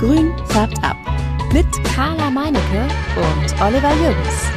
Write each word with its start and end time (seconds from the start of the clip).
Grün 0.00 0.32
färbt 0.46 0.82
ab. 0.82 0.96
Mit 1.52 1.66
Carla 1.94 2.30
Meinecke 2.30 2.88
und 3.16 3.60
Oliver 3.60 3.92
Jürgens. 4.00 4.50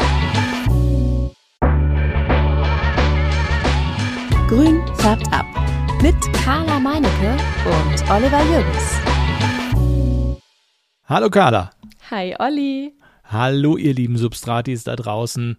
Grün 4.48 4.82
färbt 4.96 5.28
ab. 5.34 5.46
Mit 6.02 6.16
Carla 6.46 6.80
Meinecke 6.80 7.36
und 7.66 8.10
Oliver 8.10 8.42
Jürgens. 8.46 9.02
Hallo 11.08 11.30
Carla. 11.30 11.72
Hi 12.10 12.38
Olli. 12.40 12.94
Hallo 13.26 13.76
ihr 13.76 13.94
lieben 13.94 14.18
Substratis 14.18 14.86
da 14.86 14.96
draußen. 14.96 15.58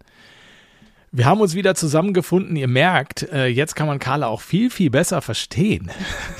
Wir 1.11 1.25
haben 1.25 1.41
uns 1.41 1.53
wieder 1.53 1.75
zusammengefunden. 1.75 2.55
Ihr 2.55 2.67
merkt, 2.67 3.21
äh, 3.31 3.45
jetzt 3.45 3.75
kann 3.75 3.85
man 3.85 3.99
Carla 3.99 4.29
auch 4.29 4.41
viel, 4.41 4.71
viel 4.71 4.89
besser 4.89 5.21
verstehen. 5.21 5.91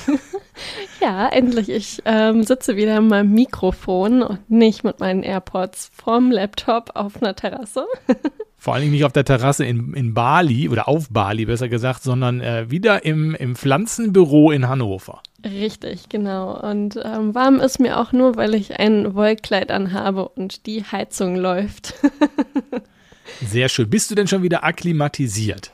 Ja, 1.02 1.28
endlich. 1.28 1.70
Ich 1.70 2.02
ähm, 2.06 2.44
sitze 2.44 2.76
wieder 2.76 2.98
in 2.98 3.08
meinem 3.08 3.34
Mikrofon 3.34 4.22
und 4.22 4.50
nicht 4.50 4.84
mit 4.84 5.00
meinen 5.00 5.23
AirPods 5.23 5.91
vorm 5.94 6.31
Laptop 6.31 6.91
auf 6.95 7.22
einer 7.22 7.36
Terrasse. 7.36 7.86
Vor 8.58 8.73
allen 8.73 8.81
Dingen 8.81 8.94
nicht 8.94 9.05
auf 9.05 9.12
der 9.12 9.26
Terrasse 9.26 9.66
in, 9.66 9.94
in 9.94 10.14
Bali 10.16 10.70
oder 10.70 10.88
auf 10.88 11.09
Bali 11.09 11.45
besser 11.45 11.70
gesagt, 11.70 12.02
sondern 12.02 12.41
äh, 12.41 12.72
wieder 12.72 13.05
im, 13.05 13.36
im 13.36 13.55
Pflanzenbüro 13.55 14.52
in 14.52 14.68
Hannover. 14.68 15.22
Richtig, 15.44 16.09
genau. 16.09 16.59
Und 16.59 17.00
ähm, 17.03 17.36
warm 17.36 17.59
ist 17.59 17.80
mir 17.80 18.00
auch 18.00 18.12
nur, 18.12 18.36
weil 18.38 18.56
ich 18.56 18.80
ein 18.80 19.14
Wollkleid 19.14 19.70
anhabe 19.70 20.28
und 20.30 20.66
die 20.66 20.84
Heizung 20.84 21.36
läuft. 21.36 21.94
Sehr 23.45 23.70
schön. 23.70 23.90
Bist 23.90 24.09
du 24.09 24.16
denn 24.16 24.28
schon 24.28 24.42
wieder 24.42 24.64
akklimatisiert? 24.64 25.72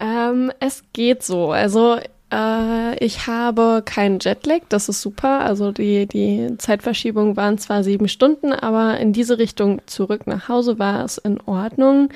ähm, 0.00 0.52
es 0.60 0.82
geht 0.92 1.22
so. 1.22 1.52
Also 1.52 1.98
äh, 2.32 2.96
ich 3.04 3.26
habe 3.26 3.82
keinen 3.84 4.18
Jetlag, 4.20 4.60
das 4.68 4.88
ist 4.88 5.00
super. 5.00 5.40
Also 5.40 5.72
die, 5.72 6.06
die 6.06 6.56
Zeitverschiebung 6.58 7.36
waren 7.36 7.58
zwar 7.58 7.84
sieben 7.84 8.08
Stunden, 8.08 8.52
aber 8.52 8.98
in 8.98 9.12
diese 9.12 9.38
Richtung 9.38 9.80
zurück 9.86 10.26
nach 10.26 10.48
Hause 10.48 10.78
war 10.78 11.04
es 11.04 11.18
in 11.18 11.40
Ordnung. 11.40 12.08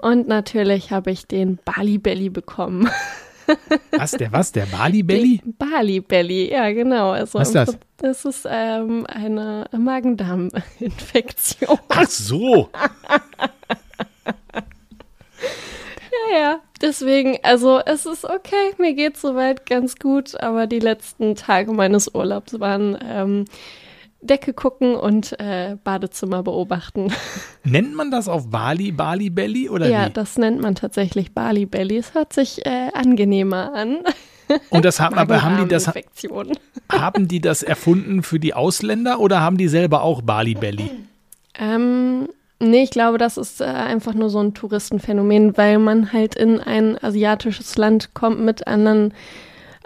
Und 0.00 0.28
natürlich 0.28 0.90
habe 0.90 1.10
ich 1.10 1.26
den 1.26 1.58
Bali 1.64 1.98
Belly 1.98 2.30
bekommen. 2.30 2.88
Was, 3.92 4.10
der 4.10 4.32
was? 4.32 4.50
Der 4.50 4.66
Bali 4.66 5.04
Belly? 5.04 5.38
Den 5.38 5.54
Bali 5.54 6.00
Belly, 6.00 6.50
ja 6.50 6.72
genau. 6.72 7.12
Also 7.12 7.38
Was 7.38 7.46
ist 7.48 7.54
das? 7.54 7.78
Das 7.98 8.24
ist 8.24 8.44
ähm, 8.50 9.06
eine 9.06 9.66
Magen-Darm-Infektion. 9.70 11.78
Ach 11.88 12.08
so. 12.08 12.70
Ja, 16.30 16.38
ja. 16.38 16.60
Deswegen, 16.80 17.38
also 17.42 17.80
es 17.84 18.04
ist 18.06 18.24
okay, 18.24 18.74
mir 18.78 18.94
geht 18.94 19.16
soweit 19.16 19.66
ganz 19.66 19.96
gut, 19.96 20.38
aber 20.40 20.66
die 20.66 20.78
letzten 20.78 21.34
Tage 21.34 21.72
meines 21.72 22.14
Urlaubs 22.14 22.60
waren 22.60 22.98
ähm, 23.02 23.44
Decke 24.20 24.52
gucken 24.52 24.94
und 24.94 25.38
äh, 25.40 25.76
Badezimmer 25.82 26.42
beobachten. 26.42 27.12
Nennt 27.64 27.94
man 27.94 28.10
das 28.10 28.28
auf 28.28 28.50
Bali 28.50 28.92
Bali 28.92 29.30
Belly 29.30 29.68
oder 29.68 29.88
ja, 29.88 30.06
wie? 30.06 30.12
das 30.12 30.36
nennt 30.36 30.60
man 30.60 30.74
tatsächlich 30.74 31.32
Bali 31.32 31.66
Belly. 31.66 31.96
Es 31.96 32.14
hört 32.14 32.32
sich 32.32 32.64
äh, 32.66 32.90
angenehmer 32.92 33.72
an. 33.74 33.98
Und 34.70 34.84
das 34.84 35.00
haben, 35.00 35.16
aber 35.16 35.42
haben 35.42 35.64
die 35.64 35.68
das, 35.68 35.90
haben 36.92 37.26
die 37.26 37.40
das 37.40 37.62
erfunden 37.62 38.22
für 38.22 38.38
die 38.38 38.54
Ausländer 38.54 39.18
oder 39.18 39.40
haben 39.40 39.56
die 39.56 39.66
selber 39.68 40.02
auch 40.02 40.22
Bali 40.22 40.54
Belly? 40.54 40.90
Ähm, 41.58 42.28
nee, 42.60 42.82
ich 42.82 42.90
glaube, 42.90 43.18
das 43.18 43.36
ist 43.36 43.60
äh, 43.60 43.64
einfach 43.64 44.14
nur 44.14 44.30
so 44.30 44.40
ein 44.40 44.54
Touristenphänomen, 44.54 45.56
weil 45.56 45.78
man 45.78 46.12
halt 46.12 46.34
in 46.34 46.60
ein 46.60 47.02
asiatisches 47.02 47.76
Land 47.76 48.14
kommt 48.14 48.40
mit 48.40 48.66
anderen, 48.66 49.14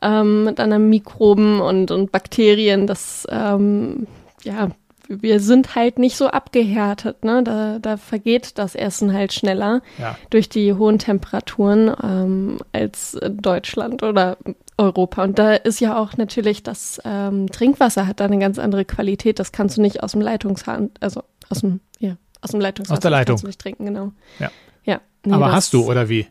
ähm, 0.03 0.45
mit 0.45 0.61
anderen 0.61 0.89
Mikroben 0.89 1.61
und, 1.61 1.91
und 1.91 2.13
Bakterien. 2.13 2.87
Das, 2.87 3.27
ähm, 3.31 4.07
ja, 4.43 4.71
wir 5.09 5.41
sind 5.41 5.75
halt 5.75 5.99
nicht 5.99 6.17
so 6.17 6.29
abgehärtet, 6.29 7.25
ne? 7.25 7.43
Da, 7.43 7.81
da 7.81 7.97
vergeht 7.97 8.59
das 8.59 8.77
Essen 8.77 9.13
halt 9.13 9.33
schneller 9.33 9.83
Ja. 9.99 10.17
durch 10.31 10.49
die 10.49 10.73
hohen 10.73 11.01
Temperaturen 11.01 11.93
ähm, 12.03 12.59
als 12.73 13.19
Deutschland 13.29 14.05
oder 14.05 14.37
Europa. 14.79 15.25
Und 15.25 15.39
da 15.39 15.55
ist 15.55 15.81
ja 15.81 15.99
auch 15.99 16.17
natürlich 16.17 16.63
das 16.63 17.01
ähm, 17.05 17.51
Trinkwasser 17.51 18.07
hat 18.07 18.21
da 18.21 18.27
eine 18.27 18.39
ganz 18.39 18.59
andere 18.61 18.85
Qualität. 18.85 19.41
Das 19.41 19.51
kannst 19.51 19.77
du 19.77 19.83
nicht 19.83 20.03
aus 20.03 20.13
dem 20.13 20.21
Leitungshahn, 20.21 20.91
also 21.01 21.23
aus 21.51 21.61
dem, 21.61 21.81
ja, 21.99 22.15
aus 22.41 22.51
dem 22.51 22.61
Leitungswasser 22.61 22.99
Aus 22.99 23.01
der 23.01 23.11
Leitung. 23.11 23.35
kannst 23.35 23.45
du 23.45 23.49
nicht 23.49 23.61
trinken, 23.61 23.87
genau. 23.87 24.13
Ja. 24.39 24.51
Ja. 24.85 25.01
nee, 25.25 25.33
aber 25.33 25.53
hast 25.53 25.75
du 25.75 25.85
oder 25.85 26.09
wie? 26.09 26.27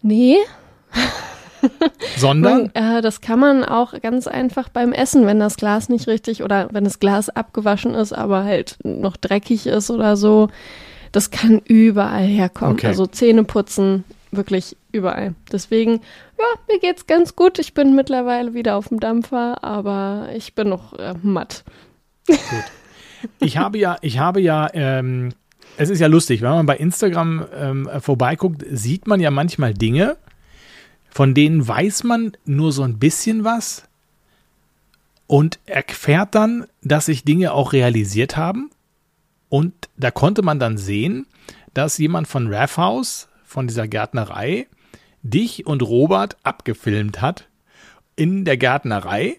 Nee, 0.00 0.36
Sondern? 2.16 2.70
man, 2.74 2.98
äh, 2.98 3.02
das 3.02 3.20
kann 3.20 3.38
man 3.38 3.64
auch 3.64 4.00
ganz 4.00 4.26
einfach 4.26 4.68
beim 4.68 4.92
Essen, 4.92 5.26
wenn 5.26 5.40
das 5.40 5.56
Glas 5.56 5.88
nicht 5.88 6.06
richtig 6.06 6.42
oder 6.42 6.68
wenn 6.72 6.84
das 6.84 7.00
Glas 7.00 7.28
abgewaschen 7.30 7.94
ist, 7.94 8.12
aber 8.12 8.44
halt 8.44 8.78
noch 8.84 9.16
dreckig 9.16 9.66
ist 9.66 9.90
oder 9.90 10.16
so. 10.16 10.48
Das 11.12 11.30
kann 11.30 11.60
überall 11.64 12.26
herkommen. 12.26 12.74
Okay. 12.74 12.88
Also 12.88 13.06
Zähne 13.06 13.44
putzen, 13.44 14.04
wirklich 14.30 14.76
überall. 14.92 15.34
Deswegen, 15.50 16.00
ja, 16.38 16.44
mir 16.68 16.78
geht's 16.80 17.06
ganz 17.06 17.34
gut. 17.34 17.58
Ich 17.58 17.72
bin 17.74 17.94
mittlerweile 17.94 18.54
wieder 18.54 18.76
auf 18.76 18.88
dem 18.88 19.00
Dampfer, 19.00 19.64
aber 19.64 20.28
ich 20.34 20.54
bin 20.54 20.68
noch 20.68 20.92
äh, 20.98 21.14
matt. 21.22 21.64
Ich 23.40 23.56
habe 23.56 23.78
ja, 23.78 23.96
ich 24.00 24.18
habe 24.18 24.40
ja, 24.40 24.68
ähm, 24.74 25.30
es 25.76 25.90
ist 25.90 26.00
ja 26.00 26.06
lustig, 26.06 26.42
wenn 26.42 26.50
man 26.50 26.66
bei 26.66 26.76
Instagram 26.76 27.46
ähm, 27.54 27.88
vorbeiguckt, 28.00 28.64
sieht 28.70 29.06
man 29.06 29.20
ja 29.20 29.30
manchmal 29.30 29.74
Dinge, 29.74 30.16
von 31.10 31.34
denen 31.34 31.66
weiß 31.66 32.04
man 32.04 32.32
nur 32.44 32.72
so 32.72 32.82
ein 32.82 32.98
bisschen 32.98 33.44
was 33.44 33.88
und 35.26 35.58
erfährt 35.66 36.34
dann, 36.34 36.66
dass 36.82 37.06
sich 37.06 37.24
Dinge 37.24 37.52
auch 37.52 37.72
realisiert 37.72 38.36
haben. 38.36 38.70
Und 39.48 39.72
da 39.96 40.10
konnte 40.10 40.42
man 40.42 40.58
dann 40.58 40.76
sehen, 40.76 41.26
dass 41.74 41.98
jemand 41.98 42.28
von 42.28 42.52
Raff 42.52 42.76
House, 42.76 43.28
von 43.44 43.66
dieser 43.66 43.88
Gärtnerei, 43.88 44.66
dich 45.22 45.66
und 45.66 45.82
Robert 45.82 46.36
abgefilmt 46.42 47.20
hat 47.20 47.48
in 48.16 48.44
der 48.44 48.56
Gärtnerei. 48.56 49.36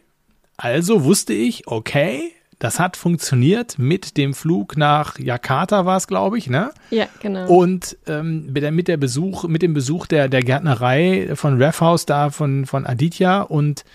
Also 0.57 1.03
wusste 1.03 1.33
ich, 1.33 1.67
okay, 1.67 2.33
das 2.59 2.77
hat 2.77 2.97
funktioniert 2.97 3.79
mit 3.79 4.17
dem 4.17 4.33
Flug 4.33 4.75
nach 4.75 5.17
Jakarta 5.17 5.85
war 5.85 5.95
es, 5.95 6.07
glaube 6.07 6.37
ich, 6.37 6.49
ne? 6.49 6.71
Ja, 6.91 7.07
genau. 7.21 7.47
Und 7.47 7.97
ähm, 8.05 8.47
mit, 8.51 8.63
der, 8.63 8.71
mit, 8.71 8.89
der 8.89 8.97
Besuch, 8.97 9.45
mit 9.45 9.61
dem 9.61 9.73
Besuch 9.73 10.07
der, 10.07 10.27
der 10.27 10.41
Gärtnerei 10.41 11.29
von 11.35 11.61
Ref 11.61 11.79
House 11.79 12.05
da 12.05 12.29
von, 12.29 12.65
von 12.65 12.85
Aditya 12.85 13.41
und 13.41 13.85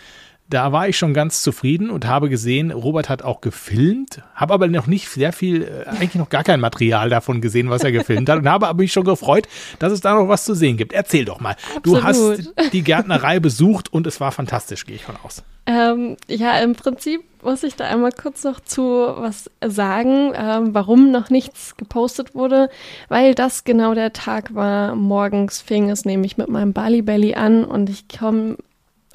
da 0.48 0.72
war 0.72 0.88
ich 0.88 0.98
schon 0.98 1.14
ganz 1.14 1.42
zufrieden 1.42 1.90
und 1.90 2.06
habe 2.06 2.28
gesehen, 2.28 2.70
Robert 2.70 3.08
hat 3.08 3.22
auch 3.22 3.40
gefilmt, 3.40 4.22
habe 4.34 4.52
aber 4.52 4.68
noch 4.68 4.86
nicht 4.86 5.08
sehr 5.08 5.32
viel, 5.32 5.62
äh, 5.62 5.88
eigentlich 5.88 6.16
noch 6.16 6.28
gar 6.28 6.44
kein 6.44 6.60
Material 6.60 7.08
davon 7.08 7.40
gesehen, 7.40 7.70
was 7.70 7.82
er 7.82 7.92
gefilmt 7.92 8.28
hat 8.28 8.38
und 8.38 8.48
habe 8.48 8.68
aber 8.68 8.82
mich 8.82 8.92
schon 8.92 9.04
gefreut, 9.04 9.48
dass 9.78 9.92
es 9.92 10.00
da 10.00 10.14
noch 10.14 10.28
was 10.28 10.44
zu 10.44 10.54
sehen 10.54 10.76
gibt. 10.76 10.92
Erzähl 10.92 11.24
doch 11.24 11.40
mal. 11.40 11.56
Du 11.82 11.96
Absolut. 11.96 12.52
hast 12.56 12.72
die 12.72 12.82
Gärtnerei 12.82 13.40
besucht 13.40 13.92
und 13.92 14.06
es 14.06 14.20
war 14.20 14.32
fantastisch, 14.32 14.84
gehe 14.84 14.96
ich 14.96 15.04
von 15.04 15.16
aus. 15.24 15.42
Ähm, 15.66 16.18
ja, 16.28 16.58
im 16.58 16.74
Prinzip 16.74 17.22
muss 17.42 17.62
ich 17.62 17.74
da 17.74 17.86
einmal 17.86 18.12
kurz 18.12 18.44
noch 18.44 18.60
zu 18.60 18.82
was 18.82 19.50
sagen, 19.64 20.32
ähm, 20.36 20.74
warum 20.74 21.10
noch 21.10 21.30
nichts 21.30 21.74
gepostet 21.78 22.34
wurde, 22.34 22.68
weil 23.08 23.34
das 23.34 23.64
genau 23.64 23.94
der 23.94 24.12
Tag 24.12 24.54
war. 24.54 24.94
Morgens 24.94 25.62
fing 25.62 25.88
es 25.88 26.04
nämlich 26.04 26.36
mit 26.36 26.48
meinem 26.48 26.74
Bali 26.74 27.00
Belly 27.00 27.34
an 27.34 27.64
und 27.64 27.88
ich 27.88 28.08
komme 28.08 28.58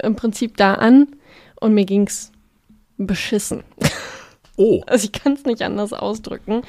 im 0.02 0.16
Prinzip 0.16 0.56
da 0.56 0.74
an 0.74 1.06
und 1.60 1.74
mir 1.74 1.84
ging's 1.84 2.32
beschissen. 2.96 3.62
Oh, 4.56 4.82
Also 4.86 5.04
ich 5.04 5.12
kann 5.12 5.32
es 5.32 5.44
nicht 5.44 5.62
anders 5.62 5.92
ausdrücken. 5.92 6.62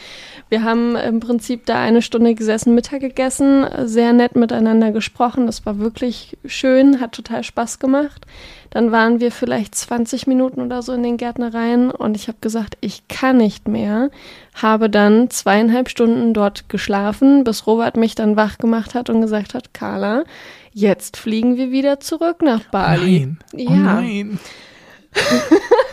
Wir 0.49 0.63
haben 0.63 0.95
im 0.95 1.19
Prinzip 1.19 1.65
da 1.65 1.81
eine 1.81 2.01
Stunde 2.01 2.35
gesessen, 2.35 2.73
Mittag 2.73 3.01
gegessen, 3.01 3.65
sehr 3.85 4.13
nett 4.13 4.35
miteinander 4.35 4.91
gesprochen. 4.91 5.45
Das 5.45 5.65
war 5.65 5.79
wirklich 5.79 6.37
schön, 6.45 7.01
hat 7.01 7.11
total 7.11 7.43
Spaß 7.43 7.79
gemacht. 7.79 8.25
Dann 8.69 8.93
waren 8.93 9.19
wir 9.19 9.33
vielleicht 9.33 9.75
20 9.75 10.27
Minuten 10.27 10.61
oder 10.61 10.81
so 10.81 10.93
in 10.93 11.03
den 11.03 11.17
Gärtnereien 11.17 11.91
und 11.91 12.15
ich 12.15 12.29
habe 12.29 12.37
gesagt, 12.39 12.77
ich 12.79 13.09
kann 13.09 13.35
nicht 13.35 13.67
mehr. 13.67 14.09
Habe 14.53 14.89
dann 14.89 15.29
zweieinhalb 15.29 15.89
Stunden 15.89 16.33
dort 16.33 16.69
geschlafen, 16.69 17.43
bis 17.43 17.67
Robert 17.67 17.97
mich 17.97 18.15
dann 18.15 18.37
wach 18.37 18.57
gemacht 18.57 18.95
hat 18.95 19.09
und 19.09 19.19
gesagt 19.19 19.53
hat, 19.53 19.73
Carla, 19.73 20.23
jetzt 20.71 21.17
fliegen 21.17 21.57
wir 21.57 21.71
wieder 21.71 21.99
zurück 21.99 22.41
nach 22.41 22.63
Bali. 22.65 23.19
nein. 23.19 23.39
Ja. 23.53 23.69
Oh 23.69 23.75
nein. 23.75 24.39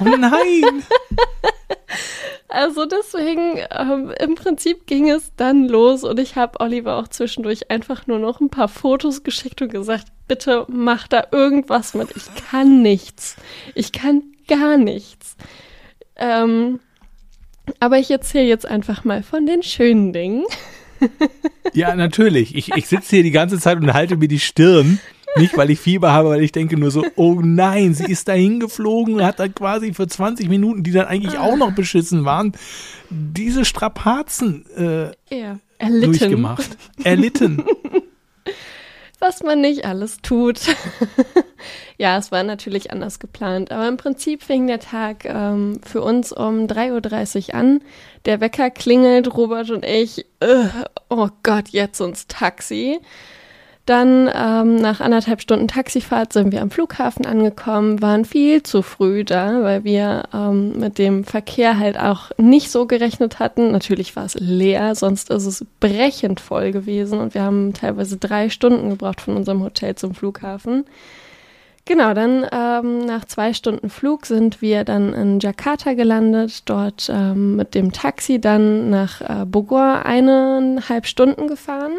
Oh 0.01 0.17
nein. 0.17 0.85
Also 2.49 2.87
deswegen, 2.87 3.59
ähm, 3.71 4.13
im 4.19 4.35
Prinzip 4.35 4.87
ging 4.87 5.11
es 5.11 5.33
dann 5.37 5.69
los 5.69 6.03
und 6.03 6.19
ich 6.19 6.37
habe 6.37 6.61
Oliver 6.61 6.97
auch 6.97 7.09
zwischendurch 7.09 7.71
einfach 7.71 8.07
nur 8.07 8.19
noch 8.19 8.41
ein 8.41 8.49
paar 8.49 8.69
Fotos 8.69 9.23
geschickt 9.23 9.61
und 9.61 9.71
gesagt, 9.71 10.07
bitte 10.29 10.65
mach 10.69 11.09
da 11.09 11.27
irgendwas 11.31 11.95
mit. 11.95 12.09
Ich 12.17 12.25
kann 12.51 12.81
nichts. 12.81 13.37
Ich 13.75 13.93
kann 13.93 14.23
gar 14.47 14.79
nichts. 14.79 15.37
Ähm, 16.17 16.81
aber 17.81 17.99
ich 17.99 18.11
erzähle 18.11 18.47
jetzt 18.47 18.67
einfach 18.67 19.05
mal 19.05 19.23
von 19.23 19.45
den 19.45 19.63
schönen 19.63 20.13
Dingen. 20.13 20.45
Ja, 21.75 21.95
natürlich. 21.95 22.55
Ich, 22.55 22.73
ich 22.75 22.89
sitze 22.89 23.17
hier 23.17 23.23
die 23.23 23.31
ganze 23.31 23.59
Zeit 23.59 23.79
und 23.79 23.93
halte 23.93 24.17
mir 24.17 24.29
die 24.29 24.41
Stirn. 24.41 24.99
Nicht, 25.37 25.57
weil 25.57 25.71
ich 25.71 25.79
Fieber 25.79 26.13
habe, 26.13 26.31
weil 26.31 26.43
ich 26.43 26.53
denke 26.53 26.77
nur 26.77 26.91
so, 26.91 27.05
oh 27.17 27.41
nein, 27.43 27.95
sie 27.95 28.11
ist 28.11 28.29
dahin 28.29 28.61
geflogen 28.61 29.15
und 29.15 29.25
hat 29.25 29.39
dann 29.39 29.55
quasi 29.55 29.93
für 29.95 30.07
20 30.07 30.49
Minuten, 30.49 30.83
die 30.83 30.93
dann 30.93 31.07
eigentlich 31.07 31.39
auch 31.39 31.57
noch 31.57 31.73
beschissen 31.73 32.25
waren, 32.25 32.53
diese 33.11 33.65
Strapazen 33.65 34.65
äh, 34.77 35.37
ja. 35.37 35.59
Erlitten. 35.79 36.19
durchgemacht. 36.19 36.77
Erlitten. 37.05 37.65
Was 39.21 39.43
man 39.43 39.61
nicht 39.61 39.85
alles 39.85 40.19
tut. 40.23 40.61
ja, 41.99 42.19
es 42.19 42.31
war 42.31 42.45
natürlich 42.45 42.93
anders 42.93 43.19
geplant. 43.19 43.73
Aber 43.73 43.89
im 43.89 43.97
Prinzip 43.97 44.45
fing 44.45 44.69
der 44.69 44.79
Tag 44.79 45.25
ähm, 45.25 45.81
für 45.85 46.03
uns 46.03 46.33
um 46.33 46.67
3.30 46.67 47.49
Uhr 47.49 47.55
an. 47.55 47.81
Der 48.27 48.41
Wecker 48.41 48.71
klingelt, 48.71 49.37
Robert 49.37 49.71
und 49.71 49.85
ich, 49.85 50.25
äh, 50.39 50.69
oh 51.09 51.29
Gott, 51.43 51.71
jetzt 51.71 52.01
ins 52.01 52.29
Taxi. 52.29 53.01
Dann 53.89 54.31
ähm, 54.35 54.77
nach 54.77 55.01
anderthalb 55.01 55.41
Stunden 55.41 55.67
Taxifahrt 55.67 56.35
sind 56.35 56.53
wir 56.53 56.61
am 56.61 56.71
Flughafen 56.71 57.25
angekommen, 57.25 58.03
waren 58.03 58.27
viel 58.27 58.63
zu 58.63 58.83
früh 58.83 59.25
da, 59.25 59.63
weil 59.63 59.83
wir 59.83 60.25
ähm, 60.35 60.79
mit 60.79 60.99
dem 60.99 61.25
Verkehr 61.25 61.79
halt 61.79 61.99
auch 61.99 62.31
nicht 62.37 62.71
so 62.71 62.85
gerechnet 62.85 63.39
hatten. 63.39 63.73
Natürlich 63.73 64.15
war 64.15 64.27
es 64.27 64.35
leer, 64.35 64.95
sonst 64.95 65.31
ist 65.31 65.47
es 65.47 65.65
brechend 65.81 66.39
voll 66.39 66.71
gewesen 66.71 67.19
und 67.19 67.33
wir 67.33 67.41
haben 67.41 67.73
teilweise 67.73 68.19
drei 68.19 68.51
Stunden 68.51 68.91
gebraucht 68.91 69.23
von 69.23 69.37
unserem 69.37 69.63
Hotel 69.63 69.95
zum 69.95 70.15
Flughafen. 70.15 70.85
Genau, 71.87 72.13
dann 72.13 72.45
ähm, 72.53 73.07
nach 73.07 73.25
zwei 73.25 73.55
Stunden 73.55 73.89
Flug 73.89 74.27
sind 74.27 74.61
wir 74.61 74.85
dann 74.85 75.15
in 75.15 75.41
Jakarta 75.41 75.95
gelandet, 75.95 76.69
dort 76.69 77.11
ähm, 77.11 77.57
mit 77.57 77.75
dem 77.75 77.93
Taxi 77.93 78.39
dann 78.39 78.91
nach 78.91 79.23
äh, 79.23 79.47
Bogor 79.47 80.05
eineinhalb 80.05 81.07
Stunden 81.07 81.49
gefahren. 81.49 81.93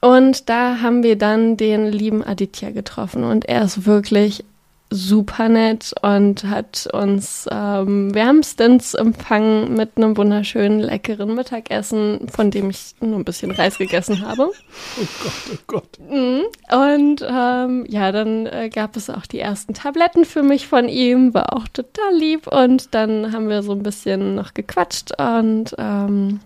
Und 0.00 0.48
da 0.48 0.80
haben 0.80 1.02
wir 1.02 1.16
dann 1.16 1.56
den 1.56 1.86
lieben 1.86 2.22
Aditya 2.22 2.70
getroffen 2.70 3.24
und 3.24 3.46
er 3.46 3.62
ist 3.62 3.84
wirklich 3.84 4.44
super 4.90 5.48
nett 5.48 5.92
und 6.02 6.44
hat 6.44 6.88
uns 6.92 7.46
ähm, 7.50 8.14
wärmstens 8.14 8.94
empfangen 8.94 9.74
mit 9.74 9.96
einem 9.96 10.16
wunderschönen, 10.16 10.80
leckeren 10.80 11.34
Mittagessen, 11.34 12.28
von 12.28 12.50
dem 12.50 12.70
ich 12.70 12.94
nur 13.00 13.18
ein 13.18 13.24
bisschen 13.24 13.50
Reis 13.50 13.78
gegessen 13.78 14.22
habe. 14.22 14.50
Oh 15.00 15.06
Gott, 15.22 15.32
oh 15.52 15.58
Gott. 15.66 15.98
Mhm. 16.10 16.42
Und 16.72 17.26
ähm, 17.28 17.84
ja, 17.88 18.10
dann 18.10 18.46
äh, 18.46 18.68
gab 18.68 18.96
es 18.96 19.10
auch 19.10 19.26
die 19.26 19.38
ersten 19.38 19.74
Tabletten 19.74 20.24
für 20.24 20.42
mich 20.42 20.66
von 20.66 20.88
ihm, 20.88 21.34
war 21.34 21.54
auch 21.54 21.68
total 21.68 22.14
lieb. 22.16 22.46
Und 22.46 22.94
dann 22.94 23.32
haben 23.32 23.48
wir 23.48 23.62
so 23.62 23.72
ein 23.72 23.82
bisschen 23.82 24.34
noch 24.34 24.54
gequatscht 24.54 25.12
und 25.18 25.74
ähm, 25.78 26.40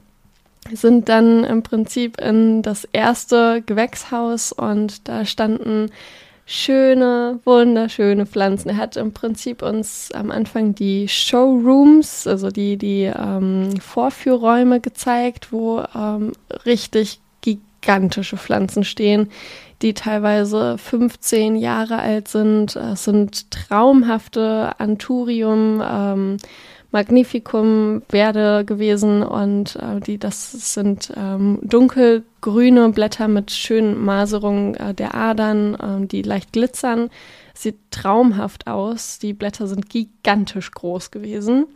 sind 0.71 1.09
dann 1.09 1.45
im 1.45 1.63
Prinzip 1.63 2.21
in 2.21 2.63
das 2.63 2.85
erste 2.93 3.63
Gewächshaus 3.65 4.53
und 4.53 5.09
da 5.09 5.25
standen 5.25 5.91
schöne, 6.47 7.41
wunderschöne 7.45 8.27
Pflanzen. 8.27 8.71
Er 8.71 8.77
hat 8.77 8.97
im 8.97 9.13
Prinzip 9.13 9.63
uns 9.63 10.11
am 10.13 10.31
Anfang 10.31 10.75
die 10.75 11.09
Showrooms, 11.09 12.27
also 12.27 12.51
die, 12.51 12.77
die 12.77 13.05
ähm, 13.05 13.81
Vorführräume 13.81 14.81
gezeigt, 14.81 15.53
wo 15.53 15.83
ähm, 15.95 16.33
richtig 16.67 17.21
gigantische 17.41 18.37
Pflanzen 18.37 18.85
stehen, 18.85 19.31
die 19.83 19.95
teilweise 19.95 20.79
15 20.79 21.57
Jahre 21.57 21.99
alt 21.99 22.29
sind. 22.29 22.77
Es 22.77 23.05
sind 23.05 23.51
traumhafte 23.51 24.73
Anturium, 24.79 25.83
ähm, 25.85 26.37
Magnificum 26.93 28.03
Verde 28.09 28.65
gewesen 28.65 29.23
und 29.23 29.77
äh, 29.77 30.01
die, 30.01 30.19
das 30.19 30.75
sind 30.75 31.13
ähm, 31.17 31.59
dunkelgrüne 31.63 32.91
Blätter 32.91 33.29
mit 33.29 33.51
schönen 33.51 34.03
Maserungen 34.05 34.75
äh, 34.75 34.95
der 34.95 35.15
Adern, 35.15 35.75
äh, 35.75 36.07
die 36.07 36.23
leicht 36.23 36.53
glitzern. 36.53 37.11
Sieht 37.55 37.77
traumhaft 37.91 38.67
aus. 38.67 39.19
Die 39.19 39.33
Blätter 39.33 39.67
sind 39.67 39.89
gigantisch 39.89 40.71
groß 40.71 41.11
gewesen. 41.11 41.67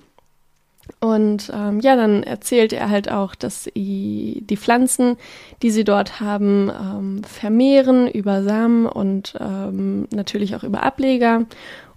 Und 1.00 1.50
ähm, 1.52 1.80
ja, 1.80 1.96
dann 1.96 2.22
erzählt 2.22 2.72
er 2.72 2.90
halt 2.90 3.10
auch, 3.10 3.34
dass 3.34 3.68
die, 3.74 4.42
die 4.48 4.56
Pflanzen, 4.56 5.16
die 5.62 5.70
sie 5.70 5.84
dort 5.84 6.20
haben, 6.20 6.70
ähm, 6.70 7.24
vermehren 7.24 8.08
über 8.08 8.42
Samen 8.42 8.86
und 8.86 9.34
ähm, 9.40 10.06
natürlich 10.10 10.54
auch 10.54 10.62
über 10.62 10.82
Ableger. 10.82 11.44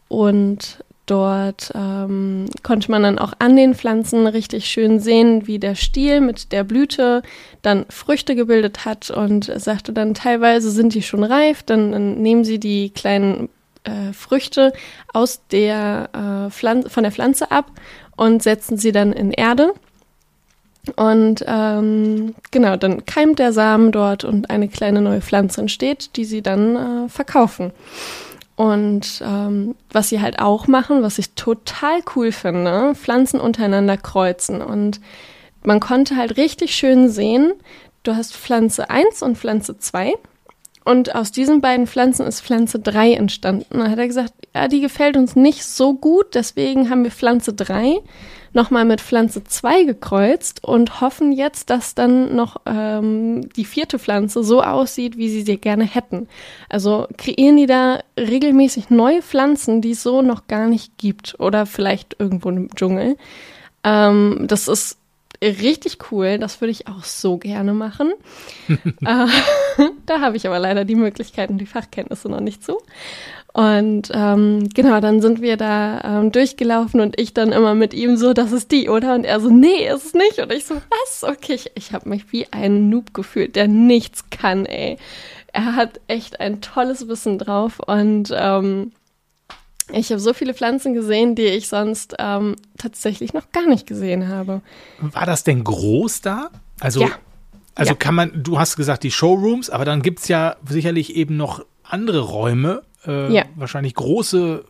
Und 0.07 0.83
Dort 1.09 1.71
ähm, 1.73 2.45
konnte 2.61 2.91
man 2.91 3.01
dann 3.01 3.17
auch 3.17 3.33
an 3.39 3.56
den 3.56 3.73
Pflanzen 3.73 4.27
richtig 4.27 4.65
schön 4.67 5.00
sehen, 5.00 5.47
wie 5.47 5.57
der 5.57 5.73
Stiel 5.73 6.21
mit 6.21 6.51
der 6.51 6.63
Blüte 6.63 7.23
dann 7.63 7.88
Früchte 7.89 8.35
gebildet 8.35 8.85
hat 8.85 9.09
und 9.09 9.45
sagte 9.59 9.91
dann, 9.91 10.13
teilweise 10.13 10.69
sind 10.69 10.94
die 10.94 11.01
schon 11.01 11.23
reif, 11.23 11.63
dann, 11.63 11.94
dann 11.94 12.21
nehmen 12.21 12.44
sie 12.44 12.59
die 12.59 12.91
kleinen 12.91 13.50
äh, 13.85 14.13
Früchte 14.13 14.71
aus 15.11 15.41
der, 15.47 16.09
äh, 16.13 16.51
Pflanze, 16.51 16.91
von 16.91 17.01
der 17.01 17.11
Pflanze 17.11 17.50
ab 17.50 17.71
und 18.15 18.44
setzen 18.44 18.77
sie 18.77 18.91
dann 18.91 19.11
in 19.11 19.31
Erde. 19.31 19.73
Und 20.95 21.44
ähm, 21.47 22.35
genau, 22.51 22.75
dann 22.75 23.07
keimt 23.07 23.39
der 23.39 23.51
Samen 23.51 23.91
dort 23.91 24.25
und 24.25 24.51
eine 24.51 24.67
kleine 24.67 25.01
neue 25.01 25.21
Pflanze 25.21 25.61
entsteht, 25.61 26.15
die 26.17 26.25
sie 26.25 26.44
dann 26.44 26.75
äh, 26.75 27.09
verkaufen. 27.09 27.71
Und 28.59 29.23
ähm, 29.25 29.73
was 29.89 30.09
sie 30.09 30.19
halt 30.19 30.39
auch 30.39 30.67
machen, 30.67 31.01
was 31.01 31.17
ich 31.17 31.33
total 31.33 32.01
cool 32.13 32.33
finde, 32.33 32.94
Pflanzen 32.94 33.39
untereinander 33.39 33.95
kreuzen. 33.95 34.61
Und 34.61 35.00
man 35.63 35.79
konnte 35.79 36.17
halt 36.17 36.35
richtig 36.35 36.75
schön 36.75 37.07
sehen, 37.07 37.53
du 38.03 38.15
hast 38.15 38.35
Pflanze 38.35 38.89
1 38.89 39.23
und 39.23 39.38
Pflanze 39.38 39.77
2. 39.77 40.13
Und 40.83 41.15
aus 41.15 41.31
diesen 41.31 41.61
beiden 41.61 41.88
Pflanzen 41.88 42.27
ist 42.27 42.41
Pflanze 42.41 42.79
3 42.79 43.13
entstanden. 43.13 43.79
Da 43.79 43.89
hat 43.89 43.97
er 43.97 44.07
gesagt, 44.07 44.33
ja, 44.53 44.67
die 44.67 44.81
gefällt 44.81 45.15
uns 45.15 45.38
nicht 45.38 45.63
so 45.63 45.94
gut, 45.94 46.35
deswegen 46.35 46.89
haben 46.89 47.06
wir 47.06 47.11
Pflanze 47.11 47.53
3 47.53 48.01
nochmal 48.54 48.86
mit 48.86 49.01
Pflanze 49.01 49.44
2 49.44 49.84
gekreuzt 49.84 50.63
und 50.63 51.01
hoffen 51.01 51.31
jetzt, 51.31 51.69
dass 51.69 51.96
dann 51.96 52.36
noch 52.36 52.57
ähm, 52.66 53.50
die 53.56 53.66
vierte 53.66 54.00
Pflanze 54.00 54.44
so 54.44 54.62
aussieht, 54.62 55.18
wie 55.18 55.30
sie 55.30 55.42
sie 55.42 55.57
gerne 55.57 55.86
hätten. 55.86 56.28
Also 56.69 57.07
kreieren 57.18 57.57
die 57.57 57.66
da 57.66 58.00
regelmäßig 58.18 58.90
neue 58.90 59.22
Pflanzen, 59.22 59.81
die 59.81 59.92
es 59.92 60.04
so 60.04 60.22
noch 60.22 60.48
gar 60.48 60.68
nicht 60.68 60.98
gibt 60.98 61.40
oder 61.40 61.66
vielleicht 61.66 62.16
irgendwo 62.19 62.50
im 62.50 62.69
Dschungel. 62.75 63.18
Ähm, 63.84 64.46
das 64.48 64.68
ist 64.68 64.98
richtig 65.42 66.12
cool. 66.12 66.38
Das 66.38 66.62
würde 66.62 66.72
ich 66.72 66.88
auch 66.88 67.04
so 67.04 67.38
gerne 67.38 67.74
machen. 67.74 68.13
äh, 68.68 68.81
da 70.06 70.22
habe 70.22 70.38
ich 70.38 70.48
aber 70.48 70.60
leider 70.60 70.86
die 70.86 70.95
Möglichkeiten, 70.95 71.57
die 71.57 71.66
Fachkenntnisse 71.66 72.30
noch 72.30 72.42
nicht 72.42 72.63
zu. 72.63 72.78
Und 73.54 74.12
ähm, 74.13 74.69
genau, 74.69 75.00
dann 75.00 75.22
sind 75.22 75.42
wir 75.42 75.57
da 75.57 76.01
ähm, 76.04 76.31
durchgelaufen 76.31 77.01
und 77.01 77.19
ich 77.19 77.34
dann 77.34 77.51
immer 77.51 77.74
mit 77.74 77.94
ihm 77.94 78.16
so, 78.16 78.33
das 78.33 78.52
ist 78.52 78.71
die, 78.71 78.90
oder? 78.90 79.16
Und 79.16 79.26
er 79.26 79.40
so, 79.40 79.50
nee, 79.50 79.88
ist 79.88 80.06
es 80.06 80.14
nicht. 80.14 80.40
Und 80.40 80.52
ich 80.52 80.66
so, 80.66 80.76
was? 80.76 81.23
Okay, 81.23 81.54
ich, 81.54 81.71
ich 81.76 81.94
habe 81.94 82.09
mich 82.09 82.31
wie 82.31 82.47
ein 82.52 82.90
Noob 82.90 83.14
gefühlt, 83.14 83.56
der 83.56 83.68
nichts 83.68 84.30
kann, 84.30 84.66
ey. 84.66 84.97
Er 85.52 85.76
hat 85.76 86.00
echt 86.07 86.40
ein 86.40 86.62
tolles 86.62 87.07
Wissen 87.07 87.40
drauf 87.40 87.80
und 87.80 88.31
ähm, 88.35 88.92
ich 89.92 90.12
habe 90.12 90.19
so 90.19 90.33
viele 90.33 90.54
Pflanzen 90.54 90.94
gesehen, 90.94 91.33
die 91.33 91.45
ich 91.45 91.68
sonst 91.68 92.16
ähm, 92.19 92.56
tatsächlich 92.78 93.33
noch 93.33 93.52
gar 93.52 93.66
nicht 93.66 93.88
gesehen 93.88 94.28
habe. 94.28 94.62
War 95.00 95.26
das 95.26 95.44
denn 95.44 95.64
groß 95.64 96.21
da? 96.21 96.52
Also, 96.80 97.02
ja. 97.02 97.09
also 97.73 97.94
ja. 97.94 97.95
kann 97.95 98.14
man, 98.14 98.44
du 98.44 98.59
hast 98.59 98.76
gesagt, 98.76 99.02
die 99.02 99.09
Showrooms, 99.12 99.71
aber 99.71 99.85
dann 99.85 100.04
gibt 100.04 100.19
es 100.19 100.28
ja 100.28 100.57
sicherlich 100.68 101.16
eben 101.16 101.35
noch 101.38 101.66
andere 101.83 102.19
Räume, 102.19 102.83
äh, 103.06 103.33
ja. 103.33 103.44
wahrscheinlich 103.56 103.95
große 103.95 104.65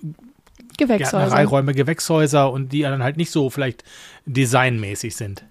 Gewächshäuser. 0.77 1.73
Gewächshäuser 1.73 2.51
und 2.51 2.71
die 2.71 2.81
dann 2.81 3.03
halt 3.03 3.17
nicht 3.17 3.31
so 3.31 3.49
vielleicht 3.49 3.83
designmäßig 4.25 5.15
sind. 5.15 5.43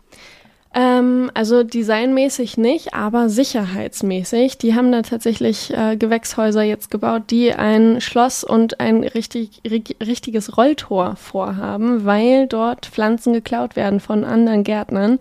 Ähm, 0.75 1.30
also 1.35 1.62
designmäßig 1.62 2.58
nicht, 2.58 2.94
aber 2.94 3.28
sicherheitsmäßig. 3.28 4.58
Die 4.58 4.75
haben 4.75 4.92
da 4.92 5.02
tatsächlich 5.02 5.73
äh, 5.75 5.97
Gewächshäuser 5.97 6.62
jetzt 6.62 6.90
gebaut, 6.90 7.25
die 7.30 7.52
ein 7.52 8.00
Schloss 8.00 8.44
und 8.44 8.78
ein 8.78 9.02
richtig, 9.02 9.62
richtiges 9.66 10.56
Rolltor 10.56 11.16
vorhaben, 11.16 12.04
weil 12.04 12.47
dort 12.47 12.87
Pflanzen 12.87 13.32
geklaut 13.32 13.76
werden 13.76 14.00
von 14.00 14.25
anderen 14.25 14.62
Gärtnern, 14.62 15.18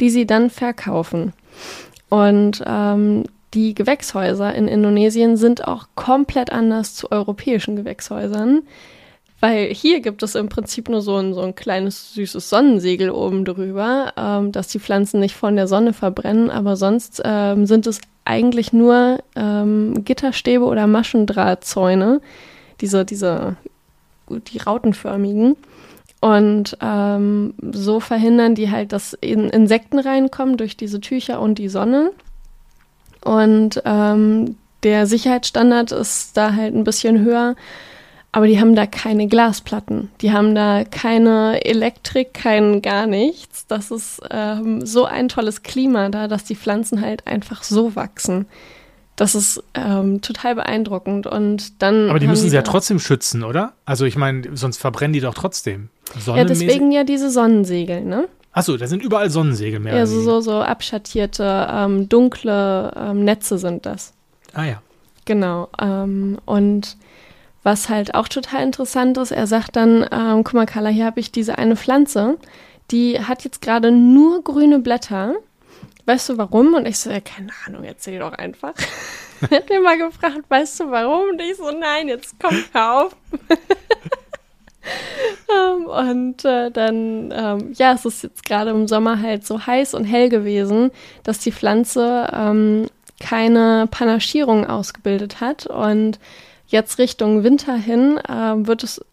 die 0.00 0.10
sie 0.10 0.26
dann 0.26 0.50
verkaufen. 0.50 1.32
Und 2.10 2.62
ähm, 2.66 3.24
die 3.54 3.74
Gewächshäuser 3.74 4.54
in 4.54 4.68
Indonesien 4.68 5.36
sind 5.36 5.66
auch 5.66 5.88
komplett 5.94 6.52
anders 6.52 6.94
zu 6.94 7.10
europäischen 7.10 7.76
Gewächshäusern. 7.76 8.62
Weil 9.40 9.72
hier 9.72 10.00
gibt 10.00 10.22
es 10.22 10.34
im 10.34 10.50
Prinzip 10.50 10.90
nur 10.90 11.00
so 11.00 11.16
ein, 11.16 11.32
so 11.32 11.40
ein 11.40 11.54
kleines 11.54 12.12
süßes 12.12 12.50
Sonnensegel 12.50 13.10
oben 13.10 13.46
drüber, 13.46 14.12
ähm, 14.16 14.52
dass 14.52 14.68
die 14.68 14.78
Pflanzen 14.78 15.18
nicht 15.18 15.34
von 15.34 15.56
der 15.56 15.66
Sonne 15.66 15.94
verbrennen, 15.94 16.50
aber 16.50 16.76
sonst 16.76 17.22
ähm, 17.24 17.64
sind 17.64 17.86
es 17.86 18.02
eigentlich 18.26 18.74
nur 18.74 19.20
ähm, 19.34 20.04
Gitterstäbe 20.04 20.64
oder 20.64 20.86
Maschendrahtzäune, 20.86 22.20
diese, 22.82 23.06
diese, 23.06 23.56
die 24.28 24.58
rautenförmigen. 24.58 25.56
Und 26.20 26.76
ähm, 26.82 27.54
so 27.72 27.98
verhindern 27.98 28.54
die 28.54 28.70
halt, 28.70 28.92
dass 28.92 29.14
in 29.14 29.48
Insekten 29.48 29.98
reinkommen 29.98 30.58
durch 30.58 30.76
diese 30.76 31.00
Tücher 31.00 31.40
und 31.40 31.58
die 31.58 31.70
Sonne. 31.70 32.12
Und 33.24 33.82
ähm, 33.84 34.56
der 34.82 35.06
Sicherheitsstandard 35.06 35.92
ist 35.92 36.36
da 36.36 36.54
halt 36.54 36.74
ein 36.74 36.84
bisschen 36.84 37.24
höher. 37.24 37.54
Aber 38.32 38.46
die 38.46 38.60
haben 38.60 38.76
da 38.76 38.86
keine 38.86 39.26
Glasplatten. 39.26 40.10
Die 40.20 40.32
haben 40.32 40.54
da 40.54 40.84
keine 40.84 41.64
Elektrik, 41.64 42.32
kein 42.32 42.80
gar 42.80 43.06
nichts. 43.06 43.66
Das 43.66 43.90
ist 43.90 44.20
ähm, 44.30 44.86
so 44.86 45.04
ein 45.04 45.28
tolles 45.28 45.62
Klima 45.62 46.10
da, 46.10 46.28
dass 46.28 46.44
die 46.44 46.54
Pflanzen 46.54 47.00
halt 47.00 47.26
einfach 47.26 47.64
so 47.64 47.96
wachsen. 47.96 48.46
Das 49.16 49.34
ist 49.34 49.62
ähm, 49.74 50.22
total 50.22 50.54
beeindruckend. 50.54 51.26
Und 51.26 51.82
dann. 51.82 52.08
Aber 52.08 52.20
die 52.20 52.28
müssen 52.28 52.48
sie 52.48 52.54
ja 52.54 52.62
trotzdem 52.62 53.00
schützen, 53.00 53.42
oder? 53.42 53.72
Also 53.84 54.04
ich 54.04 54.16
meine, 54.16 54.56
sonst 54.56 54.78
verbrennen 54.78 55.12
die 55.12 55.20
doch 55.20 55.34
trotzdem. 55.34 55.90
Ja, 56.26 56.44
deswegen 56.44 56.92
ja 56.92 57.04
diese 57.04 57.30
Sonnensegel, 57.30 58.02
ne? 58.02 58.28
Achso, 58.52 58.76
da 58.76 58.86
sind 58.86 59.02
überall 59.02 59.30
Sonnensegel 59.30 59.78
mehr. 59.78 59.96
Ja, 59.96 60.06
so, 60.06 60.20
so, 60.22 60.40
so 60.40 60.60
abschattierte, 60.60 61.68
ähm, 61.70 62.08
dunkle 62.08 62.92
ähm, 62.96 63.24
Netze 63.24 63.58
sind 63.58 63.86
das. 63.86 64.12
Ah 64.52 64.64
ja. 64.64 64.82
Genau. 65.24 65.68
Ähm, 65.80 66.38
und 66.46 66.96
was 67.62 67.88
halt 67.88 68.14
auch 68.14 68.26
total 68.26 68.62
interessant 68.62 69.18
ist, 69.18 69.30
er 69.30 69.46
sagt 69.46 69.76
dann, 69.76 70.06
ähm, 70.10 70.42
guck 70.44 70.54
mal, 70.54 70.66
Carla, 70.66 70.88
hier 70.88 71.04
habe 71.04 71.20
ich 71.20 71.30
diese 71.30 71.58
eine 71.58 71.76
Pflanze, 71.76 72.38
die 72.90 73.20
hat 73.20 73.44
jetzt 73.44 73.60
gerade 73.62 73.92
nur 73.92 74.42
grüne 74.42 74.80
Blätter. 74.80 75.34
Weißt 76.06 76.30
du 76.30 76.38
warum? 76.38 76.74
Und 76.74 76.86
ich 76.86 76.98
so, 76.98 77.10
ja, 77.10 77.20
keine 77.20 77.52
Ahnung, 77.66 77.84
erzähl 77.84 78.18
doch 78.18 78.32
einfach. 78.32 78.74
er 79.50 79.58
hat 79.58 79.68
mir 79.68 79.80
mal 79.80 79.98
gefragt, 79.98 80.42
weißt 80.48 80.80
du 80.80 80.90
warum? 80.90 81.30
Und 81.30 81.40
ich 81.40 81.56
so, 81.56 81.70
nein, 81.70 82.08
jetzt 82.08 82.34
komm, 82.42 82.56
hör 82.72 83.02
auf. 83.06 83.16
ähm, 85.48 85.86
und 85.86 86.44
äh, 86.44 86.70
dann, 86.70 87.32
ähm, 87.34 87.72
ja, 87.74 87.92
es 87.92 88.04
ist 88.04 88.22
jetzt 88.22 88.44
gerade 88.44 88.70
im 88.70 88.88
Sommer 88.88 89.20
halt 89.20 89.46
so 89.46 89.66
heiß 89.66 89.94
und 89.94 90.04
hell 90.04 90.28
gewesen, 90.28 90.90
dass 91.22 91.38
die 91.38 91.52
Pflanze 91.52 92.28
ähm, 92.32 92.86
keine 93.20 93.86
Panaschierung 93.90 94.66
ausgebildet 94.66 95.40
hat. 95.40 95.66
Und 95.66 96.18
jetzt 96.66 96.98
Richtung 96.98 97.44
Winter 97.44 97.74
hin 97.74 98.18
äh, 98.28 98.66
wird 98.66 98.82
es 98.82 99.04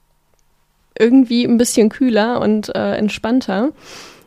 irgendwie 0.98 1.44
ein 1.44 1.58
bisschen 1.58 1.90
kühler 1.90 2.42
und 2.42 2.76
äh, 2.76 2.96
entspannter 2.96 3.72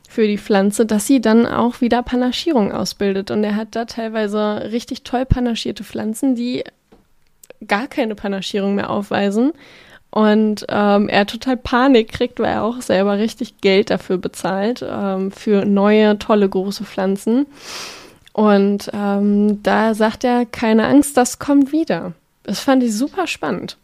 für 0.09 0.27
die 0.27 0.39
Pflanze, 0.39 0.87
dass 0.87 1.07
sie 1.07 1.21
dann 1.21 1.47
auch 1.47 1.81
wieder 1.81 2.03
Panaschierung 2.03 2.73
ausbildet. 2.73 3.31
Und 3.31 3.45
er 3.45 3.57
hat 3.57 3.77
da 3.77 3.85
teilweise 3.85 4.71
richtig 4.73 5.03
toll 5.03 5.25
panaschierte 5.25 5.85
Pflanzen, 5.85 6.35
die 6.35 6.65
gar 7.67 7.87
keine 7.87 8.15
Panaschierung 8.15 8.75
mehr 8.75 8.91
aufweisen. 8.91 9.53
Und 10.11 10.67
ähm, 10.69 11.09
er 11.09 11.27
total 11.27 11.57
Panik 11.57 12.13
kriegt, 12.13 12.41
weil 12.41 12.53
er 12.53 12.65
auch 12.65 12.83
selber 12.83 13.19
richtig 13.19 13.61
Geld 13.61 13.91
dafür 13.91 14.19
bezahlt, 14.19 14.85
ähm, 14.89 15.31
für 15.31 15.65
neue, 15.65 16.19
tolle, 16.19 16.49
große 16.49 16.85
Pflanzen. 16.85 17.47
Und 18.33 18.91
ähm, 18.93 19.63
da 19.63 19.95
sagt 19.95 20.25
er, 20.25 20.47
keine 20.47 20.87
Angst, 20.87 21.17
das 21.17 21.39
kommt 21.39 21.73
wieder. 21.73 22.13
Das 22.43 22.61
fand 22.61 22.83
ich 22.83 22.95
super 22.95 23.27
spannend. 23.27 23.77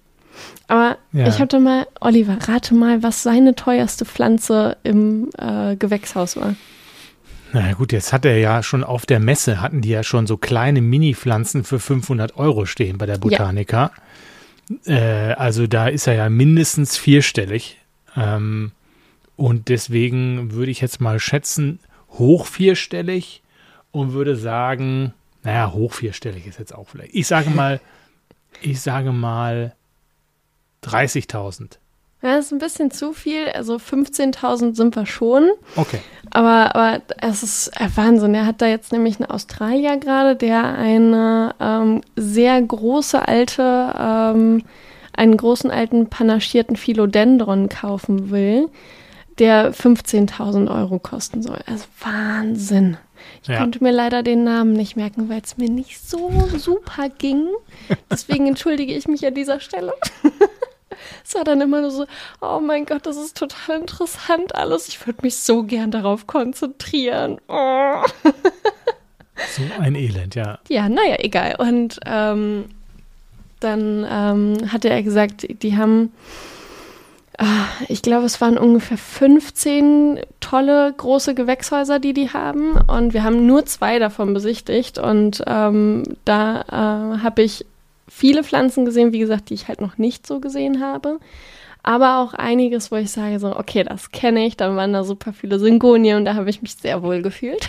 Aber 0.69 0.99
ja. 1.13 1.29
ich 1.29 1.39
hatte 1.39 1.61
mal, 1.61 1.87
Oliver, 2.01 2.39
rate 2.49 2.75
mal, 2.75 3.03
was 3.03 3.23
seine 3.23 3.55
teuerste 3.55 4.05
Pflanze 4.05 4.77
im 4.83 5.31
äh, 5.39 5.77
Gewächshaus 5.77 6.37
war. 6.37 6.55
Na 7.53 7.73
gut, 7.73 7.93
jetzt 7.93 8.13
hat 8.13 8.25
er 8.25 8.39
ja 8.39 8.63
schon 8.63 8.85
auf 8.85 9.07
der 9.07 9.21
Messe, 9.21 9.61
hatten 9.61 9.81
die 9.81 9.91
ja 9.91 10.03
schon 10.03 10.27
so 10.27 10.37
kleine 10.37 10.81
Mini-Pflanzen 10.81 11.65
für 11.65 11.79
500 11.79 12.37
Euro 12.37 12.67
stehen 12.67 12.99
bei 12.99 13.07
der 13.07 13.19
Botanica. 13.19 13.93
Ja. 13.97 14.03
Äh, 14.85 15.33
also 15.35 15.67
da 15.67 15.89
ist 15.89 16.07
er 16.07 16.15
ja 16.15 16.29
mindestens 16.29 16.97
vierstellig. 16.97 17.79
Ähm, 18.17 18.73
und 19.37 19.69
deswegen 19.69 20.53
würde 20.53 20.71
ich 20.71 20.81
jetzt 20.81 21.01
mal 21.01 21.21
schätzen, 21.21 21.79
hoch 22.11 22.47
vierstellig 22.47 23.43
und 23.93 24.13
würde 24.13 24.37
sagen, 24.37 25.13
naja, 25.43 25.73
hoch 25.73 25.93
vierstellig 25.93 26.47
ist 26.47 26.59
jetzt 26.59 26.75
auch 26.75 26.89
vielleicht. 26.89 27.15
Ich 27.15 27.27
sage 27.27 27.51
mal 27.51 27.81
ich 28.63 28.81
sage 28.81 29.13
mal 29.13 29.75
30.000. 30.85 31.79
Ja, 32.23 32.37
das 32.37 32.47
ist 32.47 32.53
ein 32.53 32.59
bisschen 32.59 32.91
zu 32.91 33.13
viel. 33.13 33.49
Also 33.51 33.77
15.000 33.77 34.75
sind 34.75 34.97
wir 34.97 35.07
schon. 35.07 35.51
Okay. 35.77 36.01
Aber, 36.31 36.75
aber 36.75 37.03
es 37.21 37.43
ist 37.43 37.71
Wahnsinn. 37.95 38.35
Er 38.35 38.47
hat 38.47 38.63
da 38.63 38.67
jetzt 38.67 38.93
nämlich 38.93 39.21
einen 39.21 39.31
Australier 39.31 39.97
gerade, 39.99 40.35
der 40.35 40.65
eine 40.77 41.55
ähm, 41.61 42.01
sehr 42.17 42.61
große 42.61 43.27
alte, 43.27 43.95
ähm, 43.99 44.63
einen 45.13 45.37
großen 45.37 45.71
alten 45.71 46.09
panaschierten 46.09 46.77
Philodendron 46.77 47.69
kaufen 47.69 48.31
will, 48.31 48.69
der 49.39 49.73
15.000 49.73 50.75
Euro 50.75 50.99
kosten 50.99 51.43
soll. 51.43 51.61
Also 51.67 51.85
Wahnsinn. 52.01 52.97
Ich 53.43 53.49
ja. 53.49 53.59
konnte 53.59 53.83
mir 53.83 53.93
leider 53.93 54.23
den 54.23 54.45
Namen 54.45 54.73
nicht 54.73 54.97
merken, 54.97 55.29
weil 55.29 55.43
es 55.45 55.57
mir 55.57 55.71
nicht 55.71 56.07
so 56.07 56.31
super 56.57 57.09
ging. 57.09 57.47
Deswegen 58.11 58.47
entschuldige 58.47 58.95
ich 58.95 59.07
mich 59.07 59.25
an 59.27 59.35
dieser 59.35 59.61
Stelle. 59.61 59.93
Es 61.25 61.35
war 61.35 61.45
dann 61.45 61.61
immer 61.61 61.81
nur 61.81 61.91
so, 61.91 62.07
oh 62.41 62.61
mein 62.61 62.87
Gott, 62.87 63.07
das 63.07 63.17
ist 63.17 63.37
total 63.37 63.81
interessant 63.81 64.55
alles. 64.55 64.89
Ich 64.89 65.07
würde 65.07 65.21
mich 65.23 65.37
so 65.37 65.63
gern 65.63 65.91
darauf 65.91 66.27
konzentrieren. 66.27 67.41
Oh. 67.49 68.03
So 69.51 69.63
ein 69.79 69.95
Elend, 69.95 70.35
ja. 70.35 70.59
Ja, 70.69 70.89
naja, 70.89 71.17
egal. 71.19 71.57
Und 71.59 72.01
ähm, 72.07 72.67
dann 73.61 74.07
ähm, 74.11 74.73
hatte 74.73 74.89
er 74.89 75.03
gesagt, 75.03 75.47
die 75.63 75.77
haben 75.77 76.13
Ah, 77.39 77.67
ich 77.89 78.01
glaube, 78.01 78.25
es 78.25 78.41
waren 78.41 78.57
ungefähr 78.57 78.97
15 78.97 80.21
tolle 80.41 80.95
große 80.97 81.35
Gewächshäuser, 81.35 81.99
die 81.99 82.15
die 82.15 82.31
haben. 82.31 82.77
Und 82.87 83.13
wir 83.13 83.25
haben 83.25 83.45
nur 83.45 83.67
zwei 83.67 83.99
davon 83.99 84.33
besichtigt. 84.33 84.99
Und 84.99 85.43
ähm, 85.47 86.05
da 86.25 86.63
äh, 86.63 87.23
habe 87.23 87.43
ich 87.43 87.67
viele 88.17 88.45
Pflanzen 88.45 88.85
gesehen, 88.85 89.13
wie 89.13 89.19
gesagt, 89.19 89.51
die 89.51 89.55
ich 89.55 89.69
halt 89.69 89.81
noch 89.81 89.99
nicht 89.99 90.27
so 90.27 90.41
gesehen 90.41 90.81
habe. 90.83 91.19
Aber 91.83 92.19
auch 92.19 92.35
einiges, 92.35 92.91
wo 92.91 92.97
ich 92.97 93.13
sage 93.13 93.39
so, 93.39 93.57
okay, 93.57 93.85
das 93.85 94.11
kenne 94.11 94.47
ich. 94.47 94.57
Dann 94.57 94.77
waren 94.77 94.93
da 94.93 95.05
super 95.05 95.33
viele 95.33 95.59
Syngonien 95.59 96.19
und 96.19 96.25
da 96.25 96.35
habe 96.35 96.51
ich 96.51 96.63
mich 96.63 96.75
sehr 96.75 97.03
wohl 97.03 97.23
gefühlt. 97.23 97.69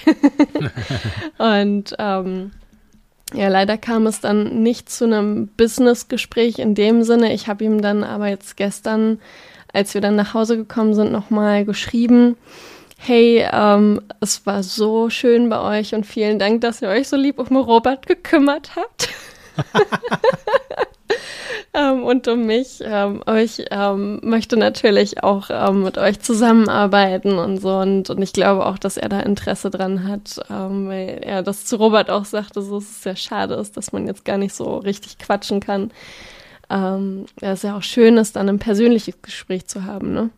und 1.38 1.96
ähm, 2.00 2.51
ja, 3.34 3.50
leider 3.50 3.77
kam 3.77 4.08
es 4.08 4.20
dann 4.20 4.63
nicht 4.63 4.89
zu 4.89 5.06
einem 5.06 5.50
Business-Gespräch 5.50 6.58
in 6.60 6.74
dem 6.74 7.04
Sinne. 7.04 7.34
Ich 7.34 7.48
habe 7.48 7.63
ihm 7.63 7.82
dann 7.82 8.04
aber 8.04 8.27
jetzt 8.27 8.58
gestern 8.58 9.20
als 9.74 9.94
wir 9.94 10.01
dann 10.01 10.16
nach 10.16 10.34
Hause 10.34 10.58
gekommen 10.58 10.94
sind, 10.94 11.12
nochmal 11.12 11.66
geschrieben, 11.66 12.36
hey, 12.98 13.46
ähm, 13.51 14.01
es 14.22 14.46
war 14.46 14.63
so 14.63 15.10
schön 15.10 15.50
bei 15.50 15.80
euch 15.80 15.94
und 15.94 16.06
vielen 16.06 16.39
Dank, 16.39 16.62
dass 16.62 16.82
ihr 16.82 16.89
euch 16.89 17.08
so 17.08 17.16
lieb 17.16 17.39
um 17.39 17.56
Robert 17.56 18.08
gekümmert 18.08 18.75
habt. 18.75 19.10
ähm, 21.74 22.04
und 22.04 22.28
um 22.28 22.46
mich. 22.46 22.82
Ähm, 22.84 23.22
ich 23.38 23.66
ähm, 23.72 24.20
möchte 24.24 24.58
natürlich 24.58 25.24
auch 25.24 25.50
ähm, 25.50 25.84
mit 25.84 25.98
euch 25.98 26.20
zusammenarbeiten 26.20 27.38
und 27.38 27.60
so. 27.60 27.78
Und, 27.78 28.10
und 28.10 28.22
ich 28.22 28.34
glaube 28.34 28.66
auch, 28.66 28.78
dass 28.78 28.98
er 28.98 29.10
da 29.10 29.20
Interesse 29.20 29.70
dran 29.70 30.08
hat, 30.08 30.40
ähm, 30.50 30.88
weil 30.88 31.20
er 31.22 31.44
das 31.44 31.66
zu 31.66 31.78
Robert 31.78 32.10
auch 32.10 32.26
sagte, 32.26 32.56
dass 32.56 32.68
es 32.68 33.04
sehr 33.04 33.16
schade 33.16 33.56
ist, 33.56 33.78
dass 33.78 33.92
man 33.92 34.08
jetzt 34.08 34.26
gar 34.26 34.38
nicht 34.38 34.54
so 34.54 34.78
richtig 34.78 35.18
quatschen 35.18 35.60
kann 35.60 35.92
ähm, 36.70 37.26
ja, 37.42 37.52
es 37.52 37.62
ja 37.62 37.78
auch 37.78 37.84
schön 37.84 38.18
ist, 38.18 38.36
dann 38.36 38.50
ein 38.50 38.60
persönliches 38.60 39.22
Gespräch 39.22 39.68
zu 39.68 39.86
haben, 39.86 40.14
ne? 40.14 40.30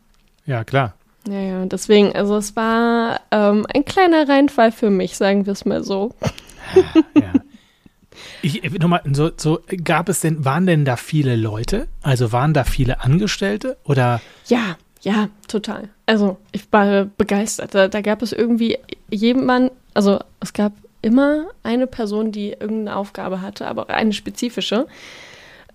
Ja, 0.45 0.63
klar. 0.63 0.93
Ja, 1.27 1.39
ja, 1.39 1.65
deswegen, 1.65 2.15
also 2.15 2.37
es 2.37 2.55
war 2.55 3.19
ähm, 3.31 3.65
ein 3.73 3.85
kleiner 3.85 4.27
Reinfall 4.27 4.71
für 4.71 4.89
mich, 4.89 5.17
sagen 5.17 5.45
wir 5.45 5.53
es 5.53 5.65
mal 5.65 5.83
so. 5.83 6.11
ja. 7.15 7.33
Ich, 8.41 8.61
nochmal, 8.79 9.01
so, 9.11 9.31
so, 9.35 9.59
gab 9.83 10.09
es 10.09 10.21
denn, 10.21 10.45
waren 10.45 10.65
denn 10.65 10.85
da 10.85 10.95
viele 10.95 11.35
Leute? 11.35 11.87
Also 12.01 12.31
waren 12.31 12.53
da 12.53 12.63
viele 12.63 13.01
Angestellte 13.01 13.77
oder? 13.83 14.21
Ja, 14.47 14.77
ja, 15.01 15.29
total. 15.47 15.89
Also 16.05 16.37
ich 16.51 16.71
war 16.71 17.05
begeistert. 17.05 17.73
Da, 17.73 17.87
da 17.87 18.01
gab 18.01 18.21
es 18.21 18.33
irgendwie 18.33 18.77
jemand, 19.09 19.71
also 19.93 20.19
es 20.39 20.53
gab 20.53 20.73
immer 21.01 21.47
eine 21.63 21.87
Person, 21.87 22.31
die 22.31 22.49
irgendeine 22.49 22.95
Aufgabe 22.95 23.41
hatte, 23.41 23.67
aber 23.67 23.89
eine 23.89 24.13
spezifische. 24.13 24.87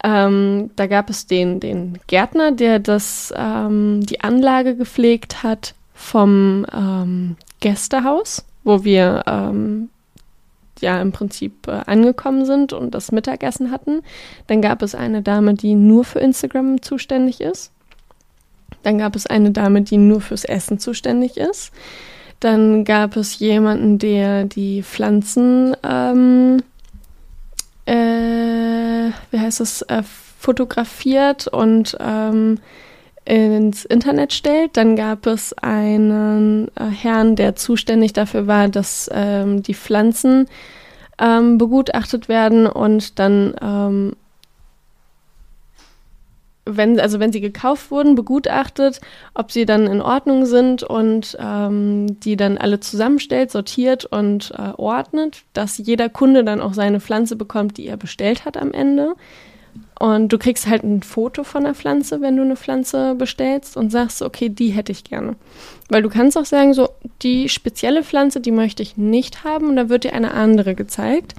Ähm, 0.02 0.71
da 0.76 0.87
gab 0.87 1.09
es 1.09 1.26
den, 1.26 1.61
den 1.61 1.99
Gärtner, 2.06 2.52
der 2.52 2.78
das, 2.78 3.33
ähm, 3.37 4.04
die 4.04 4.21
Anlage 4.21 4.76
gepflegt 4.76 5.42
hat 5.42 5.75
vom 5.94 6.66
ähm, 6.75 7.37
Gästehaus, 7.61 8.44
wo 8.64 8.85
wir 8.85 9.23
ähm, 9.26 9.88
ja 10.81 11.00
im 11.00 11.12
Prinzip 11.12 11.66
äh, 11.69 11.83
angekommen 11.87 12.47
sind 12.47 12.73
und 12.73 12.95
das 12.95 13.12
Mittagessen 13.12 13.71
hatten. 13.71 14.02
Dann 14.47 14.61
gab 14.61 14.83
es 14.83 14.95
eine 14.95 15.23
Dame, 15.23 15.54
die 15.54 15.75
nur 15.75 16.04
für 16.04 16.21
Instagram 16.21 16.83
zuständig 16.83 17.40
ist. 17.40 17.73
Dann 18.83 18.99
gab 18.99 19.16
es 19.16 19.26
eine 19.26 19.50
Dame, 19.50 19.83
die 19.83 19.97
nur 19.97 20.21
fürs 20.21 20.45
Essen 20.45 20.78
zuständig 20.78 21.37
ist. 21.37 21.73
Dann 22.40 22.85
gab 22.85 23.16
es 23.16 23.38
jemanden, 23.38 23.99
der 23.99 24.45
die 24.45 24.83
Pflanzen 24.83 25.75
ähm, 25.83 26.62
äh, 27.87 29.11
wie 29.31 29.38
heißt 29.38 29.61
es, 29.61 29.83
äh, 29.83 30.02
fotografiert 30.38 31.49
und 31.49 31.97
ähm, 32.00 32.59
ins 33.25 33.85
Internet 33.85 34.33
stellt. 34.33 34.76
Dann 34.76 34.97
gab 34.97 35.26
es 35.26 35.52
einen 35.54 36.69
äh, 36.76 36.85
Herrn, 36.85 37.37
der 37.37 37.57
zuständig 37.57 38.12
dafür 38.12 38.47
war, 38.47 38.69
dass 38.69 39.11
ähm, 39.12 39.62
die 39.62 39.75
Pflanzen 39.75 40.47
ähm, 41.19 41.59
begutachtet 41.59 42.28
werden 42.28 42.66
und 42.66 43.19
dann 43.19 43.54
ähm, 43.62 44.12
wenn, 46.66 46.99
also 46.99 47.21
wenn 47.21 47.33
sie 47.33 47.40
gekauft 47.40 47.90
wurden, 47.90 48.14
begutachtet, 48.14 49.00
ob 49.35 49.52
sie 49.52 49.66
dann 49.66 49.87
in 49.87 50.00
Ordnung 50.00 50.47
sind 50.47 50.83
und 50.83 51.37
ähm, 51.38 52.19
die 52.21 52.37
dann 52.37 52.57
alle 52.57 52.81
zusammenstellt, 52.81 53.50
sortiert 53.50 54.07
und 54.07 54.52
äh, 54.57 54.73
ordnet, 54.76 55.43
dass 55.52 55.78
jeder 55.78 56.09
Kunde 56.09 56.43
dann 56.43 56.61
auch 56.61 56.73
seine 56.73 57.00
Pflanze 57.00 57.37
bekommt, 57.37 57.76
die 57.76 57.87
er 57.87 57.97
bestellt 57.97 58.45
hat 58.45 58.57
am 58.57 58.73
Ende. 58.73 59.14
Und 59.99 60.33
du 60.33 60.39
kriegst 60.39 60.67
halt 60.67 60.83
ein 60.83 61.03
Foto 61.03 61.45
von 61.45 61.65
der 61.65 61.75
Pflanze, 61.75 62.21
wenn 62.21 62.37
du 62.37 62.43
eine 62.43 62.57
Pflanze 62.57 63.15
bestellst 63.15 63.77
und 63.77 63.91
sagst, 63.91 64.23
okay, 64.23 64.49
die 64.49 64.71
hätte 64.71 64.91
ich 64.91 65.05
gerne. 65.05 65.37
Weil 65.89 66.03
du 66.03 66.09
kannst 66.09 66.37
auch 66.37 66.45
sagen, 66.45 66.75
so, 66.75 66.89
die 67.23 67.49
spezielle 67.49 68.03
Pflanze, 68.03 68.41
die 68.41 68.51
möchte 68.51 68.83
ich 68.83 68.97
nicht 68.97 69.45
haben 69.45 69.69
und 69.69 69.77
da 69.77 69.89
wird 69.89 70.05
dir 70.05 70.13
eine 70.13 70.35
andere 70.35 70.75
gezeigt. 70.75 71.35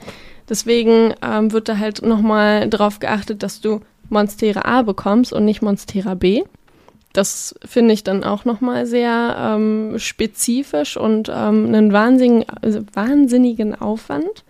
Deswegen 0.48 1.14
ähm, 1.22 1.52
wird 1.52 1.68
da 1.68 1.78
halt 1.78 2.02
nochmal 2.02 2.70
drauf 2.70 3.00
geachtet, 3.00 3.44
dass 3.44 3.62
du 3.62 3.82
Monstera 4.10 4.62
A 4.62 4.84
bekommst 4.84 5.34
und 5.34 5.44
nicht 5.44 5.62
Monstera 5.62 6.14
B. 6.14 6.44
Das 7.14 7.56
finde 7.66 7.94
ich 7.94 8.04
dann 8.04 8.24
auch 8.24 8.46
nochmal 8.46 8.86
sehr 8.86 9.36
ähm, 9.40 9.98
spezifisch 9.98 10.98
und 10.98 11.30
ähm, 11.30 11.68
einen 11.68 11.94
wahnsinnigen, 11.94 12.46
also 12.62 12.82
wahnsinnigen 12.94 13.74
Aufwand. 13.74 14.44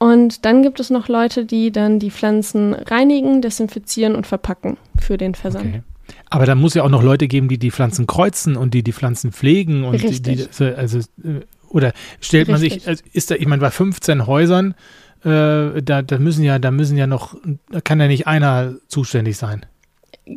Und 0.00 0.46
dann 0.46 0.62
gibt 0.62 0.80
es 0.80 0.88
noch 0.88 1.08
Leute, 1.08 1.44
die 1.44 1.70
dann 1.70 1.98
die 1.98 2.10
Pflanzen 2.10 2.72
reinigen, 2.72 3.42
desinfizieren 3.42 4.16
und 4.16 4.26
verpacken 4.26 4.78
für 4.98 5.18
den 5.18 5.34
Versand. 5.34 5.66
Okay. 5.66 5.82
Aber 6.30 6.46
da 6.46 6.54
muss 6.54 6.72
ja 6.74 6.82
auch 6.82 6.88
noch 6.88 7.02
Leute 7.02 7.28
geben, 7.28 7.48
die 7.48 7.58
die 7.58 7.70
Pflanzen 7.70 8.06
kreuzen 8.06 8.56
und 8.56 8.72
die 8.72 8.82
die 8.82 8.94
Pflanzen 8.94 9.30
pflegen 9.30 9.84
und 9.84 9.92
Richtig. 9.92 10.22
die, 10.22 10.36
die 10.36 10.64
also 10.74 10.98
äh, 10.98 11.42
oder 11.68 11.92
stellt 12.20 12.48
man 12.48 12.58
sich, 12.58 12.88
also 12.88 13.04
ist 13.12 13.30
da, 13.30 13.34
ich 13.36 13.46
meine, 13.46 13.60
bei 13.60 13.70
15 13.70 14.26
Häusern 14.26 14.74
äh, 15.22 15.82
da, 15.82 16.00
da 16.02 16.18
müssen 16.18 16.44
ja, 16.44 16.58
da 16.58 16.70
müssen 16.70 16.96
ja 16.96 17.06
noch, 17.06 17.36
da 17.70 17.82
kann 17.82 18.00
ja 18.00 18.08
nicht 18.08 18.26
einer 18.26 18.76
zuständig 18.88 19.36
sein. 19.36 19.66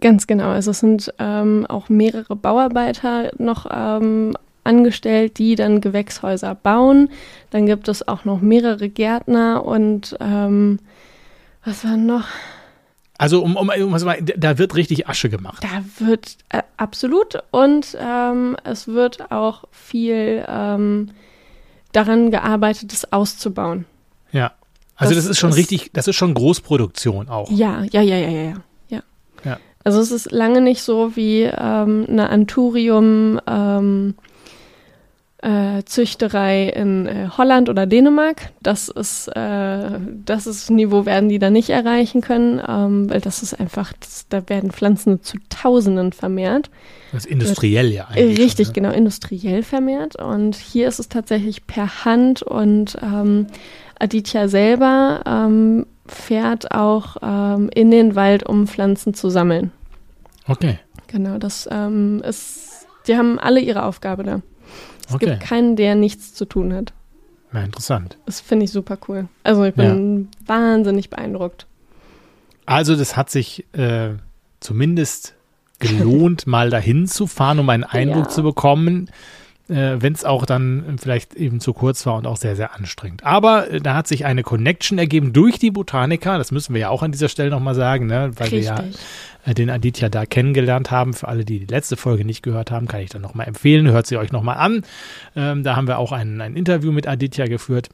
Ganz 0.01 0.27
genau. 0.27 0.49
Also 0.49 0.71
es 0.71 0.79
sind 0.79 1.13
ähm, 1.19 1.65
auch 1.67 1.87
mehrere 1.87 2.35
Bauarbeiter 2.35 3.31
noch 3.37 3.65
ähm, 3.71 4.35
angestellt, 4.63 5.37
die 5.37 5.55
dann 5.55 5.81
Gewächshäuser 5.81 6.55
bauen. 6.55 7.09
Dann 7.49 7.65
gibt 7.65 7.87
es 7.87 8.07
auch 8.07 8.25
noch 8.25 8.41
mehrere 8.41 8.89
Gärtner 8.89 9.65
und 9.65 10.15
ähm, 10.19 10.79
was 11.65 11.83
war 11.85 11.97
noch? 11.97 12.25
Also 13.17 13.43
um, 13.43 13.55
um, 13.55 13.69
um 13.69 14.15
da 14.35 14.57
wird 14.57 14.75
richtig 14.75 15.07
Asche 15.07 15.29
gemacht. 15.29 15.63
Da 15.63 16.05
wird 16.05 16.37
äh, 16.49 16.63
absolut 16.77 17.41
und 17.51 17.97
ähm, 17.99 18.57
es 18.63 18.87
wird 18.87 19.31
auch 19.31 19.65
viel 19.71 20.43
ähm, 20.47 21.11
daran 21.91 22.31
gearbeitet, 22.31 22.91
es 22.91 23.13
auszubauen. 23.13 23.85
Ja. 24.31 24.51
Also 24.95 25.15
das, 25.15 25.23
das 25.23 25.31
ist 25.31 25.39
schon 25.39 25.51
ist, 25.51 25.57
richtig, 25.57 25.91
das 25.93 26.07
ist 26.07 26.15
schon 26.15 26.33
Großproduktion 26.33 27.29
auch. 27.29 27.49
Ja, 27.51 27.83
ja, 27.91 28.01
ja, 28.01 28.17
ja, 28.17 28.29
ja, 28.29 28.53
ja. 28.89 29.03
ja. 29.43 29.57
Also 29.83 29.99
es 29.99 30.11
ist 30.11 30.31
lange 30.31 30.61
nicht 30.61 30.81
so 30.81 31.15
wie 31.15 31.43
ähm, 31.43 32.05
eine 32.07 32.29
Anturium 32.29 33.39
ähm, 33.47 34.15
äh, 35.43 35.83
Züchterei 35.83 36.69
in 36.69 37.05
äh, 37.05 37.27
Holland 37.37 37.69
oder 37.69 37.85
Dänemark. 37.85 38.51
Das 38.61 38.87
ist, 38.87 39.27
äh, 39.27 39.99
das 40.25 40.47
ist 40.47 40.71
Niveau 40.71 41.05
werden 41.05 41.27
die 41.27 41.39
da 41.39 41.49
nicht 41.49 41.69
erreichen 41.69 42.21
können, 42.21 42.61
ähm, 42.65 43.09
weil 43.09 43.19
das 43.19 43.43
ist 43.43 43.59
einfach, 43.59 43.91
das, 43.99 44.25
da 44.29 44.47
werden 44.47 44.71
Pflanzen 44.71 45.21
zu 45.21 45.37
Tausenden 45.49 46.13
vermehrt. 46.13 46.69
Das 47.11 47.25
ist 47.25 47.31
industriell 47.31 47.91
ja 47.91 48.07
eigentlich. 48.07 48.39
Richtig, 48.39 48.67
schon, 48.67 48.73
ne? 48.73 48.81
genau, 48.81 48.93
industriell 48.93 49.63
vermehrt. 49.63 50.15
Und 50.15 50.55
hier 50.55 50.87
ist 50.87 50.99
es 50.99 51.09
tatsächlich 51.09 51.67
per 51.67 52.05
Hand 52.05 52.41
und 52.41 52.97
ähm, 53.01 53.47
Aditya 53.99 54.47
selber 54.47 55.21
ähm, 55.25 55.85
fährt 56.05 56.71
auch 56.71 57.17
ähm, 57.21 57.69
in 57.73 57.91
den 57.91 58.15
Wald, 58.15 58.43
um 58.47 58.67
Pflanzen 58.67 59.13
zu 59.13 59.29
sammeln. 59.29 59.71
Okay. 60.47 60.79
Genau, 61.07 61.37
das 61.37 61.67
ähm, 61.69 62.21
ist, 62.27 62.87
die 63.07 63.17
haben 63.17 63.39
alle 63.39 63.59
ihre 63.59 63.83
Aufgabe 63.83 64.23
da. 64.23 64.41
Es 65.13 65.23
okay. 65.23 65.37
gibt 65.37 65.43
keinen, 65.43 65.75
der 65.75 65.95
nichts 65.95 66.33
zu 66.33 66.45
tun 66.45 66.73
hat. 66.73 66.93
Ja, 67.53 67.61
interessant. 67.61 68.17
Das 68.25 68.41
finde 68.41 68.65
ich 68.65 68.71
super 68.71 68.97
cool. 69.07 69.27
Also 69.43 69.63
ich 69.63 69.75
bin 69.75 70.29
ja. 70.47 70.55
wahnsinnig 70.55 71.09
beeindruckt. 71.09 71.67
Also 72.65 72.95
das 72.95 73.15
hat 73.15 73.29
sich 73.29 73.65
äh, 73.73 74.09
zumindest 74.59 75.35
gelohnt, 75.79 76.47
mal 76.47 76.69
dahin 76.69 77.07
zu 77.07 77.27
fahren, 77.27 77.59
um 77.59 77.69
einen 77.69 77.83
Eindruck 77.83 78.25
ja. 78.25 78.29
zu 78.29 78.43
bekommen 78.43 79.09
äh, 79.69 79.95
wenn 79.99 80.13
es 80.13 80.25
auch 80.25 80.45
dann 80.45 80.97
vielleicht 80.99 81.35
eben 81.35 81.59
zu 81.59 81.73
kurz 81.73 82.05
war 82.05 82.15
und 82.15 82.27
auch 82.27 82.37
sehr, 82.37 82.55
sehr 82.55 82.75
anstrengend. 82.75 83.23
Aber 83.23 83.71
äh, 83.71 83.79
da 83.79 83.95
hat 83.95 84.07
sich 84.07 84.25
eine 84.25 84.43
Connection 84.43 84.97
ergeben 84.97 85.31
durch 85.31 85.57
die 85.57 85.71
Botaniker, 85.71 86.37
das 86.37 86.51
müssen 86.51 86.73
wir 86.73 86.81
ja 86.81 86.89
auch 86.89 87.03
an 87.03 87.11
dieser 87.11 87.29
Stelle 87.29 87.49
nochmal 87.49 87.75
sagen, 87.75 88.07
ne? 88.07 88.31
weil 88.35 88.49
Richtig. 88.49 88.65
wir 88.65 88.67
ja 88.67 88.83
äh, 89.45 89.53
den 89.53 89.69
Aditya 89.69 90.09
da 90.09 90.25
kennengelernt 90.25 90.91
haben. 90.91 91.13
Für 91.13 91.27
alle, 91.27 91.45
die 91.45 91.59
die 91.59 91.65
letzte 91.65 91.95
Folge 91.95 92.25
nicht 92.25 92.43
gehört 92.43 92.71
haben, 92.71 92.87
kann 92.87 93.01
ich 93.01 93.09
dann 93.09 93.21
nochmal 93.21 93.47
empfehlen. 93.47 93.89
Hört 93.89 94.07
sie 94.07 94.17
euch 94.17 94.31
nochmal 94.31 94.57
an. 94.57 94.83
Ähm, 95.35 95.63
da 95.63 95.75
haben 95.75 95.87
wir 95.87 95.97
auch 95.97 96.11
ein, 96.11 96.41
ein 96.41 96.55
Interview 96.55 96.91
mit 96.91 97.07
Aditya 97.07 97.47
geführt. 97.47 97.89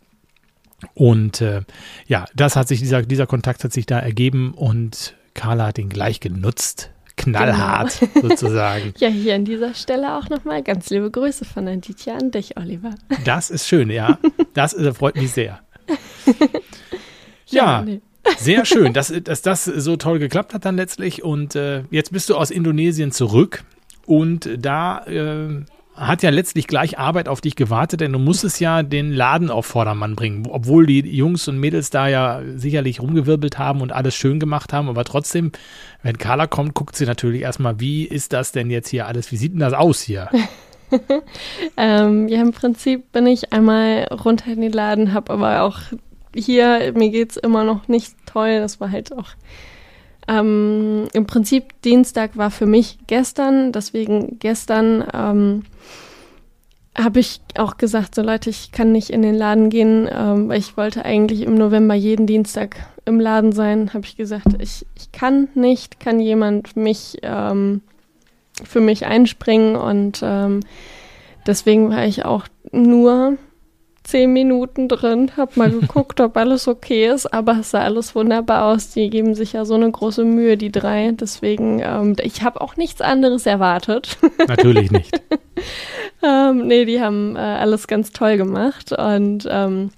Und 0.93 1.41
äh, 1.41 1.61
ja, 2.07 2.25
das 2.35 2.55
hat 2.55 2.67
sich, 2.67 2.79
dieser, 2.79 3.03
dieser 3.03 3.27
Kontakt 3.27 3.63
hat 3.63 3.73
sich 3.73 3.85
da 3.85 3.99
ergeben 3.99 4.53
und 4.53 5.15
Carla 5.33 5.67
hat 5.67 5.77
ihn 5.77 5.89
gleich 5.89 6.19
genutzt 6.19 6.91
knallhart 7.19 7.99
genau. 7.99 8.29
sozusagen. 8.29 8.93
ja, 8.97 9.09
hier 9.09 9.35
an 9.35 9.45
dieser 9.45 9.73
Stelle 9.73 10.17
auch 10.17 10.29
nochmal 10.29 10.63
ganz 10.63 10.89
liebe 10.89 11.11
Grüße 11.11 11.45
von 11.45 11.67
Aditya 11.67 12.15
an 12.15 12.31
dich, 12.31 12.57
Oliver. 12.57 12.95
Das 13.25 13.49
ist 13.49 13.67
schön, 13.67 13.89
ja. 13.89 14.17
Das 14.53 14.73
äh, 14.73 14.93
freut 14.93 15.15
mich 15.15 15.31
sehr. 15.31 15.59
ja, 17.47 17.79
ja 17.79 17.81
nee. 17.81 18.01
sehr 18.37 18.65
schön, 18.65 18.93
dass, 18.93 19.13
dass 19.23 19.41
das 19.41 19.65
so 19.65 19.97
toll 19.97 20.19
geklappt 20.19 20.53
hat 20.53 20.65
dann 20.65 20.77
letztlich. 20.77 21.23
Und 21.23 21.55
äh, 21.55 21.83
jetzt 21.91 22.11
bist 22.11 22.29
du 22.29 22.35
aus 22.35 22.49
Indonesien 22.49 23.11
zurück 23.11 23.63
und 24.05 24.49
da 24.57 25.05
äh, 25.05 25.63
hat 25.99 26.23
ja 26.23 26.29
letztlich 26.29 26.67
gleich 26.67 26.97
Arbeit 26.97 27.27
auf 27.27 27.41
dich 27.41 27.55
gewartet, 27.55 28.01
denn 28.01 28.13
du 28.13 28.19
musstest 28.19 28.59
ja 28.59 28.83
den 28.83 29.11
Laden 29.11 29.49
auf 29.49 29.65
Vordermann 29.65 30.15
bringen. 30.15 30.47
Obwohl 30.49 30.85
die 30.85 30.99
Jungs 30.99 31.47
und 31.47 31.59
Mädels 31.59 31.89
da 31.89 32.07
ja 32.07 32.41
sicherlich 32.55 33.01
rumgewirbelt 33.01 33.59
haben 33.59 33.81
und 33.81 33.91
alles 33.91 34.15
schön 34.15 34.39
gemacht 34.39 34.71
haben, 34.71 34.87
aber 34.87 35.03
trotzdem, 35.03 35.51
wenn 36.01 36.17
Carla 36.17 36.47
kommt, 36.47 36.73
guckt 36.73 36.95
sie 36.95 37.05
natürlich 37.05 37.41
erstmal, 37.41 37.79
wie 37.79 38.05
ist 38.05 38.33
das 38.33 38.51
denn 38.51 38.69
jetzt 38.69 38.89
hier 38.89 39.07
alles? 39.07 39.31
Wie 39.31 39.37
sieht 39.37 39.53
denn 39.53 39.59
das 39.59 39.73
aus 39.73 40.01
hier? 40.01 40.29
ähm, 41.77 42.27
ja, 42.29 42.41
im 42.41 42.51
Prinzip 42.51 43.11
bin 43.11 43.27
ich 43.27 43.51
einmal 43.51 44.05
runter 44.05 44.51
in 44.51 44.61
den 44.61 44.71
Laden, 44.71 45.13
habe 45.13 45.33
aber 45.33 45.63
auch 45.63 45.79
hier, 46.33 46.93
mir 46.95 47.09
geht 47.09 47.31
es 47.31 47.37
immer 47.37 47.63
noch 47.63 47.87
nicht 47.87 48.13
toll. 48.25 48.59
Das 48.59 48.79
war 48.79 48.91
halt 48.91 49.11
auch 49.13 49.35
ähm, 50.29 51.07
im 51.13 51.25
Prinzip 51.25 51.81
Dienstag 51.81 52.37
war 52.37 52.51
für 52.51 52.67
mich 52.67 52.99
gestern, 53.07 53.71
deswegen 53.71 54.37
gestern 54.37 55.03
ähm, 55.11 55.63
habe 56.97 57.19
ich 57.19 57.41
auch 57.57 57.77
gesagt, 57.77 58.15
so 58.15 58.21
Leute, 58.21 58.49
ich 58.49 58.71
kann 58.71 58.91
nicht 58.91 59.09
in 59.09 59.21
den 59.21 59.35
Laden 59.35 59.69
gehen, 59.69 60.09
ähm, 60.11 60.49
weil 60.49 60.59
ich 60.59 60.75
wollte 60.75 61.05
eigentlich 61.05 61.41
im 61.41 61.55
November 61.55 61.93
jeden 61.93 62.27
Dienstag 62.27 62.77
im 63.05 63.19
Laden 63.19 63.51
sein. 63.51 63.93
Habe 63.93 64.05
ich 64.05 64.17
gesagt, 64.17 64.47
ich, 64.59 64.85
ich 64.95 65.11
kann 65.11 65.47
nicht, 65.55 65.99
kann 65.99 66.19
jemand 66.19 66.75
mich 66.75 67.17
ähm, 67.21 67.81
für 68.63 68.81
mich 68.81 69.05
einspringen 69.05 69.75
und 69.75 70.21
ähm, 70.23 70.61
deswegen 71.47 71.89
war 71.89 72.05
ich 72.05 72.25
auch 72.25 72.45
nur 72.71 73.37
zehn 74.03 74.33
Minuten 74.33 74.87
drin, 74.87 75.31
habe 75.37 75.51
mal 75.55 75.71
geguckt, 75.79 76.19
ob 76.19 76.35
alles 76.35 76.67
okay 76.67 77.07
ist, 77.07 77.31
aber 77.31 77.59
es 77.59 77.71
sah 77.71 77.81
alles 77.81 78.15
wunderbar 78.15 78.65
aus. 78.65 78.89
Die 78.89 79.09
geben 79.09 79.35
sich 79.35 79.53
ja 79.53 79.65
so 79.65 79.75
eine 79.75 79.89
große 79.89 80.25
Mühe, 80.25 80.57
die 80.57 80.71
drei. 80.71 81.11
Deswegen, 81.11 81.79
ähm, 81.83 82.15
ich 82.21 82.41
habe 82.41 82.59
auch 82.61 82.75
nichts 82.75 83.01
anderes 83.01 83.45
erwartet. 83.45 84.17
Natürlich 84.47 84.91
nicht. 84.91 85.21
ähm, 86.23 86.67
nee, 86.67 86.85
die 86.85 87.01
haben 87.01 87.35
äh, 87.35 87.39
alles 87.39 87.87
ganz 87.87 88.11
toll 88.11 88.37
gemacht 88.37 88.91
und 88.91 89.47
ähm, 89.49 89.91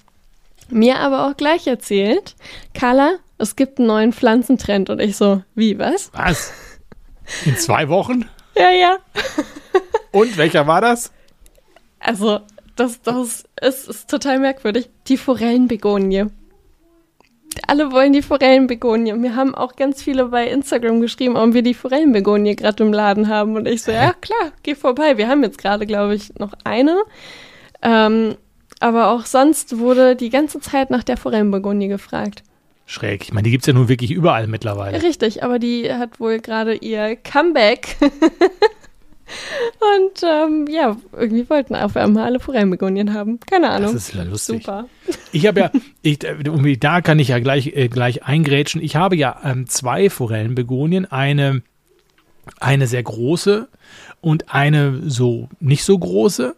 mir 0.69 0.99
aber 0.99 1.27
auch 1.27 1.37
gleich 1.37 1.67
erzählt, 1.67 2.35
Carla, 2.73 3.15
es 3.37 3.55
gibt 3.55 3.79
einen 3.79 3.87
neuen 3.87 4.13
Pflanzentrend 4.13 4.89
und 4.89 4.99
ich 4.99 5.17
so, 5.17 5.43
wie, 5.55 5.77
was? 5.79 6.11
Was? 6.13 6.53
In 7.45 7.57
zwei 7.57 7.89
Wochen? 7.89 8.25
ja, 8.55 8.71
ja. 8.71 8.97
und 10.11 10.37
welcher 10.37 10.67
war 10.67 10.81
das? 10.81 11.11
Also, 11.99 12.39
das, 12.75 13.01
das 13.01 13.45
ist, 13.61 13.87
ist 13.87 14.09
total 14.09 14.39
merkwürdig. 14.39 14.89
Die 15.07 15.17
Forellenbegonie. 15.17 16.27
Alle 17.67 17.91
wollen 17.91 18.13
die 18.13 18.21
Forellenbegonie. 18.21 19.13
Und 19.13 19.21
mir 19.21 19.35
haben 19.35 19.55
auch 19.55 19.75
ganz 19.75 20.01
viele 20.01 20.25
bei 20.25 20.47
Instagram 20.47 21.01
geschrieben, 21.01 21.35
ob 21.37 21.53
wir 21.53 21.61
die 21.61 21.73
Forellenbegonie 21.73 22.55
gerade 22.55 22.83
im 22.83 22.93
Laden 22.93 23.27
haben. 23.27 23.55
Und 23.55 23.67
ich 23.67 23.83
so, 23.83 23.91
ja 23.91 24.13
klar, 24.13 24.51
geh 24.63 24.75
vorbei. 24.75 25.17
Wir 25.17 25.27
haben 25.27 25.43
jetzt 25.43 25.57
gerade, 25.57 25.85
glaube 25.85 26.15
ich, 26.15 26.33
noch 26.35 26.53
eine. 26.63 27.01
Ähm, 27.81 28.35
aber 28.79 29.11
auch 29.11 29.25
sonst 29.25 29.77
wurde 29.77 30.15
die 30.15 30.29
ganze 30.29 30.59
Zeit 30.59 30.89
nach 30.89 31.03
der 31.03 31.17
Forellenbegonie 31.17 31.87
gefragt. 31.87 32.43
Schräg. 32.85 33.23
Ich 33.23 33.33
meine, 33.33 33.43
die 33.43 33.51
gibt 33.51 33.63
es 33.63 33.67
ja 33.67 33.73
nun 33.73 33.87
wirklich 33.87 34.11
überall 34.11 34.47
mittlerweile. 34.47 35.01
Richtig, 35.01 35.43
aber 35.43 35.59
die 35.59 35.93
hat 35.93 36.19
wohl 36.19 36.39
gerade 36.39 36.75
ihr 36.75 37.15
Comeback 37.15 37.97
Und 39.79 40.23
ähm, 40.23 40.67
ja, 40.69 40.97
irgendwie 41.13 41.49
wollten 41.49 41.75
auf 41.75 41.95
einmal 41.95 42.25
alle 42.25 42.39
Forellenbegonien 42.39 43.13
haben. 43.13 43.39
Keine 43.39 43.69
Ahnung. 43.69 43.93
Das 43.93 44.09
ist 44.09 44.13
ja 44.13 44.23
lustig. 44.23 44.63
Super. 44.63 44.87
Ich 45.31 45.47
habe 45.47 45.59
ja, 45.59 45.71
ich, 46.01 46.23
äh, 46.23 46.77
da 46.77 47.01
kann 47.01 47.19
ich 47.19 47.29
ja 47.29 47.39
gleich, 47.39 47.67
äh, 47.67 47.87
gleich 47.87 48.23
eingrätschen. 48.23 48.81
Ich 48.81 48.95
habe 48.95 49.15
ja 49.15 49.39
ähm, 49.43 49.67
zwei 49.67 50.09
Forellenbegonien. 50.09 51.11
Eine, 51.11 51.61
eine 52.59 52.87
sehr 52.87 53.03
große 53.03 53.67
und 54.21 54.53
eine 54.53 55.01
so 55.09 55.49
nicht 55.59 55.83
so 55.83 55.97
große. 55.97 56.55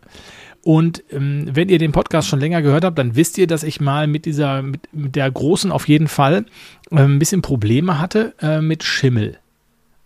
Und 0.64 1.04
ähm, 1.12 1.50
wenn 1.52 1.68
ihr 1.68 1.78
den 1.78 1.92
Podcast 1.92 2.30
schon 2.30 2.40
länger 2.40 2.62
gehört 2.62 2.86
habt, 2.86 2.98
dann 2.98 3.16
wisst 3.16 3.38
ihr, 3.38 3.48
dass 3.48 3.64
ich 3.64 3.82
mal 3.82 4.08
mit 4.08 4.26
dieser, 4.26 4.62
mit, 4.62 4.88
mit 4.94 5.16
der 5.16 5.30
großen 5.30 5.72
auf 5.72 5.90
jeden 5.90 6.08
Fall 6.08 6.46
äh, 6.90 7.00
ein 7.00 7.20
bisschen 7.20 7.42
Probleme 7.42 8.00
hatte 8.00 8.34
äh, 8.40 8.62
mit 8.62 8.84
Schimmel. 8.84 9.38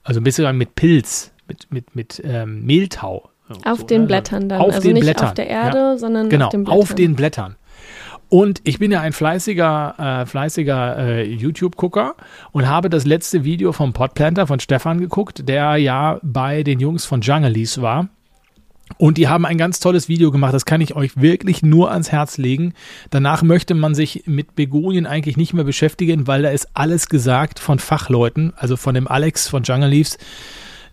Also 0.03 0.19
ein 0.19 0.23
bisschen 0.23 0.57
mit 0.57 0.73
Pilz, 0.73 1.31
mit, 1.47 1.71
mit, 1.71 1.95
mit 1.95 2.21
ähm, 2.23 2.65
Mehltau. 2.65 3.29
Auf 3.63 3.79
So, 3.79 3.85
den 3.85 4.01
ne? 4.01 4.07
Blättern 4.07 4.49
dann. 4.49 4.59
Auf 4.59 4.75
also 4.75 4.81
den 4.87 4.93
nicht 4.95 5.03
Blättern, 5.03 5.27
auf 5.29 5.33
der 5.33 5.47
Erde, 5.47 5.77
ja. 5.77 5.97
sondern 5.97 6.29
Genau, 6.29 6.45
auf 6.45 6.51
den 6.51 6.63
Blättern. 6.63 6.81
auf 6.81 6.95
den 6.95 7.15
Blättern. 7.15 7.55
Und 8.29 8.59
ich 8.65 8.77
bin 8.77 8.91
ja 8.91 8.99
ein 8.99 9.13
fleißiger, 9.13 9.95
äh, 10.21 10.25
fleißiger 10.25 10.97
äh, 10.97 11.23
YouTube-Gucker 11.23 12.15
und 12.51 12.67
habe 12.67 12.89
das 12.89 13.05
letzte 13.05 13.45
Video 13.45 13.71
vom 13.71 13.93
Podplanter 13.93 14.47
von 14.47 14.59
Stefan 14.59 14.99
geguckt, 14.99 15.47
der 15.47 15.77
ja 15.77 16.19
bei 16.23 16.63
den 16.63 16.81
Jungs 16.81 17.05
von 17.05 17.21
Junglees 17.21 17.81
war. 17.81 18.09
Und 18.97 19.17
die 19.17 19.27
haben 19.27 19.45
ein 19.45 19.57
ganz 19.57 19.79
tolles 19.79 20.07
Video 20.07 20.31
gemacht, 20.31 20.53
das 20.53 20.65
kann 20.65 20.79
ich 20.79 20.95
euch 20.95 21.19
wirklich 21.19 21.61
nur 21.61 21.91
ans 21.91 22.11
Herz 22.11 22.37
legen. 22.37 22.73
Danach 23.09 23.43
möchte 23.43 23.75
man 23.75 23.95
sich 23.95 24.23
mit 24.27 24.55
Begonien 24.55 25.05
eigentlich 25.05 25.35
nicht 25.35 25.53
mehr 25.53 25.65
beschäftigen, 25.65 26.25
weil 26.25 26.41
da 26.41 26.49
ist 26.49 26.69
alles 26.73 27.09
gesagt 27.09 27.59
von 27.59 27.79
Fachleuten, 27.79 28.53
also 28.55 28.77
von 28.77 28.95
dem 28.95 29.07
Alex 29.07 29.47
von 29.49 29.63
Jungle 29.63 29.89
Leaves, 29.89 30.17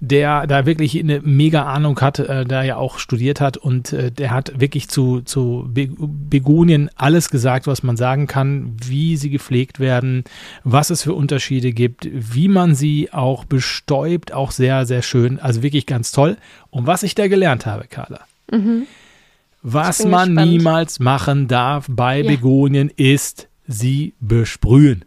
der 0.04 0.46
da 0.46 0.66
wirklich 0.66 0.98
eine 0.98 1.20
mega 1.22 1.64
Ahnung 1.64 2.00
hat, 2.00 2.18
äh, 2.18 2.44
der 2.44 2.62
ja 2.64 2.76
auch 2.76 2.98
studiert 2.98 3.40
hat 3.40 3.56
und 3.56 3.92
äh, 3.92 4.10
der 4.10 4.30
hat 4.30 4.60
wirklich 4.60 4.88
zu, 4.88 5.20
zu 5.22 5.68
Be 5.72 5.88
Begonien 5.98 6.90
alles 6.96 7.30
gesagt, 7.30 7.66
was 7.66 7.82
man 7.82 7.96
sagen 7.96 8.26
kann, 8.26 8.76
wie 8.84 9.16
sie 9.16 9.30
gepflegt 9.30 9.80
werden, 9.80 10.24
was 10.62 10.90
es 10.90 11.02
für 11.02 11.14
Unterschiede 11.14 11.72
gibt, 11.72 12.08
wie 12.12 12.48
man 12.48 12.74
sie 12.74 13.12
auch 13.12 13.44
bestäubt, 13.44 14.32
auch 14.32 14.50
sehr, 14.50 14.86
sehr 14.86 15.02
schön, 15.02 15.38
also 15.38 15.62
wirklich 15.62 15.86
ganz 15.86 16.12
toll. 16.12 16.36
Und 16.70 16.86
was 16.86 17.02
ich 17.02 17.14
da 17.14 17.28
gelernt 17.28 17.66
habe, 17.66 17.86
Carla, 17.88 18.20
was 19.62 19.98
Ich 20.00 20.04
bin 20.04 20.10
man 20.10 20.28
gespannt. 20.30 20.50
niemals 20.50 21.00
machen 21.00 21.48
darf 21.48 21.86
bei 21.88 22.20
Ja. 22.20 22.28
Begonien 22.28 22.90
ist 22.96 23.48
sie 23.66 24.14
besprühen. 24.20 25.04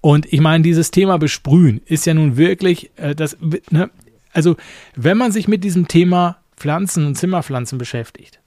Und 0.00 0.32
ich 0.32 0.40
meine, 0.40 0.62
dieses 0.62 0.90
Thema 0.90 1.18
Besprühen 1.18 1.80
ist 1.84 2.06
ja 2.06 2.14
nun 2.14 2.36
wirklich, 2.36 2.90
äh, 2.96 3.14
das, 3.14 3.36
ne, 3.70 3.90
also 4.32 4.56
wenn 4.94 5.18
man 5.18 5.32
sich 5.32 5.48
mit 5.48 5.64
diesem 5.64 5.88
Thema 5.88 6.38
Pflanzen 6.56 7.06
und 7.06 7.16
Zimmerpflanzen 7.16 7.78
beschäftigt, 7.78 8.40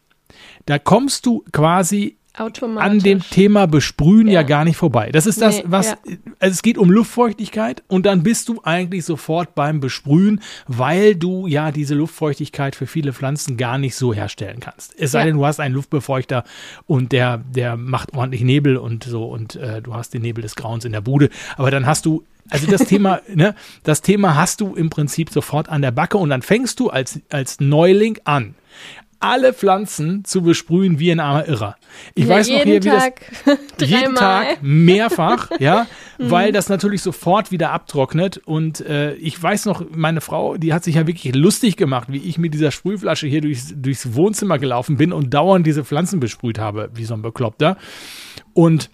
da 0.65 0.79
kommst 0.79 1.25
du 1.25 1.43
quasi. 1.51 2.17
An 2.35 2.99
dem 2.99 3.19
Thema 3.21 3.67
Besprühen 3.67 4.27
ja. 4.27 4.33
Ja. 4.33 4.41
gar 4.43 4.65
nicht 4.65 4.75
vorbei. 4.77 5.11
Das 5.11 5.25
ist 5.27 5.41
das, 5.41 5.57
Nee, 5.57 5.63
was, 5.67 5.91
ja. 5.91 5.97
also 6.39 6.51
es 6.53 6.61
geht 6.63 6.77
um 6.79 6.89
Luftfeuchtigkeit 6.89 7.83
und 7.87 8.05
dann 8.05 8.23
bist 8.23 8.49
du 8.49 8.61
eigentlich 8.63 9.05
sofort 9.05 9.53
beim 9.55 9.79
Besprühen, 9.79 10.41
weil 10.67 11.15
du 11.15 11.45
ja 11.47 11.71
diese 11.71 11.93
Luftfeuchtigkeit 11.95 12.75
für 12.75 12.87
viele 12.87 13.13
Pflanzen 13.13 13.55
gar 13.57 13.77
nicht 13.77 13.95
so 13.95 14.13
herstellen 14.13 14.59
kannst. 14.59 14.95
Es 14.99 15.11
sei 15.11 15.19
Ja. 15.19 15.25
denn, 15.25 15.35
du 15.35 15.45
hast 15.45 15.59
einen 15.59 15.75
Luftbefeuchter 15.75 16.43
und 16.87 17.11
der, 17.11 17.37
der 17.37 17.77
macht 17.77 18.13
ordentlich 18.15 18.41
Nebel 18.43 18.77
und 18.77 19.03
so 19.03 19.25
und 19.25 19.55
äh, 19.55 19.81
du 19.81 19.93
hast 19.93 20.13
den 20.13 20.23
Nebel 20.23 20.41
des 20.41 20.55
Grauens 20.55 20.85
in 20.85 20.91
der 20.91 21.01
Bude, 21.01 21.29
aber 21.57 21.69
dann 21.71 21.85
hast 21.85 22.05
du 22.05 22.23
also 22.49 22.69
das 22.69 22.83
Thema, 22.85 23.21
ne, 23.33 23.55
das 23.83 24.01
Thema 24.01 24.35
hast 24.35 24.59
du 24.59 24.75
im 24.75 24.89
Prinzip 24.89 25.29
sofort 25.29 25.69
an 25.69 25.81
der 25.81 25.91
Backe 25.91 26.17
und 26.17 26.29
dann 26.29 26.41
fängst 26.41 26.79
du 26.79 26.89
als, 26.89 27.19
als 27.29 27.61
Neuling 27.61 28.17
an, 28.25 28.55
alle 29.23 29.53
Pflanzen 29.53 30.25
zu 30.25 30.41
besprühen 30.41 30.99
wie 30.99 31.09
ein 31.09 31.19
armer 31.19 31.47
Irrer. 31.47 31.77
Ich 32.13 32.25
ja, 32.25 32.35
weiß 32.35 32.49
noch 32.49 32.57
jeden 32.57 32.71
hier, 32.71 32.83
wie 32.83 32.87
das, 32.89 33.03
Tag, 33.03 33.21
jeden 33.79 34.15
dreimal. 34.15 34.45
Tag 34.45 34.57
mehrfach, 34.61 35.49
ja, 35.59 35.87
weil 36.17 36.51
das 36.51 36.67
natürlich 36.67 37.01
sofort 37.01 37.51
wieder 37.51 37.71
abtrocknet. 37.71 38.41
Und 38.45 38.81
äh, 38.81 39.13
ich 39.15 39.41
weiß 39.41 39.65
noch, 39.65 39.85
meine 39.91 40.19
Frau, 40.19 40.57
die 40.57 40.73
hat 40.73 40.83
sich 40.83 40.95
ja 40.95 41.07
wirklich 41.07 41.33
lustig 41.35 41.77
gemacht, 41.77 42.09
wie 42.11 42.17
ich 42.17 42.37
mit 42.37 42.53
dieser 42.53 42.71
Sprühflasche 42.71 43.27
hier 43.27 43.41
durchs, 43.41 43.73
durchs 43.75 44.13
Wohnzimmer 44.13 44.59
gelaufen 44.59 44.97
bin 44.97 45.13
und 45.13 45.33
dauernd 45.33 45.65
diese 45.65 45.85
Pflanzen 45.85 46.19
besprüht 46.19 46.59
habe, 46.59 46.89
wie 46.93 47.05
so 47.05 47.13
ein 47.13 47.21
Bekloppter. 47.21 47.77
Und 48.53 48.89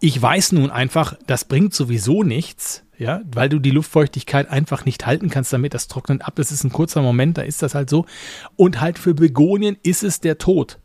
ich 0.00 0.20
weiß 0.20 0.52
nun 0.52 0.70
einfach, 0.70 1.16
das 1.26 1.44
bringt 1.44 1.74
sowieso 1.74 2.22
nichts, 2.22 2.84
ja, 2.98 3.22
weil 3.32 3.48
du 3.48 3.58
die 3.58 3.70
Luftfeuchtigkeit 3.70 4.50
einfach 4.50 4.84
nicht 4.84 5.06
halten 5.06 5.30
kannst 5.30 5.52
damit, 5.52 5.72
das 5.74 5.88
trocknet 5.88 6.22
ab, 6.22 6.34
das 6.36 6.52
ist 6.52 6.64
ein 6.64 6.72
kurzer 6.72 7.02
Moment, 7.02 7.38
da 7.38 7.42
ist 7.42 7.62
das 7.62 7.74
halt 7.74 7.88
so. 7.90 8.04
Und 8.56 8.80
halt 8.80 8.98
für 8.98 9.14
Begonien 9.14 9.76
ist 9.82 10.02
es 10.02 10.20
der 10.20 10.38
Tod. 10.38 10.78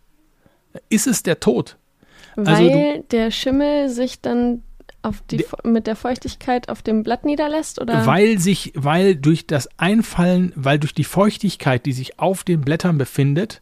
Ist 0.90 1.08
es 1.08 1.24
der 1.24 1.40
Tod. 1.40 1.78
Weil 2.36 2.48
Also 2.48 2.70
du- 2.70 3.04
der 3.12 3.32
Schimmel 3.32 3.90
sich 3.90 4.22
dann 4.22 4.62
die, 5.30 5.40
Fe- 5.40 5.58
mit 5.64 5.88
der 5.88 5.96
Feuchtigkeit 5.96 6.68
auf 6.70 6.82
dem 6.82 7.04
Blatt 7.04 7.26
niederlässt? 7.26 7.80
Oder? 7.80 8.06
Weil 8.06 8.40
sich, 8.40 8.74
weil 8.76 9.16
durch 9.16 9.46
das 9.46 9.70
Einfallen, 9.78 10.52
weil 10.56 10.80
durch 10.80 10.94
die 10.94 11.04
Feuchtigkeit, 11.04 11.86
die 11.86 11.94
sich 11.94 12.18
auf 12.20 12.44
den 12.44 12.62
Blättern 12.62 12.98
befindet, 12.98 13.62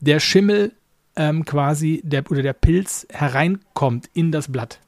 der 0.00 0.20
Schimmel 0.20 0.72
ähm, 1.16 1.44
quasi 1.44 2.00
der, 2.04 2.30
oder 2.30 2.42
der 2.42 2.52
Pilz 2.54 3.06
hereinkommt 3.10 4.08
in 4.14 4.32
das 4.32 4.50
Blatt. 4.50 4.80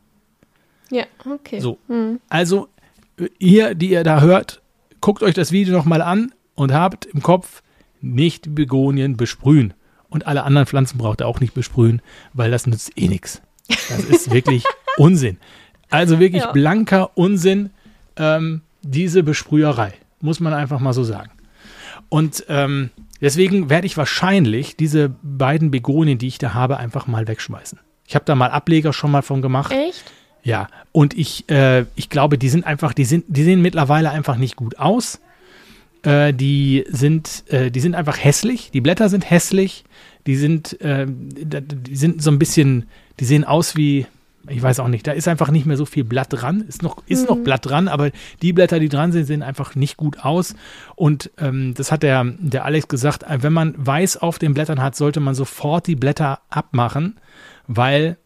ja, 0.90 1.04
okay. 1.24 1.60
So. 1.60 1.78
Hm. 1.88 2.20
Also, 2.28 2.68
äh, 3.18 3.28
ihr, 3.38 3.74
die 3.74 3.90
ihr 3.90 4.04
da 4.04 4.20
hört, 4.20 4.62
guckt 5.00 5.22
euch 5.22 5.34
das 5.34 5.52
Video 5.52 5.74
nochmal 5.74 6.02
an 6.02 6.32
und 6.54 6.72
habt 6.72 7.06
im 7.06 7.22
Kopf, 7.22 7.62
nicht 8.00 8.54
Begonien 8.54 9.16
besprühen. 9.16 9.74
Und 10.10 10.26
alle 10.26 10.44
anderen 10.44 10.66
Pflanzen 10.66 10.98
braucht 10.98 11.20
ihr 11.22 11.26
auch 11.26 11.40
nicht 11.40 11.54
besprühen, 11.54 12.00
weil 12.34 12.50
das 12.50 12.66
nützt 12.66 12.92
eh 12.96 13.08
nichts. 13.08 13.42
Das 13.88 14.04
ist 14.04 14.30
wirklich 14.30 14.64
Unsinn. 14.98 15.38
Also 15.90 16.20
wirklich 16.20 16.42
Ja. 16.44 16.52
blanker 16.52 17.16
Unsinn, 17.16 17.70
ähm, 18.16 18.60
diese 18.82 19.22
Besprüherei. 19.22 19.94
Muss 20.20 20.38
man 20.40 20.52
einfach 20.54 20.78
mal 20.80 20.92
so 20.92 21.02
sagen. 21.04 21.30
Und 22.10 22.44
ähm, 22.48 22.90
deswegen 23.20 23.70
werde 23.70 23.86
ich 23.86 23.96
wahrscheinlich 23.96 24.76
diese 24.76 25.14
beiden 25.22 25.70
Begonien, 25.70 26.18
die 26.18 26.28
ich 26.28 26.38
da 26.38 26.54
habe, 26.54 26.76
einfach 26.76 27.06
mal 27.06 27.26
wegschmeißen. 27.28 27.78
Ich 28.06 28.14
habe 28.14 28.24
da 28.24 28.34
mal 28.34 28.50
Ableger 28.50 28.92
schon 28.92 29.10
mal 29.10 29.22
von 29.22 29.42
gemacht. 29.42 29.72
Echt? 29.72 30.04
Ja, 30.42 30.68
und 30.92 31.16
ich, 31.16 31.48
äh, 31.48 31.86
ich 31.94 32.10
glaube, 32.10 32.36
die 32.36 32.50
sind 32.50 32.66
einfach, 32.66 32.92
die 32.92 33.06
sind, 33.06 33.24
die 33.28 33.44
sehen 33.44 33.62
mittlerweile 33.62 34.10
einfach 34.10 34.36
nicht 34.36 34.56
gut 34.56 34.78
aus. 34.78 35.20
Äh, 36.02 36.34
die 36.34 36.84
sind, 36.88 37.44
äh, 37.48 37.70
die 37.70 37.80
sind 37.80 37.94
einfach 37.94 38.22
hässlich. 38.22 38.70
Die 38.70 38.82
Blätter 38.82 39.08
sind 39.08 39.28
hässlich. 39.28 39.84
Die 40.26 40.36
sind, 40.36 40.80
äh, 40.82 41.06
die 41.08 41.96
sind 41.96 42.22
so 42.22 42.30
ein 42.30 42.38
bisschen, 42.38 42.88
die 43.20 43.24
sehen 43.24 43.44
aus 43.44 43.76
wie, 43.76 44.06
ich 44.48 44.62
weiß 44.62 44.80
auch 44.80 44.88
nicht, 44.88 45.06
da 45.06 45.12
ist 45.12 45.28
einfach 45.28 45.50
nicht 45.50 45.66
mehr 45.66 45.76
so 45.76 45.86
viel 45.86 46.04
Blatt 46.04 46.28
dran. 46.30 46.62
Ist 46.68 46.82
noch, 46.82 47.02
ist 47.06 47.28
noch 47.28 47.38
Blatt 47.38 47.66
dran, 47.66 47.88
aber 47.88 48.10
die 48.42 48.52
Blätter, 48.52 48.78
die 48.78 48.88
dran 48.88 49.12
sind, 49.12 49.24
sehen 49.24 49.42
einfach 49.42 49.74
nicht 49.74 49.96
gut 49.96 50.20
aus. 50.20 50.54
Und 50.96 51.30
ähm, 51.38 51.74
das 51.74 51.92
hat 51.92 52.02
der, 52.02 52.24
der 52.38 52.64
Alex 52.64 52.88
gesagt, 52.88 53.22
äh, 53.24 53.42
wenn 53.42 53.52
man 53.52 53.74
weiß 53.76 54.18
auf 54.18 54.38
den 54.38 54.54
Blättern 54.54 54.82
hat, 54.82 54.96
sollte 54.96 55.20
man 55.20 55.34
sofort 55.34 55.86
die 55.86 55.96
Blätter 55.96 56.40
abmachen, 56.50 57.16
weil 57.66 58.18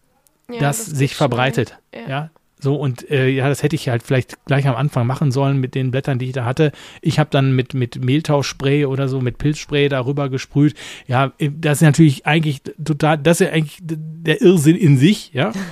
Ja, 0.50 0.60
das, 0.60 0.86
geht 0.86 0.96
sich 0.96 1.14
verbreitet. 1.14 1.78
Ja. 1.94 2.08
Ja. 2.08 2.30
So, 2.60 2.74
und 2.74 3.08
äh, 3.08 3.28
ja, 3.28 3.48
das 3.48 3.62
hätte 3.62 3.76
ich 3.76 3.88
halt 3.88 4.02
vielleicht 4.02 4.44
gleich 4.46 4.66
am 4.66 4.74
Anfang 4.74 5.06
machen 5.06 5.30
sollen 5.30 5.58
mit 5.58 5.76
den 5.76 5.92
Blättern, 5.92 6.18
die 6.18 6.26
ich 6.26 6.32
da 6.32 6.44
hatte. 6.44 6.72
Ich 7.00 7.20
habe 7.20 7.30
dann 7.30 7.52
mit, 7.52 7.72
mit 7.72 8.04
Mehltauspray 8.04 8.84
oder 8.84 9.08
so, 9.08 9.20
mit 9.20 9.38
Pilzspray 9.38 9.88
darüber 9.88 10.28
gesprüht. 10.28 10.74
Ja, 11.06 11.32
äh, 11.38 11.50
das 11.54 11.78
ist 11.78 11.82
natürlich 11.82 12.26
eigentlich 12.26 12.62
total, 12.84 13.18
das 13.18 13.40
ist 13.40 13.46
ja 13.46 13.52
eigentlich 13.52 13.78
der 13.80 14.42
Irrsinn 14.42 14.76
in 14.76 14.98
sich, 14.98 15.32
ja. 15.32 15.52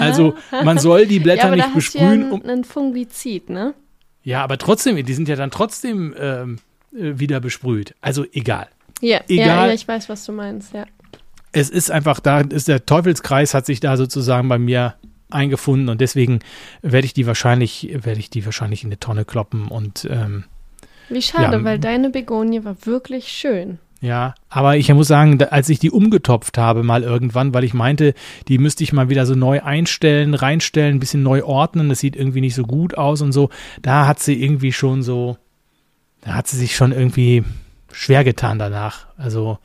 Also 0.00 0.34
man 0.64 0.78
soll 0.78 1.06
die 1.06 1.16
Ja, 1.18 1.22
Blätter 1.22 1.48
da 1.50 1.56
nicht 1.56 1.64
hast 1.74 1.94
du 1.94 1.98
ja 1.98 2.08
besprühen. 2.10 2.32
ein, 2.42 2.50
ein 2.50 2.64
Fungizid, 2.64 3.50
ne? 3.50 3.74
ja, 4.22 4.42
aber 4.42 4.56
trotzdem, 4.58 4.96
die 5.04 5.14
sind 5.14 5.28
ja 5.28 5.36
dann 5.36 5.50
trotzdem 5.50 6.14
ähm, 6.18 6.58
äh, 6.94 7.18
wieder 7.18 7.40
besprüht. 7.40 7.94
Also 8.00 8.24
egal. 8.32 8.68
Ja, 9.00 9.16
ja, 9.16 9.22
Egal. 9.44 9.68
ja, 9.68 9.74
ich 9.74 9.86
weiß, 9.86 10.08
was 10.08 10.24
du 10.24 10.32
meinst, 10.32 10.72
ja. 10.72 10.86
es 11.52 11.68
ist 11.68 11.90
einfach, 11.90 12.20
da 12.20 12.40
ist 12.40 12.68
der 12.68 12.86
Teufelskreis 12.86 13.52
hat 13.52 13.66
sich 13.66 13.80
da 13.80 13.96
sozusagen 13.96 14.48
bei 14.48 14.58
mir 14.58 14.94
eingefunden 15.30 15.88
und 15.88 16.00
deswegen 16.00 16.38
werde 16.80 17.04
ich 17.06 17.12
die 17.12 17.26
wahrscheinlich, 17.26 17.90
werde 17.92 18.20
ich 18.20 18.30
die 18.30 18.44
wahrscheinlich 18.46 18.82
in 18.84 18.88
eine 18.88 19.00
Tonne 19.00 19.24
kloppen 19.24 19.68
und 19.68 20.06
ähm, 20.10 20.44
Wie 21.08 21.20
schade, 21.20 21.56
Ja. 21.58 21.64
weil 21.64 21.78
deine 21.78 22.08
Begonie 22.10 22.64
war 22.64 22.76
wirklich 22.86 23.28
schön. 23.28 23.78
Ja, 24.04 24.34
aber 24.50 24.76
ich 24.76 24.92
muss 24.92 25.08
sagen, 25.08 25.42
als 25.42 25.70
ich 25.70 25.78
die 25.78 25.90
umgetopft 25.90 26.58
habe 26.58 26.82
mal 26.82 27.02
irgendwann, 27.02 27.54
weil 27.54 27.64
ich 27.64 27.72
meinte, 27.72 28.12
die 28.48 28.58
müsste 28.58 28.84
ich 28.84 28.92
mal 28.92 29.08
wieder 29.08 29.24
so 29.24 29.34
neu 29.34 29.62
einstellen, 29.62 30.34
reinstellen, 30.34 30.96
ein 30.96 31.00
bisschen 31.00 31.22
neu 31.22 31.42
ordnen, 31.42 31.88
das 31.88 32.00
sieht 32.00 32.14
irgendwie 32.14 32.42
nicht 32.42 32.54
so 32.54 32.64
gut 32.64 32.98
aus 32.98 33.22
und 33.22 33.32
so, 33.32 33.48
da 33.80 34.06
hat 34.06 34.20
sie 34.20 34.42
irgendwie 34.42 34.72
schon 34.72 35.02
so, 35.02 35.38
da 36.20 36.34
hat 36.34 36.48
sie 36.48 36.58
sich 36.58 36.76
schon 36.76 36.92
irgendwie 36.92 37.44
schwer 37.92 38.24
getan 38.24 38.58
danach. 38.58 39.06
Also 39.16 39.58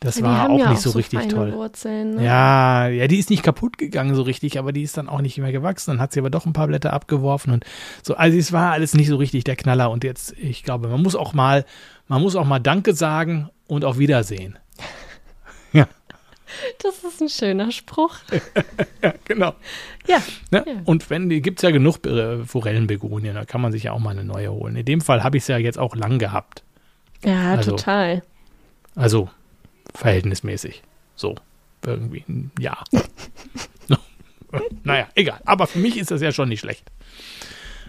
Das 0.00 0.16
Die 0.16 0.22
war 0.22 0.50
auch 0.50 0.58
ja 0.58 0.70
nicht 0.70 0.82
so 0.82 0.90
so 0.90 0.98
richtig 0.98 1.28
toll. 1.28 1.52
Wurzeln, 1.52 2.16
ne? 2.16 2.24
Ja, 2.24 2.88
ja, 2.88 3.06
die 3.06 3.18
ist 3.18 3.30
nicht 3.30 3.42
kaputt 3.42 3.78
gegangen 3.78 4.14
so 4.14 4.22
richtig, 4.22 4.58
aber 4.58 4.72
die 4.72 4.82
ist 4.82 4.96
dann 4.96 5.08
auch 5.08 5.20
nicht 5.20 5.38
mehr 5.38 5.52
gewachsen. 5.52 5.92
Dann 5.92 6.00
hat 6.00 6.12
sie 6.12 6.20
aber 6.20 6.30
doch 6.30 6.46
ein 6.46 6.52
paar 6.52 6.66
Blätter 6.66 6.92
abgeworfen 6.92 7.52
und 7.52 7.64
so. 8.02 8.14
Also 8.14 8.36
es 8.36 8.52
war 8.52 8.72
alles 8.72 8.94
nicht 8.94 9.08
so 9.08 9.16
richtig 9.16 9.44
der 9.44 9.56
Knaller. 9.56 9.90
Und 9.90 10.04
jetzt, 10.04 10.34
ich 10.36 10.64
glaube, 10.64 10.88
man 10.88 11.02
muss 11.02 11.16
auch 11.16 11.32
mal, 11.32 11.64
man 12.08 12.22
muss 12.22 12.36
auch 12.36 12.44
mal 12.44 12.58
Danke 12.58 12.94
sagen 12.94 13.50
und 13.66 13.84
auf 13.84 13.98
Wiedersehen. 13.98 14.58
Ja, 15.72 15.88
Das 16.82 17.02
ist 17.04 17.20
ein 17.20 17.28
schöner 17.28 17.70
Spruch. 17.72 18.16
ja 19.02 19.12
genau. 19.24 19.54
Ja. 20.06 20.22
Ne? 20.50 20.64
Ja. 20.66 20.74
Und 20.84 21.10
wenn, 21.10 21.28
gibt 21.28 21.58
es 21.58 21.62
ja 21.62 21.70
genug 21.70 22.06
äh, 22.06 22.44
Forellenbegonien, 22.44 23.34
da 23.34 23.44
kann 23.44 23.60
man 23.60 23.72
sich 23.72 23.82
ja 23.84 23.92
auch 23.92 23.98
mal 23.98 24.10
eine 24.10 24.24
neue 24.24 24.50
holen. 24.52 24.76
In 24.76 24.84
dem 24.84 25.00
Fall 25.00 25.22
habe 25.24 25.36
ich 25.36 25.42
es 25.42 25.48
ja 25.48 25.58
jetzt 25.58 25.78
auch 25.78 25.96
lang 25.96 26.18
gehabt. 26.18 26.62
Ja, 27.24 27.54
Also. 27.54 27.72
total. 27.72 28.22
Also 28.94 29.28
verhältnismäßig. 29.94 30.82
So, 31.16 31.34
irgendwie 31.84 32.24
ein 32.28 32.50
Jahr. 32.58 32.84
naja, 34.84 35.08
egal. 35.14 35.40
Aber 35.44 35.66
für 35.66 35.78
mich 35.78 35.96
ist 35.98 36.10
das 36.10 36.20
ja 36.22 36.32
schon 36.32 36.48
nicht 36.48 36.60
schlecht. 36.60 36.84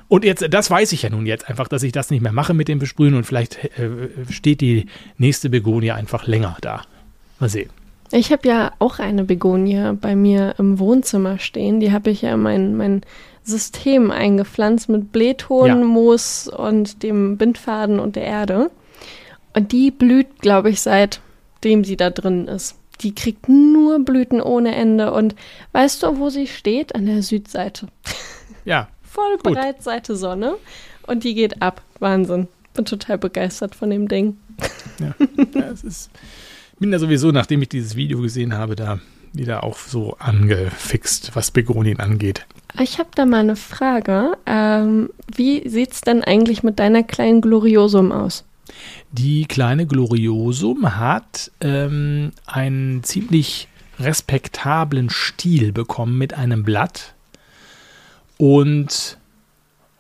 Und 0.09 0.23
jetzt, 0.23 0.45
das 0.49 0.71
weiß 0.71 0.93
ich 0.93 1.01
ja 1.03 1.09
nun 1.09 1.25
jetzt 1.25 1.49
einfach, 1.49 1.67
dass 1.67 1.83
ich 1.83 1.91
das 1.91 2.09
nicht 2.11 2.21
mehr 2.21 2.31
mache 2.31 2.53
mit 2.53 2.67
dem 2.67 2.79
Besprühen 2.79 3.13
und 3.13 3.25
vielleicht 3.25 3.57
äh, 3.77 4.09
steht 4.29 4.61
die 4.61 4.85
nächste 5.17 5.49
Begonie 5.49 5.91
einfach 5.91 6.27
länger 6.27 6.57
da. 6.61 6.83
Mal 7.39 7.49
sehen. 7.49 7.69
Ich 8.11 8.31
habe 8.31 8.47
ja 8.47 8.71
auch 8.79 8.99
eine 8.99 9.25
Begonie 9.25 9.91
bei 9.99 10.15
mir 10.15 10.55
im 10.59 10.79
Wohnzimmer 10.79 11.39
stehen. 11.39 11.81
Die 11.81 11.91
habe 11.91 12.09
ich 12.09 12.21
ja 12.21 12.33
in 12.35 12.41
mein, 12.41 12.77
mein 12.77 13.01
System 13.43 14.11
eingepflanzt 14.11 14.87
mit 14.87 15.11
Blähton, 15.11 15.67
Ja. 15.67 15.75
Moos 15.75 16.47
und 16.47 17.03
dem 17.03 17.37
Bindfaden 17.37 17.99
und 17.99 18.15
der 18.15 18.23
Erde. 18.23 18.71
Und 19.53 19.73
die 19.73 19.91
blüht, 19.91 20.39
glaube 20.39 20.69
ich, 20.69 20.79
seitdem 20.81 21.83
sie 21.83 21.97
da 21.97 22.09
drin 22.09 22.47
ist. 22.47 22.75
Die 23.01 23.13
kriegt 23.13 23.49
nur 23.49 23.99
Blüten 23.99 24.41
ohne 24.41 24.73
Ende. 24.73 25.11
Und 25.11 25.35
weißt 25.73 26.03
du, 26.03 26.17
wo 26.17 26.29
sie 26.29 26.47
steht? 26.47 26.95
An 26.95 27.05
der 27.07 27.21
Südseite. 27.23 27.87
Ja, 28.65 28.87
Voll 29.17 29.38
Gut. 29.38 29.56
breit 29.56 29.82
Seite 29.82 30.15
Sonne. 30.15 30.58
Und 31.08 31.23
die 31.23 31.34
geht 31.34 31.60
ab. 31.60 31.82
Wahnsinn. 31.99 32.47
Bin 32.75 32.86
total 32.86 33.17
begeistert 33.17 33.73
von 33.73 33.89
dem 33.89 34.08
Ding. 34.08 34.38
ja, 34.99 35.15
es 35.71 35.84
ist, 35.84 36.12
ich 36.73 36.80
bin 36.80 36.91
da 36.91 36.99
sowieso, 36.99 37.32
nachdem 37.32 37.63
ich 37.63 37.69
dieses 37.69 37.95
Video 37.95 38.21
gesehen 38.21 38.53
habe, 38.53 38.75
da 38.75 38.99
wieder 39.34 39.63
auch 39.63 39.80
so 39.80 40.15
angefixt, 40.19 41.32
was 41.36 41.49
Begonien 41.49 41.99
angeht. 41.99 42.45
Ich 42.80 42.99
habe 42.99 43.10
da 43.15 43.25
mal 43.25 43.39
eine 43.39 43.56
Frage. 43.56 44.38
Ähm, 44.45 45.10
wie 45.36 45.67
sieht's 45.67 46.01
denn 46.01 46.23
eigentlich 46.23 46.62
mit 46.62 46.77
deiner 46.77 47.01
kleinen 47.01 47.41
Gloriosum 47.41 48.12
aus? 48.12 48.45
Die 49.12 49.45
kleine 49.45 49.88
Gloriosum 49.88 50.95
hat 50.95 51.51
ähm, 51.60 52.34
einen 52.45 53.03
ziemlich 53.03 53.67
respektablen 53.99 55.10
Stiel 55.10 55.71
bekommen 55.71 56.19
mit 56.19 56.36
einem 56.36 56.62
Blatt. 56.62 57.15
Und 58.38 59.17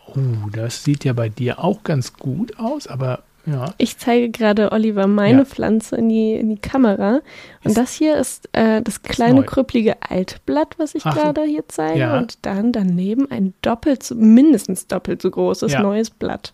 oh, 0.07 0.15
das 0.53 0.83
sieht 0.83 1.03
ja 1.03 1.13
bei 1.13 1.29
dir 1.29 1.63
auch 1.63 1.83
ganz 1.83 2.13
gut 2.13 2.57
aus, 2.59 2.87
aber 2.87 3.23
ja. 3.45 3.73
Ich 3.77 3.97
zeige 3.97 4.29
gerade 4.29 4.73
Oliver 4.73 5.07
meine 5.07 5.39
Ja. 5.39 5.45
Pflanze 5.45 5.95
in 5.95 6.09
die, 6.09 6.33
in 6.33 6.49
die 6.49 6.57
Kamera. 6.59 7.21
Und 7.63 7.69
Ist- 7.71 7.77
das 7.77 7.93
hier 7.93 8.17
ist 8.17 8.49
äh, 8.51 8.81
das 8.81 9.03
kleine, 9.03 9.39
neu. 9.39 9.45
krüppelige 9.45 9.95
Altblatt, 10.01 10.75
was 10.77 10.95
ich 10.95 11.03
gerade 11.03 11.43
hier 11.43 11.63
zeige. 11.69 11.99
Ja. 11.99 12.17
Und 12.17 12.39
dann 12.45 12.73
daneben 12.73 13.31
ein 13.31 13.53
doppelt, 13.61 14.03
so, 14.03 14.15
mindestens 14.15 14.87
doppelt 14.87 15.21
so 15.21 15.31
großes 15.31 15.71
Ja. 15.71 15.81
neues 15.81 16.09
Blatt. 16.09 16.51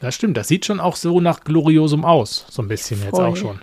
Das 0.00 0.14
stimmt, 0.14 0.38
das 0.38 0.48
sieht 0.48 0.64
schon 0.64 0.80
auch 0.80 0.96
so 0.96 1.20
nach 1.20 1.44
Gloriosum 1.44 2.06
aus, 2.06 2.46
so 2.48 2.62
ein 2.62 2.68
bisschen 2.68 3.00
jetzt 3.02 3.10
Voll. 3.10 3.26
auch 3.26 3.36
schon. 3.36 3.58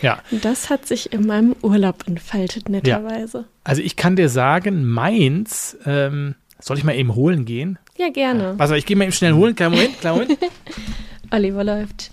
Ja, 0.00 0.20
Und 0.30 0.46
das 0.46 0.70
hat 0.70 0.86
sich 0.86 1.12
in 1.12 1.26
meinem 1.26 1.54
Urlaub 1.60 2.08
entfaltet, 2.08 2.70
netterweise. 2.70 3.44
also 3.64 3.82
ich 3.82 3.96
kann 3.96 4.16
dir 4.16 4.30
sagen, 4.30 4.84
meins, 4.86 5.76
ähm, 5.84 6.36
soll 6.58 6.78
ich 6.78 6.84
mal 6.84 6.94
eben 6.94 7.14
holen 7.14 7.44
gehen? 7.44 7.78
Ja, 7.96 8.10
gerne. 8.10 8.54
Also 8.58 8.74
ich 8.74 8.86
gehe 8.86 8.96
mal 8.96 9.04
eben 9.04 9.12
schnell 9.12 9.32
holen, 9.32 9.54
kleinen 9.54 9.74
Moment, 9.74 10.00
kleinen 10.00 10.18
Moment. 10.18 10.38
Oliver 11.30 11.64
läuft. 11.64 12.10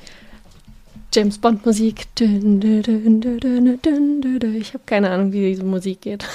James 1.14 1.38
Bond 1.38 1.66
Musik. 1.66 2.16
Dün, 2.16 2.62
dün, 2.62 3.22
dün. 3.22 4.56
Ich 4.56 4.74
habe 4.74 4.84
keine 4.86 5.10
Ahnung, 5.10 5.34
wie 5.34 5.42
diese 5.42 5.64
Musik 5.64 6.02
geht. 6.02 6.26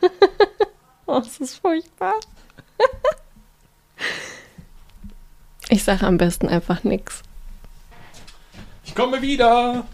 oh, 1.06 1.18
es 1.18 1.38
ist 1.38 1.56
furchtbar. 1.56 2.14
ich 5.68 5.84
sage 5.84 6.06
am 6.06 6.16
besten 6.16 6.48
einfach 6.48 6.84
nichts. 6.84 7.22
Ich 8.84 8.94
komme 8.94 9.20
wieder. 9.20 9.86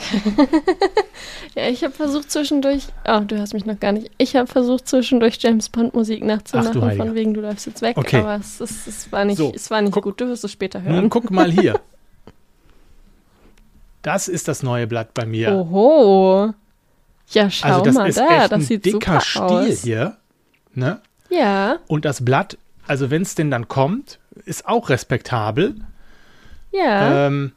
Ja, 1.56 1.68
ich 1.68 1.82
habe 1.82 1.92
versucht 1.92 2.30
zwischendurch. 2.30 2.86
Oh, 3.06 3.20
du 3.26 3.38
hast 3.40 3.54
mich 3.54 3.66
noch 3.66 3.78
gar 3.80 3.90
nicht. 3.92 4.10
Ich 4.18 4.36
habe 4.36 4.46
versucht 4.46 4.86
zwischendurch 4.88 5.38
James 5.40 5.68
Bond 5.68 5.94
Musik 5.94 6.20
Ach, 6.22 6.26
nachzumachen, 6.28 6.82
Heiliger. 6.82 7.04
von 7.06 7.14
wegen 7.16 7.34
du 7.34 7.40
läufst 7.40 7.66
jetzt 7.66 7.82
weg. 7.82 7.96
Okay. 7.96 8.20
Aber 8.20 8.36
es, 8.36 8.60
ist, 8.60 8.86
es 8.86 9.10
war 9.10 9.24
nicht, 9.24 9.38
So, 9.38 9.52
es 9.54 9.70
war 9.70 9.82
nicht 9.82 9.92
guck- 9.92 10.04
gut. 10.04 10.20
Du 10.20 10.28
wirst 10.28 10.44
es 10.44 10.52
später 10.52 10.78
Nun 10.80 10.92
hören. 10.92 11.10
guck 11.10 11.30
mal 11.30 11.50
hier. 11.50 11.80
Das 14.02 14.28
ist 14.28 14.48
das 14.48 14.62
neue 14.62 14.86
Blatt 14.86 15.12
bei 15.12 15.26
mir. 15.26 15.52
Oho. 15.52 16.54
Ja, 17.32 17.50
schau 17.50 17.68
also 17.68 17.84
das 17.84 17.94
mal 17.94 18.08
ist 18.08 18.18
da. 18.18 18.28
echt 18.28 18.44
Das 18.44 18.52
ein 18.52 18.60
sieht 18.62 18.84
dicker 18.86 18.98
super 18.98 19.20
Stiel 19.20 19.42
aus. 19.72 19.82
hier. 19.82 20.16
Ne? 20.74 21.00
Ja, 21.28 21.78
Und 21.86 22.04
das 22.06 22.24
Blatt, 22.24 22.56
also 22.86 23.10
wenn 23.10 23.22
es 23.22 23.34
denn 23.34 23.50
dann 23.50 23.68
kommt, 23.68 24.18
ist 24.46 24.66
auch 24.66 24.88
respektabel. 24.88 25.76
ja. 26.72 27.26
Ähm, 27.26 27.52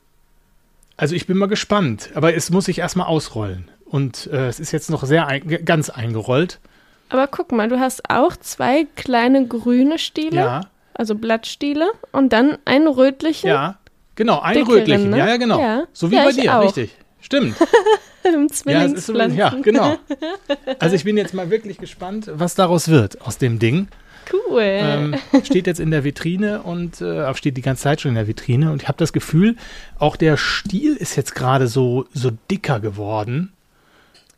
also 1.04 1.16
ich 1.16 1.28
bin 1.28 1.38
mal 1.38 1.50
gespannt, 1.50 2.12
aber 2.14 2.34
es 2.34 2.50
muss 2.50 2.64
sich 2.64 2.80
erstmal 2.80 3.08
ausrollen. 3.08 3.70
Und 3.84 4.28
äh, 4.32 4.48
es 4.48 4.62
ist 4.62 4.72
jetzt 4.72 4.90
noch 4.90 5.04
sehr 5.04 5.28
ein, 5.28 5.46
ganz 5.66 5.90
eingerollt. 5.90 6.62
Aber 7.10 7.28
guck 7.28 7.52
mal, 7.52 7.68
du 7.68 7.78
hast 7.78 8.10
auch 8.10 8.38
zwei 8.38 8.88
kleine 8.96 9.46
grüne 9.46 10.00
Stiele, 10.00 10.38
Ja, 10.38 10.62
also 10.94 11.16
Blattstiele, 11.16 11.92
und 12.14 12.32
dann 12.32 12.58
einen 12.64 12.88
rötlichen 12.88 13.50
ja. 13.50 13.80
Genau, 14.16 14.40
einen 14.40 14.60
Dickeren, 14.60 14.80
rötlichen. 14.80 15.10
ne? 15.10 15.18
Ja, 15.18 15.28
ja, 15.28 15.36
genau. 15.36 15.60
Ja. 15.60 15.84
So 15.92 16.10
wie 16.10 16.16
Ja, 16.16 16.24
bei 16.24 16.32
dir, 16.32 16.58
auch. 16.58 16.64
richtig. 16.64 16.96
Stimmt. 17.20 17.58
im 18.24 18.48
Ja, 18.66 18.84
es 18.86 18.94
ist 18.94 19.08
so, 19.08 19.12
Zwillingspflanzen. 19.14 19.38
ja, 19.38 19.50
genau. 19.62 19.98
Also 20.80 20.96
ich 20.96 21.04
bin 21.04 21.18
jetzt 21.18 21.34
mal 21.34 21.50
wirklich 21.50 21.80
gespannt, 21.80 22.32
was 22.34 22.56
daraus 22.56 22.88
wird 22.88 23.20
aus 23.24 23.40
dem 23.40 23.60
Ding. 23.60 23.90
Cool. 24.32 24.62
Ähm, 24.62 25.16
steht 25.44 25.68
jetzt 25.68 25.80
in 25.80 25.92
der 25.92 26.04
Vitrine 26.04 26.62
und 26.64 27.02
äh, 27.02 27.34
steht 27.36 27.58
die 27.58 27.62
ganze 27.62 27.84
Zeit 27.84 28.02
schon 28.02 28.10
in 28.10 28.16
der 28.16 28.28
Vitrine 28.28 28.72
und 28.72 28.82
ich 28.82 28.88
habe 28.88 28.98
das 28.98 29.14
Gefühl, 29.14 29.56
auch 29.98 30.16
der 30.16 30.38
Stiel 30.38 30.96
ist 30.96 31.16
jetzt 31.16 31.36
gerade 31.36 31.68
so, 31.68 32.06
so 32.14 32.32
dicker 32.50 32.80
geworden. 32.80 33.52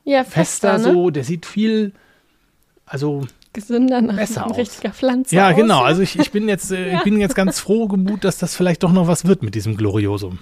ja, 0.04 0.24
Fester 0.24 0.74
fester, 0.74 0.78
ne? 0.78 0.94
so, 0.94 1.10
der 1.10 1.24
sieht 1.24 1.46
viel, 1.46 1.92
also 2.86 3.26
Gesünder 3.54 4.02
nach 4.02 4.16
besser 4.16 4.46
aus. 4.48 4.58
richtiger 4.58 4.92
Pflanze 4.92 5.36
ja 5.36 5.50
aus. 5.50 5.56
genau, 5.56 5.82
also 5.82 6.02
ich, 6.02 6.20
ich 6.20 6.32
bin 6.32 6.48
jetzt, 6.50 6.72
äh, 6.72 6.94
ich 6.96 7.04
bin 7.04 7.20
jetzt 7.20 7.36
ganz 7.36 7.60
froh 7.60 7.88
gemut, 7.88 8.24
dass 8.24 8.38
das 8.38 8.56
vielleicht 8.56 8.84
doch 8.84 8.92
noch 8.92 9.08
was 9.08 9.26
wird 9.26 9.44
mit 9.44 9.56
diesem 9.56 9.78
Gloriosum. 9.78 10.40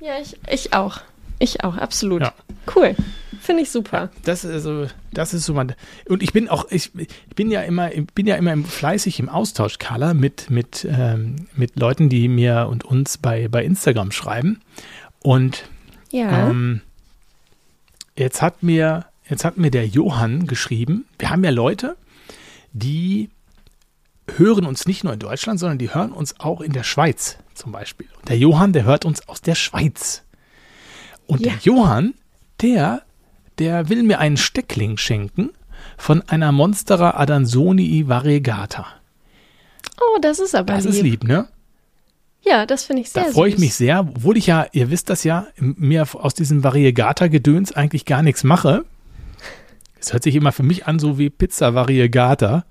Ja, 0.00 0.14
ich, 0.20 0.36
ich 0.50 0.72
auch. 0.72 1.00
Ich 1.38 1.62
auch, 1.62 1.76
absolut. 1.76 2.22
Ja. 2.22 2.32
Cool. 2.74 2.94
Finde 3.48 3.62
ich 3.62 3.70
super. 3.70 4.10
Das 4.24 4.44
ist 4.44 4.62
so, 4.64 4.86
das 5.10 5.32
ist 5.32 5.46
so 5.46 5.54
mein, 5.54 5.74
und 6.06 6.22
ich 6.22 6.34
bin 6.34 6.50
auch, 6.50 6.66
ich, 6.70 6.90
ich 6.94 7.08
bin 7.34 7.50
ja 7.50 7.62
immer, 7.62 7.90
ich 7.94 8.06
bin 8.08 8.26
ja 8.26 8.36
immer 8.36 8.52
im- 8.52 8.66
fleißig 8.66 9.18
im 9.20 9.30
Austausch, 9.30 9.78
Carla, 9.78 10.12
mit, 10.12 10.50
mit, 10.50 10.86
ähm, 10.86 11.46
mit 11.56 11.78
Leuten, 11.80 12.10
die 12.10 12.28
mir 12.28 12.66
und 12.70 12.84
uns 12.84 13.16
bei, 13.16 13.48
bei 13.48 13.64
Instagram 13.64 14.12
schreiben. 14.12 14.60
Und 15.20 15.64
Ja. 16.10 16.50
Ähm, 16.50 16.82
jetzt 18.16 18.42
hat 18.42 18.62
mir, 18.62 19.06
jetzt 19.30 19.46
hat 19.46 19.56
mir 19.56 19.70
der 19.70 19.86
Johann 19.86 20.46
geschrieben, 20.46 21.06
wir 21.18 21.30
haben 21.30 21.42
ja 21.42 21.48
Leute, 21.50 21.96
die 22.74 23.30
hören 24.36 24.66
uns 24.66 24.84
nicht 24.86 25.04
nur 25.04 25.14
in 25.14 25.20
Deutschland, 25.20 25.58
sondern 25.58 25.78
die 25.78 25.94
hören 25.94 26.12
uns 26.12 26.38
auch 26.38 26.60
in 26.60 26.72
der 26.72 26.82
Schweiz 26.82 27.38
zum 27.54 27.72
Beispiel. 27.72 28.08
Und 28.18 28.28
der 28.28 28.36
Johann, 28.36 28.74
der 28.74 28.84
hört 28.84 29.06
uns 29.06 29.26
aus 29.26 29.40
der 29.40 29.54
Schweiz. 29.54 30.22
Und 31.26 31.40
Ja. 31.40 31.52
der 31.52 31.60
Johann, 31.62 32.12
der, 32.60 33.00
der 33.58 33.88
will 33.88 34.02
mir 34.02 34.18
einen 34.18 34.36
Steckling 34.36 34.96
schenken 34.96 35.50
von 35.96 36.22
einer 36.28 36.52
Monstera 36.52 37.18
Adansonii 37.18 38.08
variegata. 38.08 38.86
oh, 40.00 40.18
das 40.20 40.38
ist 40.38 40.54
aber 40.54 40.74
Das 40.74 40.84
lieb. 40.84 40.94
ist 40.94 41.02
lieb, 41.02 41.24
ne? 41.24 41.48
Ja, 42.42 42.66
das 42.66 42.84
finde 42.84 43.02
ich 43.02 43.10
sehr 43.10 43.24
Da 43.24 43.30
freue 43.30 43.50
ich 43.50 43.58
mich 43.58 43.74
sehr, 43.74 44.00
obwohl 44.00 44.36
ich 44.36 44.46
ja, 44.46 44.66
ihr 44.72 44.90
wisst 44.90 45.10
das 45.10 45.24
ja, 45.24 45.48
mir 45.58 46.06
aus 46.12 46.34
diesem 46.34 46.62
Variegata-Gedöns 46.62 47.72
eigentlich 47.72 48.04
gar 48.04 48.22
nichts 48.22 48.44
mache. 48.44 48.84
Es 50.00 50.12
hört 50.12 50.22
sich 50.22 50.36
immer 50.36 50.52
für 50.52 50.62
mich 50.62 50.86
an, 50.86 51.00
so 51.00 51.18
wie 51.18 51.28
Pizza 51.28 51.74
Variegata. 51.74 52.64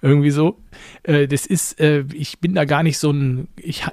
Irgendwie 0.00 0.30
so. 0.30 0.58
Äh, 1.02 1.28
das 1.28 1.44
ist, 1.44 1.78
äh, 1.78 2.04
ich 2.14 2.40
bin 2.40 2.54
da 2.54 2.64
gar 2.64 2.82
nicht 2.82 2.96
so 2.98 3.10
ein, 3.10 3.48
ich, 3.56 3.84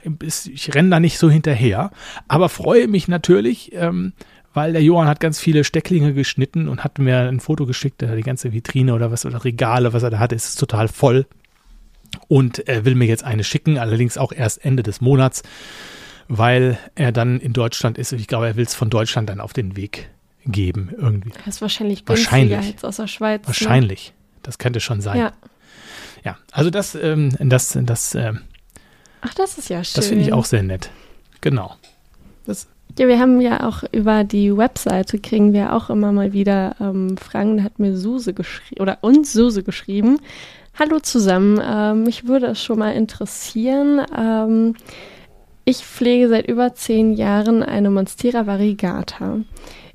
ich 0.50 0.74
renne 0.74 0.90
da 0.90 1.00
nicht 1.02 1.18
so 1.20 1.30
hinterher. 1.30 1.92
Aber 2.30 2.48
freue 2.48 2.88
mich 2.88 3.10
natürlich, 3.10 3.74
ähm, 3.74 4.14
weil 4.58 4.74
der 4.74 4.82
Johann 4.82 5.08
hat 5.08 5.20
ganz 5.20 5.40
viele 5.40 5.64
Stecklinge 5.64 6.16
geschnitten 6.16 6.68
und 6.68 6.84
hat 6.84 6.98
mir 6.98 7.20
ein 7.20 7.40
Foto 7.40 7.68
geschickt, 7.68 8.02
die 8.02 8.22
ganze 8.22 8.54
Vitrine 8.54 8.96
oder 8.96 9.12
was 9.12 9.24
oder 9.24 9.46
Regale, 9.46 9.94
was 9.94 10.02
er 10.02 10.10
da 10.10 10.18
hat, 10.18 10.32
ist 10.32 10.56
total 10.56 10.88
voll. 10.88 11.28
Und 12.28 12.68
er 12.68 12.84
will 12.84 12.96
mir 12.96 13.06
jetzt 13.06 13.24
eine 13.24 13.44
schicken, 13.44 13.78
allerdings 13.78 14.18
auch 14.18 14.32
erst 14.32 14.66
Ende 14.66 14.82
des 14.82 15.00
Monats, 15.00 15.44
weil 16.28 16.80
er 16.96 17.12
dann 17.12 17.40
in 17.40 17.54
Deutschland 17.54 18.00
ist 18.00 18.14
und 18.14 18.20
ich 18.20 18.26
glaube, 18.26 18.48
er 18.48 18.56
will 18.56 18.66
es 18.66 18.74
von 18.74 18.90
Deutschland 18.90 19.30
dann 19.30 19.42
auf 19.42 19.54
den 19.54 19.76
Weg 19.78 20.10
geben 20.48 20.90
irgendwie. 20.98 21.34
Das 21.46 21.58
ist 21.58 21.62
wahrscheinlich 21.62 22.06
günstiger 22.06 22.32
Wahrscheinlich. 22.32 22.74
als 22.74 22.84
aus 22.84 22.96
der 22.96 23.08
Schweiz. 23.08 23.42
Ne? 23.42 23.48
Wahrscheinlich. 23.50 24.14
Das 24.42 24.58
könnte 24.58 24.80
schon 24.80 25.02
sein. 25.02 25.20
Ja. 25.20 25.34
Ja, 26.26 26.40
also 26.52 26.72
das, 26.72 26.96
ähm, 26.96 27.30
das, 27.38 27.78
das, 27.80 28.16
ähm, 28.16 28.42
Ach, 29.22 29.36
das 29.36 29.60
ist 29.60 29.70
ja 29.70 29.84
schön. 29.84 29.98
das 29.98 30.08
finde 30.08 30.24
ich 30.24 30.34
auch 30.34 30.46
sehr 30.46 30.64
nett. 30.64 30.90
Genau. 31.42 31.76
Das, 32.48 32.68
Ja, 32.98 33.08
wir 33.08 33.20
haben 33.20 33.40
ja 33.42 33.68
auch 33.68 33.84
über 33.92 34.24
die 34.24 34.58
Webseite 34.58 35.20
kriegen 35.20 35.54
wir 35.54 35.76
auch 35.76 35.92
immer 35.92 36.12
mal 36.12 36.34
wieder 36.34 36.76
ähm, 36.82 37.16
Fragen. 37.16 37.58
Da 37.58 37.64
hat 37.64 37.78
mir 37.78 37.96
Suse 37.96 38.34
geschrieben 38.34 38.82
oder 38.82 38.98
uns 39.02 39.34
Suse 39.34 39.62
geschrieben. 39.62 40.20
Hallo 40.80 41.00
zusammen, 41.00 41.62
ähm, 41.64 42.06
mich 42.06 42.28
würde 42.28 42.48
es 42.48 42.64
schon 42.64 42.80
mal 42.80 42.96
interessieren. 42.96 44.04
Ähm, 44.18 44.74
ich 45.64 45.86
pflege 45.86 46.28
seit 46.28 46.48
über 46.48 46.74
zehn 46.74 47.14
Jahren 47.14 47.62
eine 47.62 47.92
Monstera 47.92 48.48
variegata. 48.48 49.42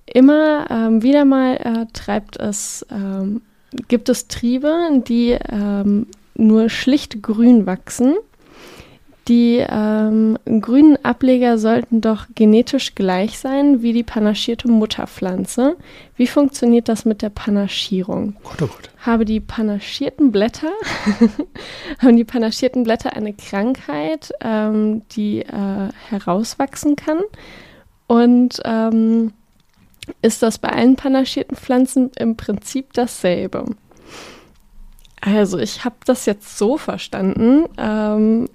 Immer 0.06 0.70
ähm, 0.70 1.02
wieder 1.02 1.24
mal 1.24 1.56
äh, 1.56 1.86
treibt 1.92 2.36
es, 2.36 2.86
ähm, 2.92 3.42
gibt 3.88 4.10
es 4.10 4.28
Triebe, 4.28 5.02
die 5.08 5.36
ähm, 5.50 6.06
nur 6.36 6.68
schlicht 6.68 7.20
grün 7.20 7.66
wachsen. 7.66 8.14
Die 9.28 9.64
ähm, 9.68 10.37
grünen 10.61 10.96
Ableger 11.04 11.56
sollten 11.56 12.00
doch 12.00 12.26
genetisch 12.35 12.96
gleich 12.96 13.38
sein 13.38 13.80
wie 13.80 13.92
die 13.92 14.02
panaschierte 14.02 14.68
Mutterpflanze. 14.68 15.76
Wie 16.16 16.26
funktioniert 16.26 16.88
das 16.88 17.04
mit 17.04 17.22
der 17.22 17.30
Panaschierung? 17.30 18.35
Gott, 18.42 18.62
oh 18.62 18.66
Gott. 18.66 18.90
Habe 18.98 19.24
die 19.24 19.38
panaschierten 19.38 20.32
Blätter, 20.32 20.72
haben 22.00 22.16
die 22.16 22.24
panaschierten 22.24 22.82
Blätter 22.82 23.14
eine 23.14 23.32
Krankheit, 23.32 24.32
ähm, 24.40 25.02
die 25.12 25.42
äh, 25.42 25.88
herauswachsen 26.08 26.96
kann? 26.96 27.20
Und 28.08 28.61
ähm, 28.64 29.32
ist 30.20 30.42
das 30.42 30.58
bei 30.58 30.68
allen 30.70 30.96
panaschierten 30.96 31.56
Pflanzen 31.56 32.11
im 32.18 32.37
Prinzip 32.37 32.92
dasselbe? 32.92 33.66
Also 35.20 35.58
ich 35.58 35.85
habe 35.85 35.96
das 36.04 36.26
jetzt 36.26 36.58
so 36.58 36.76
verstanden, 36.76 37.66
ähm, 37.78 38.48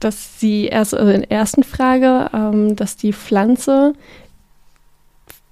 dass 0.00 0.40
sie 0.40 0.66
erst 0.66 0.94
also 0.94 1.12
in 1.12 1.22
der 1.22 1.30
ersten 1.30 1.62
Frage, 1.62 2.30
ähm, 2.32 2.76
dass 2.76 2.96
die 2.96 3.12
Pflanze, 3.12 3.94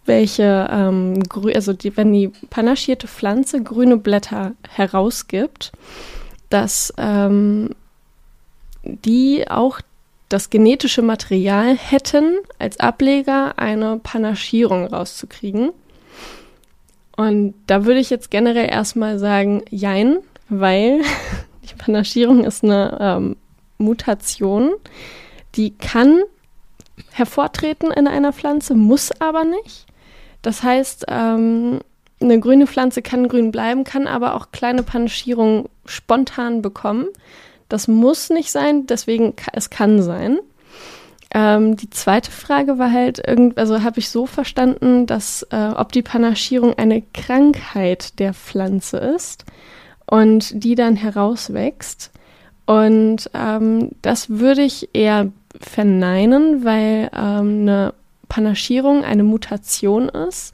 welche 0.05 0.69
ähm, 0.71 1.23
also 1.55 1.73
die, 1.73 1.97
wenn 1.97 2.13
die 2.13 2.29
panaschierte 2.51 3.09
Pflanze 3.09 3.63
grüne 3.63 3.97
Blätter 3.97 4.53
herausgibt, 4.69 5.73
dass 6.51 6.93
ähm, 6.99 7.71
die 8.83 9.49
auch 9.49 9.81
das 10.29 10.51
genetische 10.51 11.03
Material 11.03 11.77
hätten, 11.77 12.39
als 12.59 12.81
Ableger 12.81 13.59
eine 13.59 13.99
Panaschierung 14.03 14.87
rauszukriegen. 14.87 15.71
Und 17.17 17.55
da 17.67 17.85
würde 17.85 18.01
ich 18.01 18.11
jetzt 18.11 18.31
generell 18.31 18.69
erstmal 18.69 19.19
sagen, 19.19 19.63
jein, 19.71 20.19
weil 20.49 21.01
die 21.71 21.75
Panaschierung 21.77 22.45
ist 22.45 22.65
eine 22.65 22.99
ähm, 23.01 23.37
Mutation, 23.79 24.73
die 25.55 25.77
kann 25.77 26.21
hervortreten 27.13 27.91
in 27.91 28.07
einer 28.07 28.33
Pflanze, 28.33 28.75
muss 28.75 29.11
aber 29.21 29.45
nicht. 29.45 29.87
Das 30.43 30.63
heißt, 30.63 31.07
ähm, 31.09 31.81
eine 32.21 32.41
grüne 32.41 32.67
Pflanze 32.67 33.03
kann 33.03 33.29
grün 33.29 33.51
bleiben, 33.51 33.85
kann 33.85 34.07
aber 34.07 34.35
auch 34.35 34.53
kleine 34.53 34.83
Panaschierungen 34.83 35.69
spontan 35.87 36.63
bekommen. 36.63 37.07
Das 37.69 37.89
muss 37.89 38.31
nicht 38.31 38.51
sein, 38.51 38.87
deswegen 38.87 39.35
es 39.53 39.71
kann 39.71 40.03
sein. 40.03 40.39
Ähm, 41.33 41.77
die 41.77 41.91
zweite 41.91 42.31
Frage 42.31 42.79
war 42.79 42.93
halt, 42.93 43.27
also 43.59 43.83
habe 43.83 43.99
ich 43.99 44.09
so 44.09 44.27
verstanden, 44.27 45.07
dass 45.07 45.43
äh, 45.51 45.71
ob 45.75 45.91
die 45.91 46.03
Panaschierung 46.03 46.75
eine 46.75 47.03
Krankheit 47.03 48.19
der 48.21 48.35
Pflanze 48.35 48.99
ist 48.99 49.45
und 50.07 50.63
die 50.63 50.77
dann 50.77 50.95
herauswächst. 50.95 52.13
Und 52.67 53.31
ähm, 53.35 53.91
das 54.03 54.31
würde 54.31 54.63
ich 54.63 54.89
eher 54.93 55.31
verneinen, 55.61 56.65
weil 56.65 57.11
ähm, 57.15 57.63
eine 57.63 57.95
Panaschierung 58.29 59.05
eine 59.05 59.23
Mutation 59.23 60.09
ist 60.09 60.53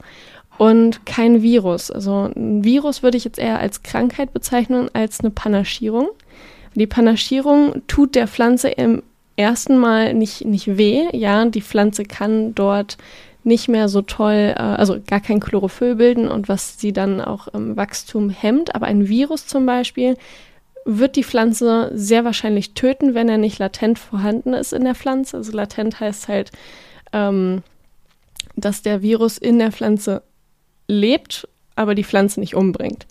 und 0.57 1.05
kein 1.05 1.41
Virus. 1.41 1.89
Also 1.89 2.29
ein 2.35 2.63
Virus 2.63 3.01
würde 3.01 3.17
ich 3.17 3.23
jetzt 3.23 3.39
eher 3.39 3.59
als 3.59 3.83
Krankheit 3.83 4.33
bezeichnen 4.33 4.89
als 4.93 5.21
eine 5.21 5.31
Panaschierung. 5.31 6.09
Die 6.75 6.87
Panaschierung 6.87 7.81
tut 7.87 8.15
der 8.15 8.27
Pflanze 8.27 8.69
im 8.69 9.03
ersten 9.35 9.77
Mal 9.77 10.13
nicht, 10.13 10.45
nicht 10.45 10.77
weh. 10.77 11.07
Ja, 11.13 11.45
die 11.45 11.61
Pflanze 11.61 12.03
kann 12.03 12.53
dort 12.53 12.97
nicht 13.43 13.69
mehr 13.69 13.89
so 13.89 14.01
toll, 14.01 14.53
äh, 14.55 14.61
also 14.61 14.99
gar 15.05 15.19
kein 15.19 15.39
Chlorophyll 15.39 15.95
bilden 15.95 16.27
und 16.27 16.47
was 16.47 16.79
sie 16.79 16.93
dann 16.93 17.21
auch 17.21 17.47
im 17.47 17.75
Wachstum 17.75 18.29
hemmt. 18.29 18.75
Aber 18.75 18.85
ein 18.85 19.07
Virus 19.07 19.47
zum 19.47 19.65
Beispiel 19.65 20.15
wird 20.85 21.15
die 21.15 21.23
Pflanze 21.23 21.91
sehr 21.93 22.25
wahrscheinlich 22.25 22.73
töten, 22.73 23.13
wenn 23.13 23.29
er 23.29 23.37
nicht 23.37 23.59
latent 23.59 23.99
vorhanden 23.99 24.53
ist 24.53 24.73
in 24.73 24.83
der 24.83 24.95
Pflanze. 24.95 25.37
Also 25.37 25.51
latent 25.51 25.99
heißt 25.99 26.27
halt, 26.27 26.51
ähm, 27.13 27.63
dass 28.55 28.81
der 28.81 29.01
Virus 29.01 29.37
in 29.37 29.59
der 29.59 29.71
Pflanze 29.71 30.23
lebt, 30.87 31.47
aber 31.75 31.95
die 31.95 32.03
Pflanze 32.03 32.39
nicht 32.39 32.55
umbringt. 32.55 33.07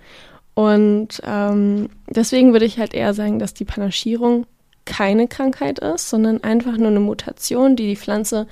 Und 0.55 1.23
ähm, 1.25 1.89
deswegen 2.09 2.53
würde 2.53 2.67
ich 2.67 2.79
halt 2.79 2.93
eher 2.93 3.15
sagen, 3.15 3.39
dass 3.39 3.55
die 3.55 3.65
Panaschierung 3.65 4.47
keine 4.85 5.29
Krankheit 5.29 5.79
ist, 5.79 6.11
sondern 6.11 6.43
einfach 6.43 6.77
nur 6.77 6.89
eine 6.89 7.01
Mutation, 7.01 7.77
die 7.77 7.87
die 7.87 7.97
Pflanze 7.97 8.47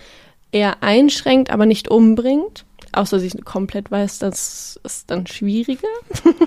eher 0.53 0.83
einschränkt, 0.83 1.51
aber 1.51 1.67
nicht 1.67 1.89
umbringt. 1.89 2.65
Außer 2.93 3.19
sie 3.19 3.31
komplett 3.31 3.91
weiß, 3.91 4.21
das 4.21 4.81
ist 4.83 5.11
dann 5.11 5.27
schwieriger. 5.27 5.89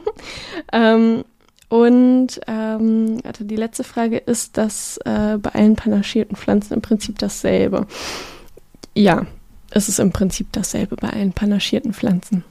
ähm, 0.74 1.24
und 1.72 2.42
ähm, 2.48 3.20
also 3.24 3.46
die 3.46 3.56
letzte 3.56 3.86
Frage 3.86 4.18
ist, 4.18 4.58
dass 4.58 4.98
äh, 5.06 5.38
bei 5.38 5.52
allen 5.52 5.78
panaschierten 5.78 6.36
Pflanzen 6.36 6.74
im 6.74 6.82
Prinzip 6.82 7.18
dasselbe. 7.18 7.88
Ja, 8.94 9.26
es 9.70 9.88
ist 9.88 10.00
im 10.00 10.12
Prinzip 10.12 10.48
dasselbe 10.52 10.98
bei 10.98 11.10
allen 11.12 11.32
panaschierten 11.32 11.94
Pflanzen. 11.94 12.44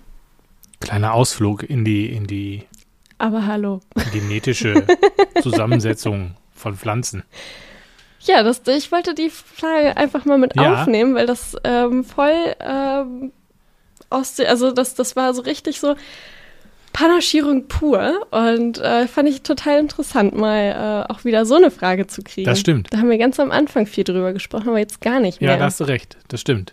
Kleiner 0.80 1.12
Ausflug 1.12 1.62
in 1.68 1.84
die, 1.84 2.06
in 2.10 2.26
die 2.26 2.62
Aber 3.18 3.44
hallo. 3.46 3.80
genetische 4.10 4.86
Zusammensetzung 5.42 6.34
von 6.54 6.74
Pflanzen. 6.78 7.22
Ja, 8.20 8.42
das, 8.42 8.62
ich 8.68 8.90
wollte 8.90 9.14
die 9.14 9.28
Frage 9.28 9.98
einfach 9.98 10.24
mal 10.24 10.38
mit 10.38 10.56
Ja. 10.56 10.80
aufnehmen, 10.80 11.14
weil 11.14 11.26
das 11.26 11.56
ähm, 11.64 12.04
voll 12.04 12.54
ähm, 12.60 13.32
aus 14.08 14.40
also 14.40 14.72
das, 14.72 14.94
das 14.94 15.14
war 15.14 15.34
so 15.34 15.42
richtig 15.42 15.78
so 15.78 15.94
Panaschierung 16.92 17.68
pur 17.68 18.26
und 18.30 18.78
äh, 18.78 19.06
fand 19.06 19.28
ich 19.28 19.42
total 19.42 19.80
interessant, 19.80 20.36
mal 20.36 21.06
äh, 21.08 21.12
auch 21.12 21.24
wieder 21.24 21.46
so 21.46 21.54
eine 21.54 21.70
Frage 21.70 22.06
zu 22.06 22.22
kriegen. 22.22 22.46
Das 22.46 22.60
stimmt. 22.60 22.88
Da 22.92 22.98
haben 22.98 23.10
wir 23.10 23.18
ganz 23.18 23.38
am 23.40 23.50
Anfang 23.50 23.86
viel 23.86 24.04
drüber 24.04 24.32
gesprochen, 24.32 24.68
aber 24.68 24.78
jetzt 24.78 25.00
gar 25.00 25.20
nicht 25.20 25.40
mehr. 25.40 25.50
Ja, 25.50 25.56
da 25.56 25.64
hast 25.64 25.80
du 25.80 25.84
recht. 25.84 26.16
Das 26.28 26.40
stimmt. 26.40 26.72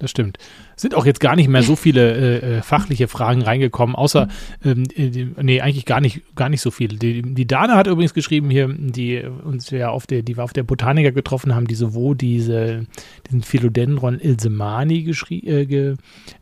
Das 0.00 0.10
stimmt. 0.10 0.38
Sind 0.76 0.94
auch 0.94 1.04
jetzt 1.04 1.20
gar 1.20 1.36
nicht 1.36 1.48
mehr 1.48 1.62
so 1.62 1.76
viele 1.76 2.16
äh, 2.16 2.56
äh, 2.56 2.62
fachliche 2.62 3.06
Fragen 3.06 3.42
reingekommen, 3.42 3.94
außer, 3.94 4.28
ähm, 4.64 4.84
äh, 4.96 5.26
nee, 5.42 5.60
eigentlich 5.60 5.84
gar 5.84 6.00
nicht, 6.00 6.22
gar 6.34 6.48
nicht 6.48 6.62
so 6.62 6.70
viele. 6.70 6.96
Die, 6.96 7.20
die 7.20 7.46
Dana 7.46 7.76
hat 7.76 7.86
übrigens 7.86 8.14
geschrieben 8.14 8.48
hier, 8.48 8.66
die 8.66 9.22
uns 9.44 9.68
ja 9.68 9.90
auf 9.90 10.06
der, 10.06 10.22
die 10.22 10.38
wir 10.38 10.42
auf 10.42 10.54
der 10.54 10.62
Botaniker 10.62 11.12
getroffen 11.12 11.54
haben, 11.54 11.66
die 11.66 11.74
sowohl 11.74 12.16
diese, 12.16 12.86
diesen 13.26 13.42
Philodendron 13.42 14.18
Ilsemani 14.18 15.02
geschrie, 15.02 15.46
äh, 15.46 15.66
ge, 15.66 15.96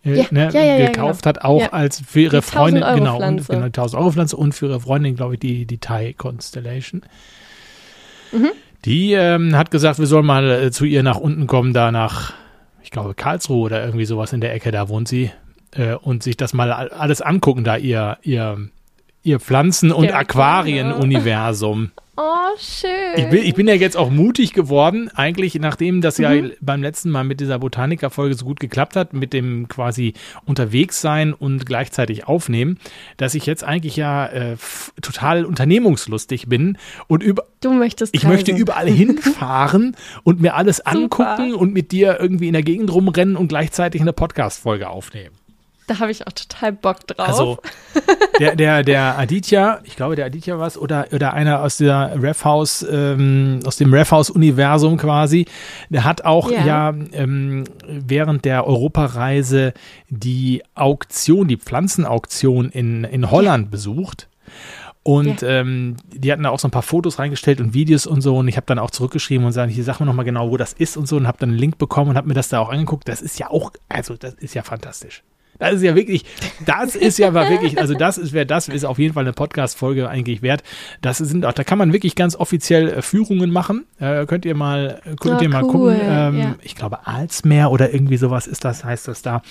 äh, 0.05 0.18
Ja, 0.18 0.27
ne, 0.31 0.51
ja, 0.53 0.62
ja, 0.62 0.79
ja, 0.79 0.87
gekauft 0.87 1.27
hat, 1.27 1.42
auch 1.42 1.73
als 1.73 2.01
für 2.07 2.21
ihre 2.21 2.40
Freundin, 2.40 2.85
genau, 2.94 3.16
und, 3.16 3.40
1000-Euro-Pflanze. 3.40 3.53
genau, 3.53 3.64
1000 3.64 4.01
Euro 4.01 4.12
Pflanze 4.12 4.37
und 4.37 4.53
für 4.55 4.66
ihre 4.66 4.81
Freundin, 4.81 5.16
glaube 5.16 5.35
ich, 5.35 5.40
die, 5.40 5.66
die 5.66 5.79
Thai 5.79 6.14
Constellation. 6.16 7.03
Mhm. 8.31 8.51
Die 8.85 9.14
ähm, 9.14 9.57
hat 9.57 9.73
gesagt, 9.73 9.99
wir 9.99 10.07
sollen 10.07 10.27
mal 10.27 10.71
zu 10.71 10.85
ihr 10.85 11.03
nach 11.03 11.16
unten 11.16 11.49
kommen, 11.49 11.73
da 11.73 11.90
nach, 11.90 12.35
ich 12.88 12.92
glaube, 12.92 13.12
Karlsruhe 13.12 13.59
oder 13.66 13.85
irgendwie 13.85 14.07
sowas 14.07 14.33
in 14.33 14.40
der 14.40 14.55
Ecke, 14.55 14.70
da 14.70 14.88
wohnt 14.88 15.09
sie, 15.09 15.31
äh, 15.72 15.92
und 15.92 16.22
sich 16.22 16.38
das 16.38 16.55
mal 16.55 16.72
all- 16.72 16.88
alles 16.88 17.20
angucken, 17.20 17.62
da 17.62 17.77
ihr, 17.77 18.16
ihr, 18.22 18.70
ihr 19.29 19.38
Pflanzen- 19.41 19.93
und 19.93 20.07
Ja, 20.07 20.17
Aquarien-Universum. 20.17 21.91
Oh, 22.21 22.25
schön. 22.59 22.91
Ich 23.17 23.31
bin, 23.31 23.45
ich 23.45 23.55
bin 23.55 23.69
ja 23.69 23.75
jetzt 23.75 23.97
auch 23.97 24.11
mutig 24.11 24.53
geworden, 24.53 25.09
eigentlich 25.14 25.55
nachdem 25.55 26.01
das 26.01 26.19
ja 26.19 26.31
Mhm. 26.31 26.51
beim 26.61 26.83
letzten 26.83 27.11
Mal 27.11 27.23
mit 27.23 27.38
dieser 27.38 27.61
Botaniker-Folge 27.61 28.35
so 28.35 28.45
gut 28.45 28.59
geklappt 28.59 28.97
hat, 28.97 29.12
mit 29.12 29.33
dem 29.33 29.69
quasi 29.69 30.14
unterwegs 30.45 31.01
sein 31.01 31.33
und 31.33 31.64
gleichzeitig 31.64 32.27
aufnehmen, 32.27 32.79
dass 33.19 33.37
ich 33.37 33.47
jetzt 33.47 33.62
eigentlich 33.62 33.95
ja 33.95 34.27
äh, 34.27 34.57
total 35.01 35.45
unternehmungslustig 35.45 36.49
bin 36.49 36.76
und 37.07 37.22
über, 37.22 37.45
du 37.61 37.72
möchtest 37.72 38.12
ich 38.16 38.24
möchte 38.24 38.51
überall 38.51 38.89
hinfahren 38.91 39.95
und 40.24 40.41
mir 40.41 40.57
alles 40.57 40.81
angucken 40.81 41.55
und 41.55 41.72
mit 41.72 41.93
dir 41.93 42.18
irgendwie 42.18 42.49
in 42.49 42.53
der 42.55 42.64
Gegend 42.64 42.93
rumrennen 42.93 43.37
und 43.37 43.47
gleichzeitig 43.47 44.01
eine 44.01 44.12
Podcast-Folge 44.12 44.89
aufnehmen. 44.89 45.37
Da 45.89 45.99
habe 45.99 46.11
ich 46.12 46.26
auch 46.26 46.32
total 46.32 46.72
Bock 46.72 47.07
drauf. 47.07 47.26
Also 47.28 47.59
der, 48.39 48.55
der, 48.55 48.82
der 48.84 49.18
Aditya, 49.18 49.80
ich 49.84 49.97
glaube, 49.97 50.16
der 50.16 50.26
Aditya 50.26 50.59
war 50.59 50.66
es, 50.66 50.78
oder, 50.78 51.07
oder 51.12 51.32
einer 51.32 51.62
aus 51.62 51.78
der 51.78 52.12
Refhouse, 52.22 52.86
ähm, 52.89 53.61
aus 53.64 53.76
dem 53.78 53.93
Refhouse-Universum 53.93 54.99
quasi, 54.99 55.47
der 55.89 56.05
hat 56.05 56.24
auch 56.24 56.51
ja, 56.51 56.64
Ja. 56.64 56.95
ähm, 57.12 57.64
während 57.89 58.45
der 58.45 58.66
Europareise 58.66 59.72
die 60.11 60.62
Auktion, 60.74 61.49
die 61.49 61.57
Pflanzenauktion 61.57 62.68
in, 62.70 63.05
in 63.05 63.30
Holland 63.30 63.70
besucht. 63.70 64.28
Und 65.03 65.43
ähm, 65.43 65.97
die 66.12 66.30
hatten 66.30 66.43
da 66.43 66.51
auch 66.51 66.59
so 66.59 66.68
ein 66.68 66.70
paar 66.70 66.82
Fotos 66.82 67.18
reingestellt 67.18 67.62
und 67.62 67.72
Videos 67.72 68.07
und 68.07 68.20
so. 68.20 68.36
Und 68.36 68.49
ich 68.49 68.57
habe 68.57 68.66
dann 68.66 68.78
auch 68.78 68.91
zurückgeschrieben 68.91 69.45
und 69.47 69.51
gesagt, 69.51 69.72
hier 69.72 69.82
sag 69.84 70.01
mir 70.01 70.07
nochmal 70.07 70.26
genau, 70.26 70.51
wo 70.51 70.59
das 70.59 70.74
ist 70.74 70.99
und 70.99 71.09
so. 71.09 71.16
Und 71.16 71.26
habe 71.26 71.39
dann 71.39 71.49
einen 71.49 71.59
Link 71.59 71.78
bekommen 71.78 72.11
und 72.11 72.16
habe 72.18 72.28
mir 72.28 72.34
das 72.34 72.51
da 72.51 72.59
auch 72.61 72.68
angeguckt. 72.68 73.09
Das 73.09 73.22
ist 73.22 73.39
ja 73.39 73.49
auch, 73.51 73.72
also 73.89 74.16
das 74.16 74.34
ist 74.34 74.55
ja 74.55 74.62
fantastisch. 74.62 75.22
Das 75.59 75.74
ist 75.74 75.82
ja 75.82 75.94
wirklich, 75.96 76.24
das 76.66 76.94
ist 76.94 77.18
ja 77.18 77.30
mal 77.30 77.50
wirklich, 77.50 77.78
also 77.78 77.94
das 77.94 78.16
ist, 78.18 78.32
wer 78.32 78.44
das 78.44 78.68
ist 78.68 78.84
auf 78.84 78.98
jeden 78.98 79.14
Fall 79.14 79.24
eine 79.24 79.32
Podcast-Folge 79.32 80.09
eigentlich 80.09 80.40
wert. 80.42 80.62
Das 81.00 81.18
sind 81.18 81.44
auch, 81.44 81.52
da 81.52 81.64
kann 81.64 81.78
man 81.78 81.92
wirklich 81.92 82.14
ganz 82.14 82.36
offiziell 82.36 82.88
äh, 82.88 83.02
Führungen 83.02 83.50
machen. 83.50 83.86
Äh, 83.98 84.26
könnt 84.26 84.44
ihr 84.44 84.54
mal, 84.54 85.00
äh, 85.04 85.16
könnt 85.16 85.40
Ah, 85.40 85.42
ihr 85.42 85.48
mal 85.48 85.64
cool, 85.64 85.94
gucken. 85.94 86.00
Ähm, 86.02 86.38
ja. 86.38 86.54
Ich 86.62 86.74
glaube, 86.76 87.06
Alsmeer 87.06 87.70
oder 87.70 87.92
irgendwie 87.92 88.16
sowas 88.18 88.46
ist 88.46 88.64
das, 88.64 88.84
heißt 88.84 89.09
das 89.09 89.22
da. 89.22 89.42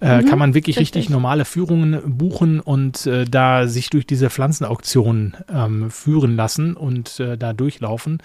Äh, 0.00 0.22
kann 0.24 0.38
man 0.38 0.54
wirklich 0.54 0.78
richtig, 0.78 0.94
Mhm, 0.94 0.98
richtig. 0.98 1.10
normale 1.10 1.44
Führungen 1.44 2.00
buchen 2.18 2.60
und 2.60 3.06
äh, 3.06 3.24
da 3.24 3.66
sich 3.66 3.90
durch 3.90 4.06
diese 4.06 4.30
Pflanzenauktionen 4.30 5.34
ähm, 5.52 5.90
führen 5.90 6.36
lassen 6.36 6.76
und 6.76 7.18
äh, 7.20 7.36
da 7.38 7.52
durchlaufen. 7.52 8.18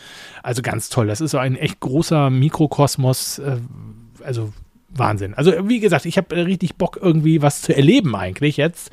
Also 0.44 0.62
ganz 0.62 0.90
toll. 0.90 1.08
Das 1.08 1.22
ist 1.22 1.32
so 1.32 1.38
ein 1.38 1.56
echt 1.56 1.80
großer 1.80 2.30
Mikrokosmos. 2.30 3.42
Also 4.24 4.52
Wahnsinn. 4.92 5.34
Also 5.34 5.54
wie 5.70 5.80
gesagt, 5.80 6.06
ich 6.06 6.18
habe 6.18 6.36
richtig 6.36 6.76
Bock 6.76 6.98
irgendwie 7.02 7.42
was 7.42 7.62
zu 7.62 7.76
erleben 7.76 8.16
eigentlich 8.16 8.58
jetzt. 8.58 8.92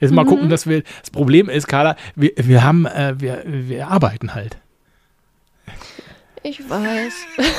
Jetzt 0.00 0.12
mal 0.12 0.24
gucken, 0.24 0.48
dass 0.48 0.66
wir. 0.66 0.82
Das 1.00 1.10
Problem 1.10 1.48
ist, 1.50 1.66
Carla, 1.68 1.94
wir, 2.16 2.32
wir 2.36 2.64
haben, 2.64 2.86
äh, 2.86 3.14
wir, 3.18 3.42
wir 3.46 3.88
arbeiten 3.88 4.34
halt. 4.34 4.56
Ich 6.42 6.68
weiß. 6.68 7.12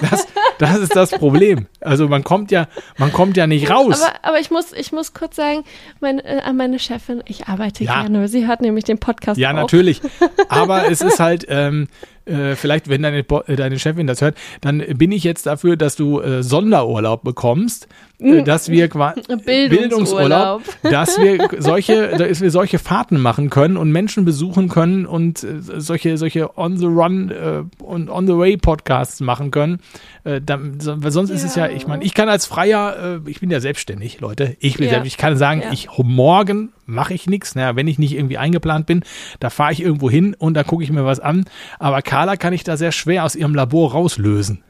Das, 0.00 0.28
das 0.60 0.76
ist 0.78 0.94
das 0.94 1.10
Problem. 1.10 1.66
Also 1.80 2.06
man 2.06 2.22
kommt 2.22 2.52
ja, 2.52 2.68
man 2.98 3.12
kommt 3.12 3.36
ja 3.36 3.48
nicht 3.48 3.68
raus. 3.68 4.00
Aber, 4.00 4.24
aber 4.24 4.38
ich, 4.38 4.52
muss, 4.52 4.72
ich 4.72 4.92
muss 4.92 5.12
kurz 5.12 5.34
sagen, 5.34 5.64
mein, 5.98 6.20
äh, 6.20 6.40
an 6.44 6.56
meine 6.56 6.78
Chefin, 6.78 7.20
ich 7.26 7.48
arbeite 7.48 7.82
Ja. 7.82 8.02
gerne. 8.02 8.28
Sie 8.28 8.46
hört 8.46 8.60
nämlich 8.60 8.84
den 8.84 8.98
Podcast 8.98 9.40
Ja, 9.40 9.50
auch. 9.50 9.54
natürlich. 9.54 10.00
Aber 10.48 10.88
es 10.88 11.00
ist 11.00 11.18
halt, 11.18 11.46
ähm, 11.48 11.88
äh, 12.28 12.54
vielleicht, 12.56 12.88
wenn 12.88 13.02
deine, 13.02 13.24
Bo- 13.24 13.42
äh, 13.46 13.56
deine 13.56 13.78
Chefin 13.78 14.06
das 14.06 14.20
hört, 14.20 14.36
dann 14.60 14.82
bin 14.96 15.12
ich 15.12 15.24
jetzt 15.24 15.46
dafür, 15.46 15.76
dass 15.76 15.96
du 15.96 16.20
äh, 16.20 16.42
Sonderurlaub 16.42 17.24
bekommst, 17.24 17.88
äh, 18.20 18.42
dass 18.42 18.68
wir 18.68 18.88
quasi 18.88 19.22
Bildungsurlaub. 19.44 20.62
dass 20.82 21.18
wir 21.18 21.48
solche, 21.58 22.08
dass 22.16 22.40
wir 22.40 22.50
solche 22.50 22.78
Fahrten 22.78 23.20
machen 23.20 23.50
können 23.50 23.76
und 23.76 23.90
Menschen 23.92 24.24
besuchen 24.24 24.68
können 24.68 25.06
und 25.06 25.42
äh, 25.42 25.60
solche, 25.60 26.16
solche 26.18 26.56
on 26.58 26.76
the 26.76 26.86
run 26.86 27.30
äh, 27.30 27.62
und 27.82 28.10
on 28.10 28.26
the 28.26 28.36
way 28.36 28.56
Podcasts 28.56 29.20
machen 29.20 29.50
können. 29.50 29.80
Äh, 30.24 30.40
dann, 30.44 30.78
sonst 30.80 31.30
ist 31.30 31.44
es 31.44 31.54
ja, 31.54 31.66
Ja. 31.66 31.72
ich 31.76 31.86
meine, 31.86 32.04
ich 32.04 32.14
kann 32.14 32.28
als 32.28 32.46
Freier, 32.46 33.20
äh, 33.26 33.30
ich 33.30 33.40
bin 33.40 33.50
ja 33.50 33.60
selbstständig, 33.60 34.20
Leute. 34.20 34.56
Ich 34.60 34.76
bin 34.76 34.86
Ja. 34.86 34.92
selbst, 34.94 35.06
ich 35.08 35.16
kann 35.16 35.36
sagen, 35.36 35.62
Ja. 35.62 35.72
ich 35.72 35.88
morgen 35.98 36.72
mache 36.86 37.12
ich 37.14 37.26
nichts. 37.28 37.54
Naja, 37.54 37.76
wenn 37.76 37.86
ich 37.86 37.98
nicht 37.98 38.14
irgendwie 38.14 38.38
eingeplant 38.38 38.86
bin, 38.86 39.02
da 39.40 39.50
fahre 39.50 39.72
ich 39.72 39.82
irgendwo 39.82 40.08
hin 40.10 40.34
und 40.38 40.54
da 40.54 40.64
gucke 40.64 40.82
ich 40.82 40.90
mir 40.90 41.04
was 41.04 41.20
an. 41.20 41.44
Aber 41.78 42.00
Carla 42.18 42.36
kann 42.36 42.52
ich 42.52 42.64
da 42.64 42.76
sehr 42.76 42.90
schwer 42.90 43.24
aus 43.24 43.36
ihrem 43.36 43.54
Labor 43.54 43.92
rauslösen. 43.92 44.64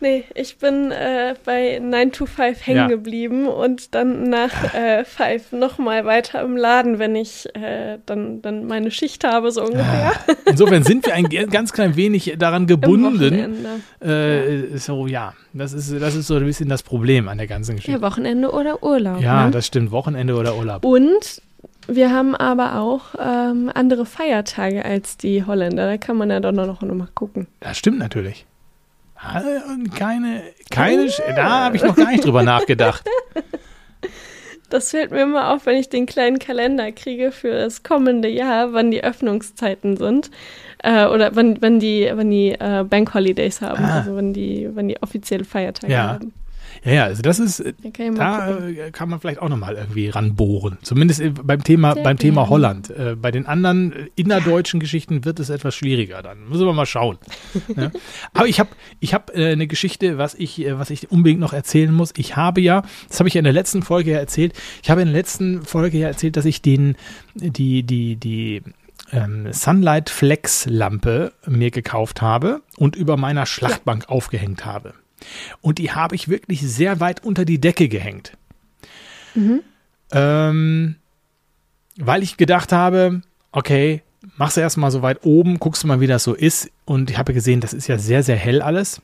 Nee, 0.00 0.24
ich 0.34 0.56
bin 0.58 0.90
äh, 0.90 1.34
bei 1.44 1.78
9 1.80 2.10
to 2.10 2.26
5 2.26 2.66
hängen 2.66 2.76
Ja. 2.78 2.86
geblieben 2.88 3.46
und 3.46 3.94
dann 3.94 4.30
nach 4.30 4.74
äh, 4.74 5.04
5 5.04 5.52
nochmal 5.52 6.04
weiter 6.06 6.40
im 6.42 6.56
Laden, 6.56 6.98
wenn 6.98 7.14
ich 7.14 7.46
äh, 7.54 7.98
dann, 8.06 8.42
dann 8.42 8.66
meine 8.66 8.90
Schicht 8.90 9.22
habe, 9.22 9.52
so 9.52 9.62
ungefähr. 9.62 10.12
Insofern 10.46 10.82
sind 10.82 11.06
wir 11.06 11.14
ein 11.14 11.26
ganz 11.50 11.72
klein 11.72 11.94
wenig 11.94 12.34
daran 12.36 12.66
gebunden. 12.66 13.54
Äh, 14.00 14.76
So, 14.78 15.06
ja, 15.06 15.34
das 15.52 15.72
ist, 15.72 15.92
das 16.00 16.16
ist 16.16 16.26
so 16.26 16.34
ein 16.34 16.44
bisschen 16.46 16.68
das 16.68 16.82
Problem 16.82 17.28
an 17.28 17.38
der 17.38 17.46
ganzen 17.46 17.76
Geschichte. 17.76 18.00
Ja, 18.00 18.02
Wochenende 18.02 18.50
oder 18.50 18.82
Urlaub. 18.82 19.20
Ja, 19.20 19.44
ne? 19.44 19.50
das 19.52 19.66
stimmt. 19.66 19.92
Wochenende 19.92 20.34
oder 20.34 20.56
Urlaub. 20.56 20.84
Und 20.84 21.42
wir 21.90 22.10
haben 22.12 22.34
aber 22.34 22.76
auch 22.80 23.14
ähm, 23.18 23.70
andere 23.74 24.06
Feiertage 24.06 24.84
als 24.84 25.16
die 25.16 25.44
Holländer. 25.44 25.86
Da 25.86 25.96
kann 25.98 26.16
man 26.16 26.30
ja 26.30 26.40
doch 26.40 26.52
noch, 26.52 26.80
noch 26.82 26.94
mal 26.94 27.08
gucken. 27.14 27.46
Das 27.60 27.76
stimmt 27.78 27.98
natürlich. 27.98 28.46
Ah, 29.16 29.42
und 29.68 29.94
Keine, 29.94 30.42
keine, 30.70 31.02
Sch- 31.04 31.20
da 31.36 31.64
habe 31.64 31.76
ich 31.76 31.82
noch 31.82 31.94
gar 31.94 32.10
nicht 32.10 32.24
drüber 32.24 32.42
nachgedacht. 32.42 33.04
Das 34.70 34.90
fällt 34.90 35.10
mir 35.10 35.22
immer 35.22 35.52
auf, 35.52 35.66
wenn 35.66 35.76
ich 35.76 35.88
den 35.88 36.06
kleinen 36.06 36.38
Kalender 36.38 36.92
kriege 36.92 37.32
für 37.32 37.50
das 37.50 37.82
kommende 37.82 38.28
Jahr, 38.28 38.72
wann 38.72 38.92
die 38.92 39.02
Öffnungszeiten 39.02 39.96
sind. 39.96 40.30
Äh, 40.78 41.06
oder 41.06 41.34
wann, 41.34 41.60
wann 41.60 41.80
die, 41.80 42.08
wann 42.14 42.30
die 42.30 42.52
äh, 42.52 42.84
Bank 42.88 43.12
Holidays 43.12 43.60
haben, 43.62 43.84
Ah. 43.84 43.98
also 43.98 44.14
wann 44.14 44.32
die, 44.32 44.68
wann 44.72 44.86
die 44.86 45.02
offizielle 45.02 45.44
Feiertage 45.44 45.92
Ja. 45.92 46.12
haben. 46.12 46.32
Ja, 46.84 46.92
ja, 46.92 47.04
also 47.04 47.22
das 47.22 47.38
ist, 47.38 47.60
äh, 47.60 47.74
Da 47.82 48.48
gucken. 48.52 48.76
äh, 48.76 48.90
kann 48.90 49.08
man 49.08 49.20
vielleicht 49.20 49.40
auch 49.40 49.48
nochmal 49.48 49.74
irgendwie 49.74 50.08
ranbohren. 50.08 50.78
Zumindest 50.82 51.20
äh, 51.20 51.30
beim 51.30 51.62
Thema, 51.62 51.94
Sehr 51.94 52.02
beim 52.02 52.16
Thema. 52.16 52.48
Holland. 52.48 52.90
Äh, 52.90 53.16
bei 53.20 53.30
den 53.30 53.46
anderen 53.46 54.08
innerdeutschen 54.16 54.80
Geschichten 54.80 55.24
wird 55.24 55.40
es 55.40 55.50
etwas 55.50 55.74
schwieriger 55.74 56.22
dann. 56.22 56.48
Müssen 56.48 56.64
wir 56.66 56.72
mal 56.72 56.86
schauen. 56.86 57.18
ja. 57.76 57.90
Aber 58.32 58.46
ich 58.46 58.60
habe 58.60 58.70
ich 59.00 59.12
hab, 59.14 59.36
äh, 59.36 59.52
eine 59.52 59.66
Geschichte, 59.66 60.16
was 60.18 60.34
ich, 60.34 60.60
äh, 60.64 60.78
was 60.78 60.90
ich 60.90 61.10
unbedingt 61.10 61.40
noch 61.40 61.52
erzählen 61.52 61.92
muss. 61.92 62.12
Ich 62.16 62.36
habe 62.36 62.60
ja, 62.60 62.82
das 63.08 63.18
habe 63.18 63.28
ich 63.28 63.34
ja 63.34 63.40
in 63.40 63.44
der 63.44 63.52
letzten 63.52 63.82
Folge 63.82 64.12
ja 64.12 64.18
erzählt, 64.18 64.54
ich 64.82 64.90
habe 64.90 65.02
in 65.02 65.08
der 65.08 65.16
letzten 65.16 65.62
Folge 65.62 65.98
ja 65.98 66.08
erzählt, 66.08 66.36
dass 66.36 66.44
ich 66.44 66.62
den, 66.62 66.96
die, 67.34 67.82
die, 67.82 68.16
die 68.16 68.62
ähm, 69.12 69.52
Sunlight 69.52 70.08
Flex 70.08 70.66
Lampe 70.66 71.32
mir 71.46 71.70
gekauft 71.70 72.22
habe 72.22 72.62
und 72.76 72.96
über 72.96 73.16
meiner 73.16 73.44
Schlachtbank 73.46 74.08
aufgehängt 74.08 74.64
habe. 74.64 74.94
Und 75.60 75.78
die 75.78 75.92
habe 75.92 76.14
ich 76.14 76.28
wirklich 76.28 76.60
sehr 76.62 77.00
weit 77.00 77.24
unter 77.24 77.44
die 77.44 77.60
Decke 77.60 77.88
gehängt. 77.88 78.36
Ähm, 80.12 80.96
weil 81.96 82.22
ich 82.22 82.36
gedacht 82.36 82.72
habe, 82.72 83.22
okay, 83.52 84.02
machst 84.36 84.56
du 84.56 84.60
erstmal 84.60 84.90
so 84.90 85.02
weit 85.02 85.24
oben, 85.24 85.58
guckst 85.58 85.84
mal, 85.84 86.00
wie 86.00 86.06
das 86.06 86.24
so 86.24 86.34
ist. 86.34 86.70
Und 86.84 87.10
ich 87.10 87.18
habe 87.18 87.34
gesehen, 87.34 87.60
das 87.60 87.72
ist 87.72 87.86
ja 87.86 87.98
sehr, 87.98 88.22
sehr 88.22 88.36
hell 88.36 88.62
alles. 88.62 89.00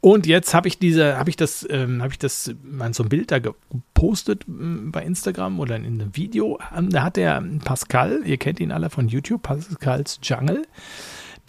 Und 0.00 0.26
jetzt 0.26 0.54
habe 0.54 0.68
ich 0.68 0.78
diese, 0.78 1.16
habe 1.16 1.30
ich 1.30 1.36
das, 1.36 1.66
ähm, 1.68 2.00
habe 2.02 2.12
ich 2.12 2.18
das, 2.18 2.54
mal 2.62 2.94
so 2.94 3.02
ein 3.02 3.08
Bild 3.08 3.32
da 3.32 3.40
gepostet 3.40 4.44
ähm, 4.46 4.92
bei 4.92 5.02
Instagram 5.02 5.58
oder 5.58 5.74
in 5.76 5.84
einem 5.84 6.14
Video. 6.14 6.60
Ähm, 6.76 6.90
da 6.90 7.02
hat 7.02 7.16
der 7.16 7.42
Pascal, 7.64 8.20
ihr 8.24 8.36
kennt 8.36 8.60
ihn 8.60 8.70
alle 8.70 8.90
von 8.90 9.08
YouTube, 9.08 9.42
Pascals 9.42 10.20
Jungle, 10.22 10.62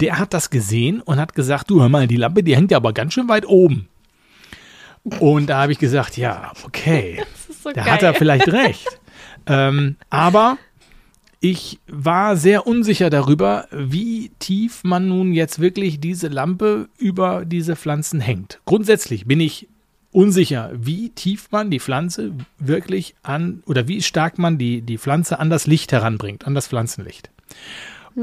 der 0.00 0.18
hat 0.18 0.34
das 0.34 0.50
gesehen 0.50 1.00
und 1.00 1.18
hat 1.18 1.34
gesagt, 1.34 1.70
du 1.70 1.80
hör 1.80 1.88
mal, 1.88 2.06
die 2.06 2.16
Lampe, 2.16 2.42
die 2.42 2.56
hängt 2.56 2.70
ja 2.70 2.76
aber 2.76 2.92
ganz 2.92 3.14
schön 3.14 3.28
weit 3.28 3.46
oben. 3.46 3.88
Und 5.20 5.48
da 5.48 5.62
habe 5.62 5.72
ich 5.72 5.78
gesagt, 5.78 6.16
ja, 6.16 6.52
okay, 6.64 7.22
so 7.62 7.70
da 7.70 7.82
geil. 7.82 7.92
hat 7.92 8.02
er 8.02 8.14
vielleicht 8.14 8.48
recht. 8.52 8.86
ähm, 9.46 9.96
aber 10.10 10.58
ich 11.40 11.78
war 11.86 12.36
sehr 12.36 12.66
unsicher 12.66 13.10
darüber, 13.10 13.68
wie 13.70 14.30
tief 14.38 14.82
man 14.82 15.08
nun 15.08 15.32
jetzt 15.32 15.60
wirklich 15.60 16.00
diese 16.00 16.28
Lampe 16.28 16.88
über 16.98 17.44
diese 17.44 17.76
Pflanzen 17.76 18.20
hängt. 18.20 18.60
Grundsätzlich 18.64 19.26
bin 19.26 19.40
ich 19.40 19.68
unsicher, 20.10 20.70
wie 20.74 21.10
tief 21.10 21.48
man 21.52 21.70
die 21.70 21.78
Pflanze 21.78 22.32
wirklich 22.58 23.14
an 23.22 23.62
oder 23.66 23.86
wie 23.86 24.02
stark 24.02 24.38
man 24.38 24.58
die, 24.58 24.82
die 24.82 24.98
Pflanze 24.98 25.38
an 25.38 25.48
das 25.48 25.66
Licht 25.66 25.92
heranbringt, 25.92 26.46
an 26.46 26.54
das 26.54 26.66
Pflanzenlicht. 26.66 27.30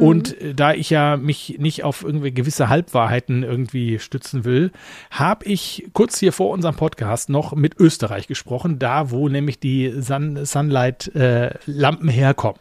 Und 0.01 0.39
äh, 0.41 0.53
da 0.53 0.73
ich 0.73 0.89
ja 0.89 1.17
mich 1.17 1.57
nicht 1.59 1.83
auf 1.83 2.03
irgendwie 2.03 2.31
gewisse 2.31 2.69
Halbwahrheiten 2.69 3.43
irgendwie 3.43 3.99
stützen 3.99 4.43
will, 4.43 4.71
habe 5.11 5.45
ich 5.45 5.87
kurz 5.93 6.19
hier 6.19 6.33
vor 6.33 6.49
unserem 6.51 6.75
Podcast 6.75 7.29
noch 7.29 7.55
mit 7.55 7.79
Österreich 7.79 8.27
gesprochen, 8.27 8.79
da 8.79 9.11
wo 9.11 9.29
nämlich 9.29 9.59
die 9.59 9.93
Sun 10.01 10.45
Sunlight-Lampen 10.45 12.09
herkommen. 12.09 12.59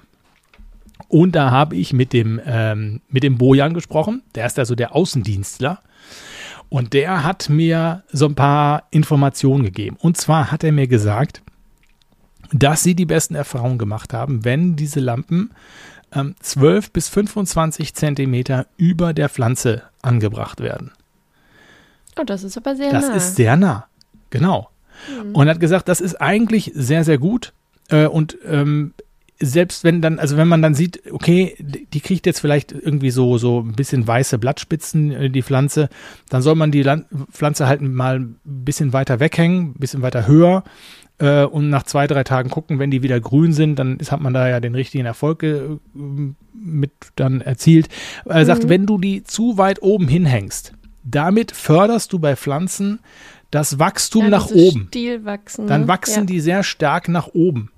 Und 1.08 1.32
da 1.34 1.50
habe 1.50 1.76
ich 1.76 1.92
mit 1.92 2.12
dem, 2.12 2.40
ähm, 2.46 3.00
mit 3.08 3.22
dem 3.22 3.36
Bojan 3.38 3.74
gesprochen, 3.74 4.22
der 4.34 4.46
ist 4.46 4.58
also 4.58 4.74
der 4.74 4.94
Außendienstler. 4.94 5.80
Und 6.68 6.92
der 6.92 7.24
hat 7.24 7.48
mir 7.48 8.02
so 8.10 8.26
ein 8.26 8.34
paar 8.34 8.84
Informationen 8.90 9.64
gegeben. 9.64 9.96
Und 10.00 10.16
zwar 10.16 10.50
hat 10.50 10.64
er 10.64 10.72
mir 10.72 10.88
gesagt, 10.88 11.42
dass 12.52 12.82
sie 12.82 12.94
die 12.94 13.06
besten 13.06 13.34
Erfahrungen 13.34 13.78
gemacht 13.78 14.12
haben, 14.12 14.44
wenn 14.44 14.76
diese 14.76 15.00
Lampen 15.00 15.50
ähm, 16.14 16.34
12 16.40 16.90
bis 16.90 17.08
25 17.08 17.94
Zentimeter 17.94 18.66
über 18.76 19.12
der 19.12 19.28
Pflanze 19.28 19.82
angebracht 20.02 20.60
werden. 20.60 20.92
Oh, 22.18 22.24
das 22.24 22.44
ist 22.44 22.56
aber 22.56 22.76
sehr 22.76 22.90
Das 22.90 23.08
nah. 23.08 23.14
ist 23.14 23.36
sehr 23.36 23.56
nah. 23.56 23.86
Genau. 24.30 24.70
Und 25.32 25.48
hat 25.48 25.60
gesagt, 25.60 25.88
das 25.88 26.00
ist 26.00 26.20
eigentlich 26.20 26.70
sehr, 26.74 27.04
sehr 27.04 27.18
gut. 27.18 27.52
Äh, 27.88 28.06
und 28.06 28.38
ähm, 28.46 28.94
selbst 29.40 29.84
wenn 29.84 30.00
dann, 30.00 30.18
also 30.18 30.36
wenn 30.36 30.48
man 30.48 30.62
dann 30.62 30.74
sieht, 30.74 31.02
okay, 31.12 31.56
die 31.58 32.00
kriegt 32.00 32.26
jetzt 32.26 32.40
vielleicht 32.40 32.72
irgendwie 32.72 33.10
so, 33.10 33.36
so 33.36 33.60
ein 33.60 33.72
bisschen 33.72 34.06
weiße 34.06 34.38
Blattspitzen, 34.38 35.10
äh, 35.10 35.30
die 35.30 35.42
Pflanze, 35.42 35.88
dann 36.28 36.42
soll 36.42 36.54
man 36.54 36.70
die 36.70 36.82
Land 36.82 37.06
Pflanze 37.32 37.66
halt 37.66 37.82
mal 37.82 38.20
ein 38.20 38.38
bisschen 38.44 38.92
weiter 38.92 39.20
weghängen, 39.20 39.70
ein 39.70 39.74
bisschen 39.74 40.02
weiter 40.02 40.26
höher 40.26 40.62
äh, 41.18 41.44
und 41.44 41.70
nach 41.70 41.84
zwei, 41.84 42.06
drei 42.06 42.24
Tagen 42.24 42.50
gucken, 42.50 42.78
wenn 42.78 42.90
die 42.90 43.02
wieder 43.02 43.20
grün 43.20 43.52
sind, 43.52 43.78
dann 43.78 43.98
ist, 43.98 44.12
hat 44.12 44.20
man 44.20 44.34
da 44.34 44.48
ja 44.48 44.60
den 44.60 44.74
richtigen 44.74 45.06
Erfolg 45.06 45.42
äh, 45.42 45.60
mit 46.52 46.92
dann 47.16 47.40
erzielt. 47.40 47.88
Er 48.24 48.40
mhm. 48.40 48.46
sagt, 48.46 48.68
wenn 48.68 48.86
du 48.86 48.98
die 48.98 49.24
zu 49.24 49.58
weit 49.58 49.82
oben 49.82 50.08
hinhängst, 50.08 50.72
damit 51.02 51.52
förderst 51.52 52.12
du 52.12 52.18
bei 52.18 52.36
Pflanzen 52.36 53.00
das 53.50 53.78
Wachstum 53.78 54.24
ja, 54.24 54.30
nach 54.30 54.50
oben. 54.50 54.86
Stielwachsen, 54.88 55.66
dann 55.66 55.82
ne? 55.82 55.88
wachsen 55.88 56.20
ja. 56.20 56.24
die 56.24 56.40
sehr 56.40 56.62
stark 56.62 57.08
nach 57.08 57.28
oben. 57.28 57.70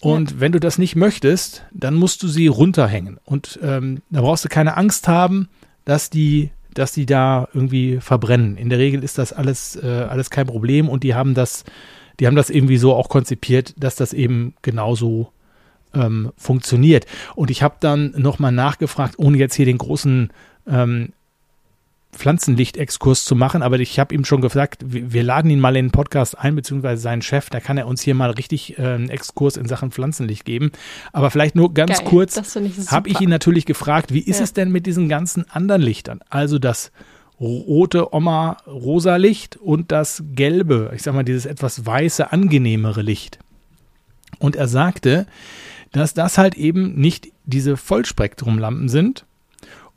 Und 0.00 0.30
ja. 0.30 0.40
wenn 0.40 0.52
du 0.52 0.60
das 0.60 0.78
nicht 0.78 0.96
möchtest, 0.96 1.64
dann 1.72 1.94
musst 1.94 2.22
du 2.22 2.28
sie 2.28 2.46
runterhängen. 2.46 3.18
Und 3.24 3.58
ähm, 3.62 3.98
da 4.08 4.22
brauchst 4.22 4.44
du 4.44 4.48
keine 4.48 4.76
Angst 4.76 5.08
haben, 5.08 5.48
dass 5.84 6.08
die, 6.08 6.50
dass 6.72 6.92
die 6.92 7.04
da 7.04 7.48
irgendwie 7.52 7.98
verbrennen. 8.00 8.56
In 8.56 8.70
der 8.70 8.78
Regel 8.78 9.04
ist 9.04 9.18
das 9.18 9.32
alles, 9.32 9.76
äh, 9.76 9.86
alles 9.86 10.30
kein 10.30 10.46
Problem 10.46 10.88
und 10.88 11.02
die 11.02 11.14
haben 11.14 11.34
das, 11.34 11.64
die 12.20 12.26
haben 12.26 12.36
das 12.36 12.50
irgendwie 12.50 12.76
so 12.76 12.94
auch 12.94 13.08
konzipiert, 13.08 13.74
dass 13.78 13.96
das 13.96 14.12
eben 14.12 14.54
genauso 14.62 15.32
ähm, 15.94 16.32
funktioniert. 16.36 17.06
Und 17.34 17.50
ich 17.50 17.62
habe 17.62 17.76
dann 17.80 18.12
nochmal 18.16 18.52
nachgefragt, 18.52 19.14
ohne 19.18 19.38
jetzt 19.38 19.54
hier 19.54 19.66
den 19.66 19.78
großen 19.78 20.30
ähm, 20.68 21.12
Pflanzenlicht-Exkurs 22.12 23.24
zu 23.24 23.36
machen, 23.36 23.62
aber 23.62 23.78
ich 23.78 23.98
habe 24.00 24.14
ihm 24.14 24.24
schon 24.24 24.40
gesagt, 24.40 24.82
wir 24.84 25.22
laden 25.22 25.50
ihn 25.50 25.60
mal 25.60 25.76
in 25.76 25.86
den 25.86 25.92
Podcast 25.92 26.36
ein, 26.38 26.56
beziehungsweise 26.56 27.00
seinen 27.00 27.22
Chef, 27.22 27.50
da 27.50 27.60
kann 27.60 27.78
er 27.78 27.86
uns 27.86 28.02
hier 28.02 28.14
mal 28.14 28.30
richtig 28.30 28.78
äh, 28.78 28.82
einen 28.82 29.10
Exkurs 29.10 29.56
in 29.56 29.66
Sachen 29.66 29.92
Pflanzenlicht 29.92 30.44
geben. 30.44 30.72
Aber 31.12 31.30
vielleicht 31.30 31.54
nur 31.54 31.72
ganz 31.72 31.98
Geil, 31.98 32.06
kurz, 32.06 32.36
habe 32.90 33.08
ich 33.08 33.20
ihn 33.20 33.30
natürlich 33.30 33.64
gefragt, 33.64 34.12
wie 34.12 34.20
ist 34.20 34.38
ja. 34.38 34.44
es 34.44 34.52
denn 34.52 34.72
mit 34.72 34.86
diesen 34.86 35.08
ganzen 35.08 35.48
anderen 35.50 35.82
Lichtern? 35.82 36.20
Also 36.28 36.58
das 36.58 36.90
rote 37.40 38.12
Oma-rosa 38.14 39.16
Licht 39.16 39.56
und 39.56 39.90
das 39.90 40.22
gelbe, 40.34 40.92
ich 40.94 41.02
sag 41.02 41.14
mal, 41.14 41.24
dieses 41.24 41.46
etwas 41.46 41.86
weiße, 41.86 42.32
angenehmere 42.32 43.02
Licht. 43.02 43.38
Und 44.38 44.56
er 44.56 44.68
sagte, 44.68 45.26
dass 45.92 46.14
das 46.14 46.38
halt 46.38 46.54
eben 46.54 46.94
nicht 46.94 47.28
diese 47.44 47.76
Vollspektrumlampen 47.76 48.88
sind 48.88 49.24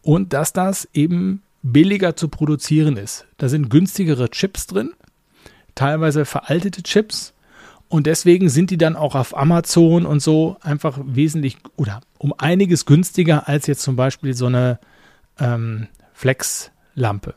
und 0.01 0.33
dass 0.33 0.53
das 0.53 0.87
eben 0.93 1.41
billiger 1.61 2.15
zu 2.15 2.27
produzieren 2.27 2.97
ist. 2.97 3.25
Da 3.37 3.49
sind 3.49 3.69
günstigere 3.69 4.29
Chips 4.29 4.67
drin, 4.67 4.91
teilweise 5.75 6.25
veraltete 6.25 6.83
Chips. 6.83 7.33
Und 7.89 8.07
deswegen 8.07 8.49
sind 8.49 8.71
die 8.71 8.77
dann 8.77 8.95
auch 8.95 9.13
auf 9.13 9.37
Amazon 9.37 10.07
und 10.07 10.19
so 10.19 10.57
einfach 10.61 10.99
wesentlich 11.03 11.57
oder 11.75 12.01
um 12.17 12.33
einiges 12.35 12.87
günstiger 12.87 13.47
als 13.47 13.67
jetzt 13.67 13.83
zum 13.83 13.95
Beispiel 13.95 14.33
so 14.33 14.47
eine 14.47 14.79
ähm, 15.39 15.87
Flex-Lampe. 16.93 17.35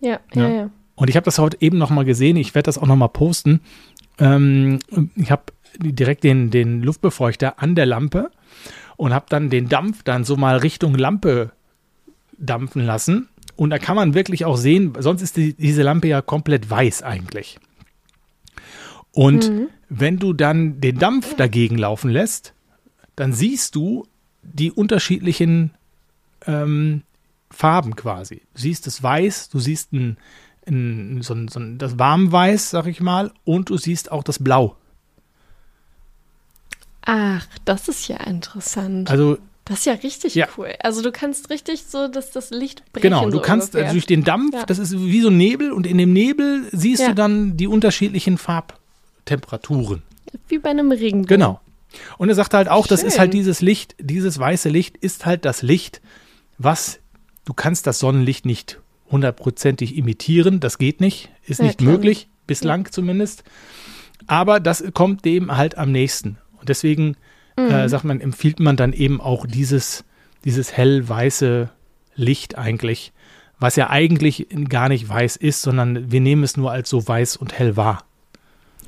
Ja, 0.00 0.20
ja, 0.34 0.42
ja, 0.42 0.48
ja. 0.48 0.70
Und 0.94 1.08
ich 1.08 1.16
habe 1.16 1.24
das 1.24 1.38
heute 1.38 1.58
eben 1.60 1.78
nochmal 1.78 2.04
gesehen. 2.04 2.36
Ich 2.36 2.54
werde 2.54 2.66
das 2.66 2.78
auch 2.78 2.86
nochmal 2.86 3.08
posten. 3.08 3.60
Ähm, 4.18 4.80
ich 5.16 5.30
habe 5.30 5.44
direkt 5.78 6.24
den, 6.24 6.50
den 6.50 6.82
Luftbefeuchter 6.82 7.62
an 7.62 7.74
der 7.74 7.86
Lampe 7.86 8.30
und 8.96 9.14
habe 9.14 9.26
dann 9.28 9.48
den 9.50 9.68
Dampf 9.68 10.02
dann 10.02 10.24
so 10.24 10.36
mal 10.36 10.56
Richtung 10.56 10.94
Lampe 10.94 11.52
dampfen 12.36 12.84
lassen. 12.84 13.28
Und 13.56 13.70
da 13.70 13.78
kann 13.78 13.96
man 13.96 14.14
wirklich 14.14 14.44
auch 14.44 14.56
sehen, 14.56 14.92
sonst 14.98 15.22
ist 15.22 15.36
die, 15.36 15.54
diese 15.54 15.82
Lampe 15.82 16.08
ja 16.08 16.20
komplett 16.22 16.68
weiß 16.68 17.02
eigentlich. 17.02 17.58
Und 19.12 19.50
mhm. 19.50 19.68
wenn 19.88 20.18
du 20.18 20.32
dann 20.32 20.80
den 20.80 20.98
Dampf 20.98 21.34
dagegen 21.34 21.78
laufen 21.78 22.10
lässt, 22.10 22.54
dann 23.16 23.32
siehst 23.32 23.74
du 23.74 24.06
die 24.42 24.70
unterschiedlichen 24.70 25.72
ähm, 26.46 27.02
Farben 27.58 27.96
quasi. 27.96 28.42
Du 28.54 28.60
siehst 28.60 28.86
das 28.86 29.02
Weiß, 29.02 29.48
du 29.48 29.58
siehst 29.58 29.92
ein, 29.92 30.16
ein, 30.64 31.22
so 31.22 31.34
ein, 31.34 31.48
so 31.48 31.58
ein, 31.58 31.78
das 31.78 31.98
Warmweiß, 31.98 32.70
sag 32.70 32.86
ich 32.86 33.00
mal, 33.00 33.32
und 33.42 33.70
du 33.70 33.76
siehst 33.76 34.12
auch 34.12 34.22
das 34.22 34.38
Blau. 34.38 34.76
Ach, 37.02 37.44
das 37.64 37.88
ist 37.88 38.06
ja 38.06 38.18
interessant. 38.18 39.10
Also 39.10 39.38
das 39.64 39.80
ist 39.80 39.86
ja 39.86 39.94
richtig 39.94 40.36
ja. 40.36 40.46
cool. 40.56 40.72
Also 40.78 41.02
du 41.02 41.10
kannst 41.10 41.50
richtig 41.50 41.82
so, 41.82 42.06
dass 42.06 42.30
das 42.30 42.50
Licht 42.50 42.84
brechen. 42.92 43.10
Genau, 43.10 43.24
du 43.24 43.38
so 43.38 43.40
kannst 43.40 43.74
ungefähr. 43.74 43.90
durch 43.92 44.06
den 44.06 44.22
Dampf, 44.22 44.54
ja. 44.54 44.64
das 44.64 44.78
ist 44.78 44.96
wie 44.96 45.20
so 45.20 45.30
Nebel 45.30 45.72
und 45.72 45.84
in 45.84 45.98
dem 45.98 46.12
Nebel 46.12 46.68
siehst 46.70 47.02
ja. 47.02 47.08
du 47.08 47.16
dann 47.16 47.56
die 47.56 47.66
unterschiedlichen 47.66 48.38
Farbtemperaturen. 48.38 50.04
Wie 50.46 50.58
bei 50.58 50.70
einem 50.70 50.92
Regenbogen. 50.92 51.26
Genau. 51.26 51.60
Und 52.18 52.28
er 52.28 52.36
sagt 52.36 52.54
halt 52.54 52.68
auch, 52.68 52.86
Schön. 52.86 52.90
das 52.90 53.02
ist 53.02 53.18
halt 53.18 53.34
dieses 53.34 53.62
Licht, 53.62 53.96
dieses 53.98 54.38
weiße 54.38 54.68
Licht 54.68 54.96
ist 54.96 55.26
halt 55.26 55.44
das 55.44 55.62
Licht, 55.62 56.00
was 56.56 57.00
du 57.48 57.54
kannst 57.54 57.86
das 57.86 57.98
Sonnenlicht 57.98 58.44
nicht 58.44 58.78
hundertprozentig 59.10 59.96
imitieren, 59.96 60.60
das 60.60 60.76
geht 60.76 61.00
nicht, 61.00 61.30
ist 61.46 61.62
nicht 61.62 61.80
möglich, 61.80 62.28
bislang 62.46 62.92
zumindest. 62.92 63.42
Aber 64.26 64.60
das 64.60 64.84
kommt 64.92 65.24
dem 65.24 65.56
halt 65.56 65.78
am 65.78 65.90
nächsten. 65.90 66.36
Und 66.60 66.68
deswegen 66.68 67.16
mhm. 67.56 67.70
äh, 67.70 67.88
sagt 67.88 68.04
man, 68.04 68.20
empfiehlt 68.20 68.60
man 68.60 68.76
dann 68.76 68.92
eben 68.92 69.18
auch 69.22 69.46
dieses, 69.46 70.04
dieses 70.44 70.76
hellweiße 70.76 71.70
Licht 72.16 72.58
eigentlich, 72.58 73.14
was 73.58 73.76
ja 73.76 73.88
eigentlich 73.88 74.48
gar 74.68 74.90
nicht 74.90 75.08
weiß 75.08 75.36
ist, 75.36 75.62
sondern 75.62 76.12
wir 76.12 76.20
nehmen 76.20 76.44
es 76.44 76.58
nur 76.58 76.70
als 76.70 76.90
so 76.90 77.08
weiß 77.08 77.38
und 77.38 77.58
hell 77.58 77.78
wahr. 77.78 78.04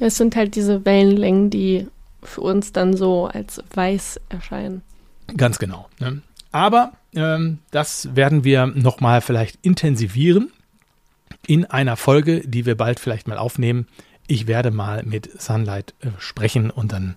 Es 0.01 0.19
sind 0.19 0.37
halt 0.37 0.55
diese 0.55 0.85
Wellenlängen, 0.85 1.49
die 1.49 1.87
für 2.23 2.43
uns 2.43 2.73
dann 2.73 2.95
so 2.95 3.27
als 3.27 3.63
weiß 3.73 4.21
erscheinen. 4.29 4.83
Ganz 5.39 5.59
genau. 5.59 5.89
Ne? 5.99 6.21
Aber 6.53 6.93
das 7.13 8.15
werden 8.15 8.45
wir 8.45 8.67
nochmal 8.67 9.21
vielleicht 9.21 9.59
intensivieren 9.63 10.53
in 11.47 11.65
einer 11.65 11.97
Folge, 11.97 12.43
die 12.47 12.67
wir 12.67 12.77
bald 12.77 13.01
vielleicht 13.01 13.27
mal 13.27 13.39
aufnehmen. 13.39 13.87
Ich 14.27 14.47
werde 14.47 14.71
mal 14.71 15.03
mit 15.03 15.41
Sunlight 15.41 15.95
äh, 16.01 16.09
sprechen 16.19 16.71
und 16.71 16.93
dann 16.93 17.17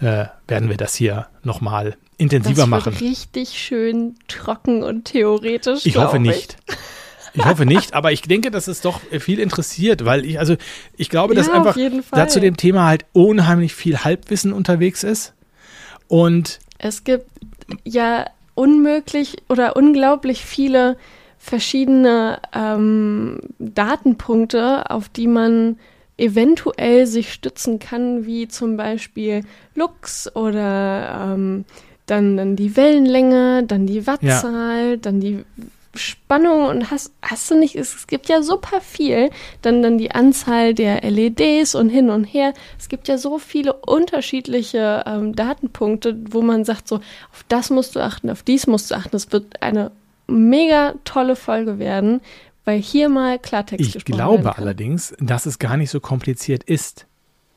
äh, 0.00 0.26
werden 0.46 0.68
wir 0.68 0.76
das 0.76 0.94
hier 0.94 1.26
nochmal 1.42 1.96
intensiver 2.18 2.62
das 2.62 2.68
machen. 2.68 2.94
Richtig 2.94 3.58
schön 3.58 4.16
trocken 4.28 4.82
und 4.82 5.06
theoretisch. 5.06 5.84
Ich 5.86 5.96
hoffe 5.96 6.18
nicht. 6.18 6.56
Ich 7.34 7.44
hoffe 7.46 7.64
nicht, 7.64 7.94
aber 7.94 8.12
ich 8.12 8.20
denke, 8.20 8.50
dass 8.50 8.68
es 8.68 8.82
doch 8.82 9.00
viel 9.18 9.38
interessiert, 9.38 10.04
weil 10.04 10.26
ich, 10.26 10.38
also 10.38 10.56
ich 10.98 11.08
glaube, 11.08 11.34
dass 11.34 11.46
ja, 11.46 11.54
einfach 11.54 11.76
da 12.10 12.28
zu 12.28 12.40
dem 12.40 12.58
Thema 12.58 12.86
halt 12.86 13.06
unheimlich 13.12 13.74
viel 13.74 13.98
Halbwissen 13.98 14.52
unterwegs 14.52 15.02
ist. 15.02 15.32
Und 16.08 16.58
es 16.76 17.04
gibt 17.04 17.30
ja 17.84 18.26
unmöglich 18.54 19.36
oder 19.48 19.76
unglaublich 19.76 20.44
viele 20.44 20.96
verschiedene 21.38 22.38
ähm, 22.54 23.40
Datenpunkte, 23.58 24.90
auf 24.90 25.08
die 25.08 25.26
man 25.26 25.78
eventuell 26.16 27.06
sich 27.06 27.32
stützen 27.32 27.78
kann, 27.78 28.26
wie 28.26 28.46
zum 28.46 28.76
Beispiel 28.76 29.42
Lux 29.74 30.34
oder 30.36 31.32
ähm, 31.34 31.64
dann, 32.06 32.36
dann 32.36 32.56
die 32.56 32.76
Wellenlänge, 32.76 33.64
dann 33.64 33.86
die 33.86 34.06
Wattzahl, 34.06 34.90
ja. 34.90 34.96
dann 34.96 35.20
die 35.20 35.44
Spannung 35.94 36.66
und 36.66 36.90
hast, 36.90 37.12
hast 37.20 37.50
du 37.50 37.58
nicht, 37.58 37.76
es, 37.76 37.94
es 37.94 38.06
gibt 38.06 38.28
ja 38.28 38.42
super 38.42 38.80
viel, 38.80 39.30
dann, 39.60 39.82
dann 39.82 39.98
die 39.98 40.10
Anzahl 40.10 40.74
der 40.74 41.02
LEDs 41.02 41.74
und 41.74 41.90
hin 41.90 42.08
und 42.10 42.24
her. 42.24 42.54
Es 42.78 42.88
gibt 42.88 43.08
ja 43.08 43.18
so 43.18 43.38
viele 43.38 43.74
unterschiedliche 43.74 45.04
ähm, 45.06 45.34
Datenpunkte, 45.34 46.18
wo 46.30 46.40
man 46.40 46.64
sagt, 46.64 46.88
so, 46.88 46.96
auf 46.96 47.44
das 47.48 47.70
musst 47.70 47.94
du 47.94 48.00
achten, 48.00 48.30
auf 48.30 48.42
dies 48.42 48.66
musst 48.66 48.90
du 48.90 48.94
achten. 48.94 49.16
Es 49.16 49.32
wird 49.32 49.62
eine 49.62 49.90
mega 50.26 50.94
tolle 51.04 51.36
Folge 51.36 51.78
werden, 51.78 52.20
weil 52.64 52.80
hier 52.80 53.08
mal 53.08 53.38
Klartext 53.38 53.94
Ich 53.94 54.04
glaube 54.04 54.56
allerdings, 54.56 55.14
dass 55.20 55.46
es 55.46 55.58
gar 55.58 55.76
nicht 55.76 55.90
so 55.90 56.00
kompliziert 56.00 56.64
ist. 56.64 57.06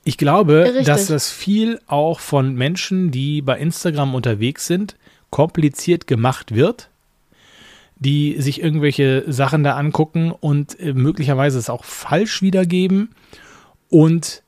Ich 0.03 0.17
glaube, 0.17 0.65
Richtig. 0.65 0.85
dass 0.85 1.07
das 1.07 1.31
viel 1.31 1.79
auch 1.87 2.19
von 2.19 2.53
Menschen, 2.53 3.11
die 3.11 3.41
bei 3.41 3.57
Instagram 3.57 4.13
unterwegs 4.13 4.67
sind, 4.67 4.97
kompliziert 5.31 6.05
gemacht 6.05 6.53
wird, 6.53 6.89
die 7.97 8.41
sich 8.41 8.61
irgendwelche 8.61 9.23
Sachen 9.31 9.63
da 9.63 9.75
angucken 9.75 10.31
und 10.31 10.79
äh, 10.79 10.93
möglicherweise 10.93 11.57
es 11.57 11.69
auch 11.69 11.83
falsch 11.83 12.41
wiedergeben. 12.41 13.09
Und 13.89 14.43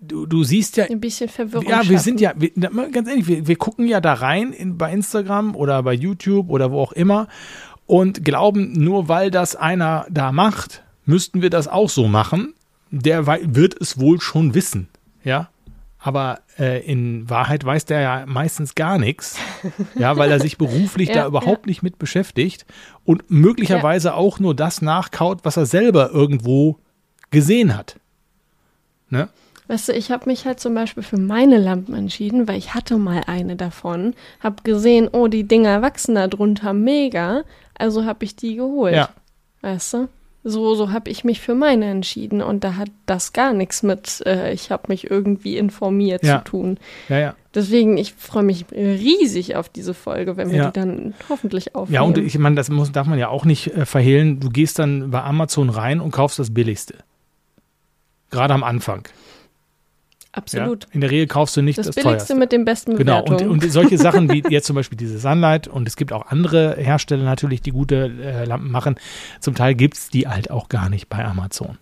du, 0.00 0.26
du 0.26 0.44
siehst 0.44 0.76
ja. 0.76 0.84
Ein 0.84 1.00
bisschen 1.00 1.28
Verwirrung. 1.28 1.68
Ja, 1.68 1.88
wir 1.88 1.98
sind 1.98 2.20
ja, 2.20 2.32
wir, 2.36 2.50
ganz 2.90 3.08
ehrlich, 3.08 3.26
wir, 3.26 3.46
wir 3.46 3.56
gucken 3.56 3.86
ja 3.86 4.00
da 4.00 4.14
rein 4.14 4.52
in, 4.52 4.78
bei 4.78 4.92
Instagram 4.92 5.56
oder 5.56 5.82
bei 5.82 5.94
YouTube 5.94 6.50
oder 6.50 6.70
wo 6.70 6.80
auch 6.80 6.92
immer 6.92 7.28
und 7.86 8.24
glauben, 8.24 8.72
nur 8.72 9.08
weil 9.08 9.30
das 9.30 9.56
einer 9.56 10.06
da 10.10 10.32
macht, 10.32 10.82
müssten 11.04 11.42
wir 11.42 11.50
das 11.50 11.68
auch 11.68 11.90
so 11.90 12.08
machen. 12.08 12.54
Der 12.90 13.26
wird 13.26 13.80
es 13.80 13.98
wohl 13.98 14.20
schon 14.20 14.54
wissen, 14.54 14.88
ja. 15.24 15.48
Aber 16.04 16.40
äh, 16.58 16.84
in 16.84 17.30
Wahrheit 17.30 17.64
weiß 17.64 17.84
der 17.84 18.00
ja 18.00 18.24
meistens 18.26 18.74
gar 18.74 18.98
nichts, 18.98 19.36
ja, 19.94 20.16
weil 20.16 20.32
er 20.32 20.40
sich 20.40 20.58
beruflich 20.58 21.08
ja, 21.10 21.14
da 21.14 21.26
überhaupt 21.28 21.66
ja. 21.66 21.70
nicht 21.70 21.84
mit 21.84 21.98
beschäftigt 21.98 22.66
und 23.04 23.30
möglicherweise 23.30 24.08
ja. 24.08 24.14
auch 24.14 24.40
nur 24.40 24.56
das 24.56 24.82
nachkaut, 24.82 25.44
was 25.44 25.56
er 25.56 25.64
selber 25.66 26.10
irgendwo 26.10 26.78
gesehen 27.30 27.76
hat. 27.76 28.00
Ne? 29.10 29.28
Weißt 29.68 29.88
du, 29.88 29.92
ich 29.92 30.10
habe 30.10 30.28
mich 30.28 30.44
halt 30.44 30.58
zum 30.58 30.74
Beispiel 30.74 31.04
für 31.04 31.18
meine 31.18 31.58
Lampen 31.58 31.94
entschieden, 31.94 32.48
weil 32.48 32.58
ich 32.58 32.74
hatte 32.74 32.98
mal 32.98 33.22
eine 33.28 33.54
davon, 33.54 34.14
habe 34.40 34.64
gesehen, 34.64 35.08
oh, 35.12 35.28
die 35.28 35.44
Dinger 35.44 35.82
wachsen 35.82 36.16
da 36.16 36.26
drunter 36.26 36.72
mega, 36.72 37.44
also 37.78 38.04
habe 38.04 38.24
ich 38.24 38.34
die 38.34 38.56
geholt. 38.56 38.96
Ja. 38.96 39.10
Weißt 39.60 39.94
du? 39.94 40.08
So, 40.44 40.74
so 40.74 40.90
habe 40.90 41.08
ich 41.08 41.22
mich 41.22 41.40
für 41.40 41.54
meine 41.54 41.86
entschieden 41.88 42.42
und 42.42 42.64
da 42.64 42.74
hat 42.76 42.88
das 43.06 43.32
gar 43.32 43.52
nichts 43.52 43.84
mit, 43.84 44.22
äh, 44.26 44.52
ich 44.52 44.72
habe 44.72 44.84
mich 44.88 45.08
irgendwie 45.08 45.56
informiert 45.56 46.24
Ja. 46.24 46.38
zu 46.38 46.50
tun. 46.50 46.78
Ja, 47.08 47.18
ja. 47.18 47.34
Deswegen, 47.54 47.96
ich 47.96 48.12
freue 48.14 48.42
mich 48.42 48.64
riesig 48.72 49.54
auf 49.54 49.68
diese 49.68 49.94
Folge, 49.94 50.36
wenn 50.36 50.50
wir 50.50 50.56
Ja. 50.58 50.66
die 50.70 50.80
dann 50.80 51.14
hoffentlich 51.28 51.76
aufnehmen. 51.76 51.94
Ja, 51.94 52.02
und 52.02 52.18
ich 52.18 52.36
meine, 52.38 52.56
das 52.56 52.70
muss, 52.70 52.90
darf 52.90 53.06
man 53.06 53.20
ja 53.20 53.28
auch 53.28 53.44
nicht 53.44 53.68
äh, 53.68 53.86
verhehlen. 53.86 54.40
Du 54.40 54.48
gehst 54.50 54.80
dann 54.80 55.12
bei 55.12 55.22
Amazon 55.22 55.70
rein 55.70 56.00
und 56.00 56.10
kaufst 56.10 56.38
das 56.40 56.52
Billigste. 56.52 56.94
Gerade 58.30 58.54
am 58.54 58.64
Anfang. 58.64 59.06
Ja? 60.34 60.38
Absolut. 60.38 60.86
In 60.92 61.00
der 61.02 61.10
Regel 61.10 61.26
kaufst 61.26 61.56
du 61.56 61.62
nicht 61.62 61.78
das, 61.78 61.86
Das, 61.86 61.94
Billigste 61.94 62.16
teuerste. 62.18 62.34
mit 62.36 62.52
den 62.52 62.64
besten 62.64 62.96
Genau, 62.96 63.22
und, 63.24 63.42
und 63.42 63.70
solche 63.70 63.98
Sachen 63.98 64.30
wie 64.32 64.42
jetzt 64.48 64.66
zum 64.66 64.76
Beispiel 64.76 64.96
diese 64.96 65.18
Sunlight 65.18 65.68
und 65.68 65.86
es 65.86 65.96
gibt 65.96 66.12
auch 66.12 66.26
andere 66.28 66.74
Hersteller 66.76 67.24
natürlich, 67.24 67.60
die 67.60 67.70
gute 67.70 68.06
äh, 68.22 68.44
Lampen 68.46 68.70
machen. 68.70 68.96
Zum 69.40 69.54
Teil 69.54 69.74
gibt 69.74 69.96
es 69.98 70.08
die 70.08 70.26
halt 70.28 70.50
auch 70.50 70.68
gar 70.70 70.88
nicht 70.88 71.08
bei 71.10 71.22
Amazon. 71.24 71.76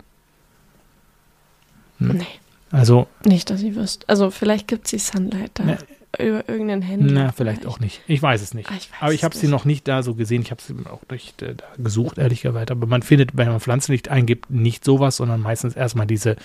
nee, 1.99 2.25
Also, 2.71 3.07
nicht, 3.23 3.49
dass 3.49 3.61
ihr 3.61 3.75
wisst. 3.75 4.09
Also 4.09 4.31
vielleicht 4.31 4.67
gibt 4.67 4.85
es 4.85 4.91
die 4.91 4.99
Sunlight 4.99 5.51
da 5.55 5.63
Ne. 5.63 5.77
über 6.19 6.49
irgendeinen 6.49 6.81
Händler. 6.81 7.23
na, 7.27 7.31
vielleicht 7.31 7.65
auch 7.65 7.79
nicht. 7.79 8.01
Ich 8.07 8.21
weiß 8.21 8.41
es 8.41 8.53
nicht. 8.53 8.69
Ah, 8.69 8.73
ich 8.77 8.91
weiß 8.91 8.97
Aber 9.01 9.13
ich 9.13 9.23
habe 9.23 9.35
sie 9.37 9.47
noch 9.47 9.63
nicht 9.65 9.87
da 9.87 10.03
so 10.03 10.13
gesehen. 10.15 10.41
Ich 10.41 10.51
habe 10.51 10.61
sie 10.61 10.73
auch 10.91 11.01
nicht 11.09 11.41
äh, 11.41 11.55
da 11.55 11.63
gesucht, 11.77 12.17
ehrlicherweise. 12.17 12.71
Aber 12.71 12.85
man 12.87 13.01
findet, 13.01 13.37
wenn 13.37 13.47
man 13.47 13.59
Pflanzenlicht 13.61 14.09
eingibt, 14.09 14.49
nicht 14.49 14.83
sowas, 14.83 15.15
sondern 15.17 15.39
meistens 15.41 15.75
erstmal 15.75 16.07
diese. 16.07 16.35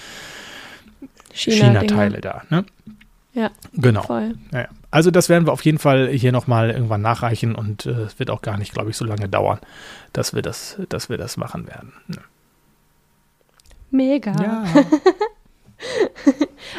China-Teile 1.37 2.20
da. 2.20 2.43
Ne? 2.51 2.64
Ja, 3.32 3.51
Genau. 3.74 4.03
voll. 4.03 4.34
Ja, 4.53 4.61
ja. 4.61 4.68
Also 4.91 5.11
das 5.11 5.28
werden 5.28 5.47
wir 5.47 5.53
auf 5.53 5.64
jeden 5.64 5.78
Fall 5.78 6.09
hier 6.09 6.32
nochmal 6.32 6.70
irgendwann 6.70 7.03
nachreichen 7.03 7.55
und 7.55 7.84
äh, 7.84 7.91
es 7.91 8.18
wird 8.18 8.30
auch 8.30 8.41
gar 8.41 8.57
nicht, 8.57 8.72
glaube 8.72 8.91
ich, 8.91 8.97
so 8.97 9.05
lange 9.05 9.28
dauern, 9.28 9.59
dass 10.14 10.34
wir 10.34 10.41
das, 10.43 10.80
dass 10.89 11.11
wir 11.11 11.18
das 11.18 11.37
machen 11.37 11.66
werden. 11.66 11.93
Mega. 13.91 14.64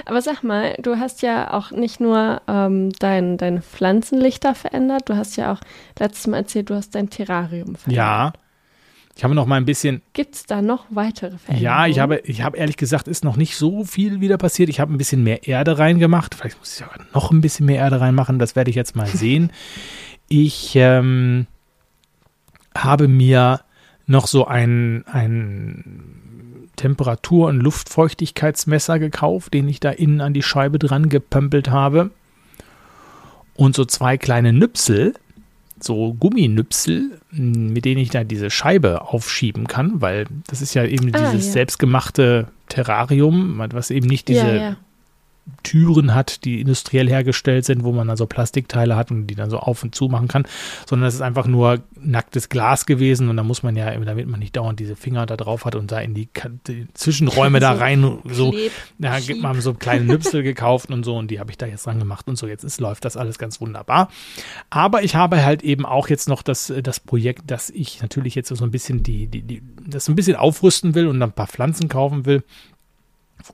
Aber 0.05 0.21
sag 0.21 0.43
mal, 0.43 0.75
du 0.79 0.97
hast 0.97 1.21
ja 1.21 1.53
auch 1.53 1.71
nicht 1.71 1.99
nur 1.99 2.41
ähm, 2.47 2.91
dein, 2.99 3.37
deine 3.37 3.61
Pflanzenlichter 3.61 4.55
verändert, 4.55 5.03
du 5.09 5.15
hast 5.15 5.35
ja 5.37 5.53
auch 5.53 5.59
letztes 5.99 6.27
Mal 6.27 6.37
erzählt, 6.37 6.69
du 6.69 6.75
hast 6.75 6.95
dein 6.95 7.09
Terrarium 7.09 7.75
verändert. 7.75 7.95
ja. 8.05 8.33
Ich 9.17 9.23
habe 9.23 9.33
noch 9.33 9.47
mal 9.47 9.55
ein 9.55 9.65
bisschen, 9.65 10.03
Gibt 10.13 10.35
es 10.35 10.45
da 10.45 10.61
noch 10.61 10.85
weitere 10.91 11.39
Veränderungen? 11.39 11.63
ja, 11.63 11.87
ich 11.87 11.97
habe, 11.97 12.19
ich 12.19 12.43
habe 12.43 12.55
ehrlich 12.55 12.77
gesagt, 12.77 13.07
ist 13.07 13.23
noch 13.23 13.35
nicht 13.35 13.57
so 13.57 13.83
viel 13.83 14.21
wieder 14.21 14.37
passiert. 14.37 14.69
Ich 14.69 14.79
habe 14.79 14.93
ein 14.93 14.97
bisschen 14.99 15.23
mehr 15.23 15.47
Erde 15.47 15.79
reingemacht. 15.79 16.35
Vielleicht 16.35 16.59
muss 16.59 16.73
ich 16.73 16.85
sogar 16.85 16.99
noch 17.15 17.31
ein 17.31 17.41
bisschen 17.41 17.65
mehr 17.65 17.79
Erde 17.79 17.99
reinmachen. 17.99 18.37
Das 18.37 18.55
werde 18.55 18.69
ich 18.69 18.75
jetzt 18.75 18.95
mal 18.95 19.07
sehen. 19.07 19.51
Ich 20.29 20.75
ähm, 20.75 21.47
habe 22.77 23.07
mir 23.07 23.61
noch 24.05 24.27
so 24.27 24.45
ein, 24.45 25.03
ein 25.07 26.69
Temperatur- 26.75 27.47
und 27.47 27.59
Luftfeuchtigkeitsmesser 27.59 28.99
gekauft, 28.99 29.53
den 29.55 29.67
ich 29.67 29.79
da 29.79 29.89
innen 29.89 30.21
an 30.21 30.33
die 30.35 30.43
Scheibe 30.43 30.77
dran 30.77 31.09
gepömpelt 31.09 31.71
habe. 31.71 32.11
Und 33.55 33.75
so 33.75 33.83
zwei 33.83 34.17
kleine 34.17 34.53
Nüpsel, 34.53 35.15
so 35.83 36.13
Gumminüpsel, 36.13 37.19
m, 37.31 37.73
mit 37.73 37.85
denen 37.85 37.99
ich 38.01 38.09
da 38.09 38.23
diese 38.23 38.49
Scheibe 38.49 39.01
aufschieben 39.01 39.67
kann, 39.67 40.01
weil 40.01 40.25
das 40.47 40.61
ist 40.61 40.73
ja 40.73 40.83
eben 40.85 41.13
Ah, 41.13 41.31
dieses 41.31 41.47
ja. 41.47 41.53
selbstgemachte 41.53 42.47
Terrarium, 42.69 43.61
was 43.71 43.91
eben 43.91 44.07
nicht 44.07 44.27
diese 44.27 44.47
ja, 44.47 44.55
ja. 44.55 44.77
Türen 45.63 46.13
hat, 46.13 46.45
die 46.45 46.61
industriell 46.61 47.09
hergestellt 47.09 47.65
sind, 47.65 47.83
wo 47.83 47.91
man 47.91 48.07
dann 48.07 48.17
so 48.17 48.25
Plastikteile 48.25 48.95
hat 48.95 49.11
und 49.11 49.27
die 49.27 49.35
dann 49.35 49.49
so 49.49 49.59
auf 49.59 49.83
und 49.83 49.95
zu 49.95 50.07
machen 50.07 50.27
kann, 50.27 50.45
sondern 50.87 51.07
es 51.07 51.15
ist 51.15 51.21
einfach 51.21 51.47
nur 51.47 51.81
nacktes 51.99 52.49
Glas 52.49 52.85
gewesen 52.85 53.29
und 53.29 53.37
da 53.37 53.43
muss 53.43 53.63
man 53.63 53.75
ja, 53.75 53.97
damit 53.97 54.27
man 54.27 54.39
nicht 54.39 54.55
dauernd 54.55 54.79
diese 54.79 54.95
Finger 54.95 55.25
da 55.25 55.37
drauf 55.37 55.65
hat 55.65 55.75
und 55.75 55.91
da 55.91 55.99
in 55.99 56.13
die, 56.13 56.29
die 56.67 56.87
Zwischenräume 56.93 57.59
da 57.59 57.71
rein 57.73 58.19
so 58.25 58.51
Kleb, 58.51 58.71
da 58.97 59.17
Schieb. 59.17 59.27
gibt 59.27 59.41
man 59.41 59.59
so 59.61 59.73
kleine 59.73 60.05
Nüpsel 60.05 60.43
gekauft 60.43 60.91
und 60.91 61.03
so 61.03 61.17
und 61.17 61.31
die 61.31 61.39
habe 61.39 61.51
ich 61.51 61.57
da 61.57 61.65
jetzt 61.65 61.85
dran 61.85 61.99
gemacht 61.99 62.27
und 62.27 62.37
so. 62.37 62.47
Jetzt 62.47 62.63
ist, 62.63 62.79
läuft 62.79 63.05
das 63.05 63.17
alles 63.17 63.37
ganz 63.37 63.59
wunderbar. 63.61 64.09
Aber 64.69 65.03
ich 65.03 65.15
habe 65.15 65.43
halt 65.43 65.63
eben 65.63 65.85
auch 65.85 66.09
jetzt 66.09 66.29
noch 66.29 66.41
das, 66.41 66.73
das 66.81 66.99
Projekt, 66.99 67.49
dass 67.51 67.69
ich 67.69 68.01
natürlich 68.01 68.35
jetzt 68.35 68.49
so 68.49 68.63
ein 68.63 68.71
bisschen 68.71 69.03
die, 69.03 69.27
die, 69.27 69.41
die, 69.41 69.61
das 69.85 70.07
ein 70.07 70.15
bisschen 70.15 70.35
aufrüsten 70.35 70.95
will 70.95 71.07
und 71.07 71.19
dann 71.19 71.29
ein 71.29 71.35
paar 71.35 71.47
Pflanzen 71.47 71.89
kaufen 71.89 72.25
will. 72.25 72.43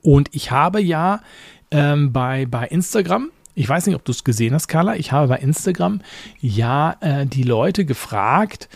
Und 0.02 0.28
ich 0.32 0.50
habe 0.50 0.80
ja 0.80 1.20
ähm, 1.70 2.12
bei, 2.12 2.46
bei 2.46 2.66
Instagram, 2.66 3.30
ich 3.54 3.68
weiß 3.68 3.86
nicht, 3.86 3.96
ob 3.96 4.04
du 4.04 4.12
es 4.12 4.24
gesehen 4.24 4.54
hast, 4.54 4.68
Carla, 4.68 4.96
ich 4.96 5.12
habe 5.12 5.28
bei 5.28 5.38
Instagram 5.38 6.00
ja 6.40 6.96
äh, 7.00 7.26
die 7.26 7.44
Leute 7.44 7.84
gefragt, 7.84 8.68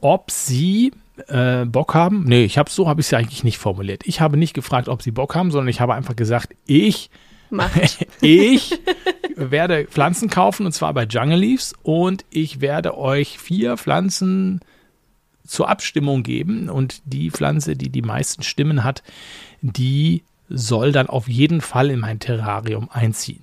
ob 0.00 0.30
sie 0.30 0.92
äh, 1.28 1.64
Bock 1.64 1.94
haben. 1.94 2.24
Nee, 2.24 2.44
ich 2.44 2.58
habe 2.58 2.70
so 2.70 2.88
habe 2.88 3.00
ich 3.00 3.06
es 3.06 3.10
ja 3.10 3.18
eigentlich 3.18 3.44
nicht 3.44 3.58
formuliert. 3.58 4.02
Ich 4.06 4.20
habe 4.20 4.36
nicht 4.36 4.54
gefragt, 4.54 4.88
ob 4.88 5.02
sie 5.02 5.10
Bock 5.10 5.34
haben, 5.34 5.50
sondern 5.50 5.68
ich 5.68 5.80
habe 5.80 5.94
einfach 5.94 6.16
gesagt, 6.16 6.54
ich 6.66 7.10
ich 8.20 8.78
werde 9.34 9.86
Pflanzen 9.86 10.28
kaufen 10.28 10.66
und 10.66 10.72
zwar 10.72 10.92
bei 10.92 11.04
Jungle 11.04 11.38
Leaves 11.38 11.74
und 11.82 12.24
ich 12.30 12.60
werde 12.60 12.96
euch 12.96 13.38
vier 13.38 13.76
Pflanzen 13.76 14.60
zur 15.46 15.68
Abstimmung 15.68 16.22
geben 16.22 16.68
und 16.68 17.00
die 17.06 17.30
Pflanze, 17.30 17.74
die 17.74 17.88
die 17.88 18.02
meisten 18.02 18.42
Stimmen 18.42 18.84
hat, 18.84 19.02
die 19.62 20.24
soll 20.48 20.92
dann 20.92 21.08
auf 21.08 21.28
jeden 21.28 21.60
Fall 21.60 21.90
in 21.90 22.00
mein 22.00 22.18
Terrarium 22.18 22.88
einziehen. 22.90 23.42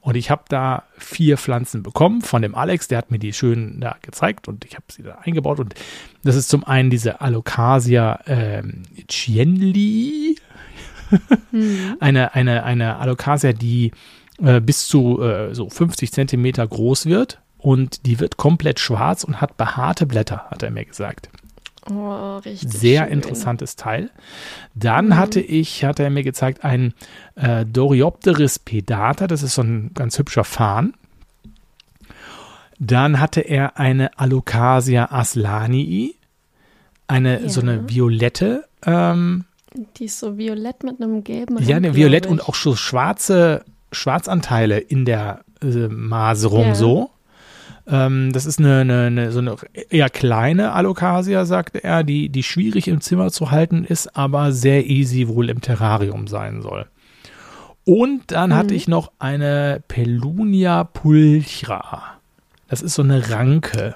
Und 0.00 0.14
ich 0.16 0.30
habe 0.30 0.44
da 0.48 0.84
vier 0.98 1.36
Pflanzen 1.36 1.82
bekommen 1.82 2.22
von 2.22 2.40
dem 2.40 2.54
Alex, 2.54 2.86
der 2.86 2.98
hat 2.98 3.10
mir 3.10 3.18
die 3.18 3.32
schön 3.32 3.80
da 3.80 3.96
gezeigt 4.02 4.46
und 4.46 4.64
ich 4.64 4.74
habe 4.74 4.84
sie 4.88 5.02
da 5.02 5.18
eingebaut. 5.22 5.58
Und 5.58 5.74
das 6.22 6.36
ist 6.36 6.48
zum 6.48 6.62
einen 6.62 6.90
diese 6.90 7.20
Alocasia 7.20 8.20
ähm, 8.26 8.82
Chienli, 9.08 10.38
eine, 12.00 12.34
eine, 12.34 12.62
eine 12.62 12.98
Alocasia, 12.98 13.52
die 13.52 13.90
äh, 14.40 14.60
bis 14.60 14.86
zu 14.86 15.20
äh, 15.22 15.54
so 15.54 15.68
50 15.68 16.12
Zentimeter 16.12 16.66
groß 16.66 17.06
wird 17.06 17.40
und 17.58 18.06
die 18.06 18.20
wird 18.20 18.36
komplett 18.36 18.78
schwarz 18.78 19.24
und 19.24 19.40
hat 19.40 19.56
behaarte 19.56 20.06
Blätter, 20.06 20.46
hat 20.50 20.62
er 20.62 20.70
mir 20.70 20.84
gesagt. 20.84 21.30
Oh. 21.90 22.40
Sehr 22.44 23.04
schön. 23.04 23.12
interessantes 23.12 23.76
Teil. 23.76 24.10
Dann 24.74 25.16
hatte 25.16 25.40
ich, 25.40 25.84
hat 25.84 26.00
er 26.00 26.10
mir 26.10 26.24
gezeigt, 26.24 26.64
ein 26.64 26.94
äh, 27.36 27.64
Doriopteris 27.64 28.58
pedata, 28.58 29.26
das 29.26 29.42
ist 29.42 29.54
so 29.54 29.62
ein 29.62 29.92
ganz 29.94 30.18
hübscher 30.18 30.44
Farn. 30.44 30.94
Dann 32.78 33.20
hatte 33.20 33.40
er 33.40 33.78
eine 33.78 34.18
Alocasia 34.18 35.10
aslanii, 35.10 36.16
eine 37.08 37.42
Ja. 37.42 37.48
so 37.48 37.60
eine 37.60 37.88
violette, 37.88 38.64
ähm, 38.84 39.44
Die 39.98 40.06
ist 40.06 40.18
so 40.18 40.36
violett 40.38 40.82
mit 40.84 41.00
einem 41.00 41.22
gelben 41.22 41.62
ja, 41.62 41.76
eine 41.76 41.94
violett 41.94 42.26
und 42.26 42.48
auch 42.48 42.54
so 42.54 42.74
schwarze 42.76 43.64
Schwarzanteile 43.92 44.78
in 44.78 45.04
der 45.04 45.44
äh, 45.62 45.88
Maserung 45.88 46.68
Ja. 46.68 46.74
so. 46.74 47.10
Ähm, 47.88 48.32
das 48.32 48.46
ist 48.46 48.58
eine, 48.58 48.80
eine, 48.80 49.02
eine 49.06 49.32
so 49.32 49.38
eine 49.38 49.56
eher 49.90 50.10
kleine 50.10 50.72
Alocasia, 50.72 51.44
sagte 51.44 51.84
er, 51.84 52.02
die, 52.04 52.28
die 52.28 52.42
schwierig 52.42 52.88
im 52.88 53.00
Zimmer 53.00 53.30
zu 53.30 53.50
halten 53.50 53.84
ist, 53.84 54.16
aber 54.16 54.52
sehr 54.52 54.86
easy 54.86 55.28
wohl 55.28 55.50
im 55.50 55.60
Terrarium 55.60 56.26
sein 56.26 56.62
soll. 56.62 56.86
Und 57.84 58.32
dann 58.32 58.54
hatte 58.54 58.70
Mhm. 58.72 58.76
ich 58.76 58.88
noch 58.88 59.12
eine 59.20 59.80
Pelunia 59.86 60.82
pulchra. 60.84 62.02
Das 62.68 62.82
ist 62.82 62.94
so 62.94 63.02
eine 63.02 63.30
Ranke. 63.30 63.94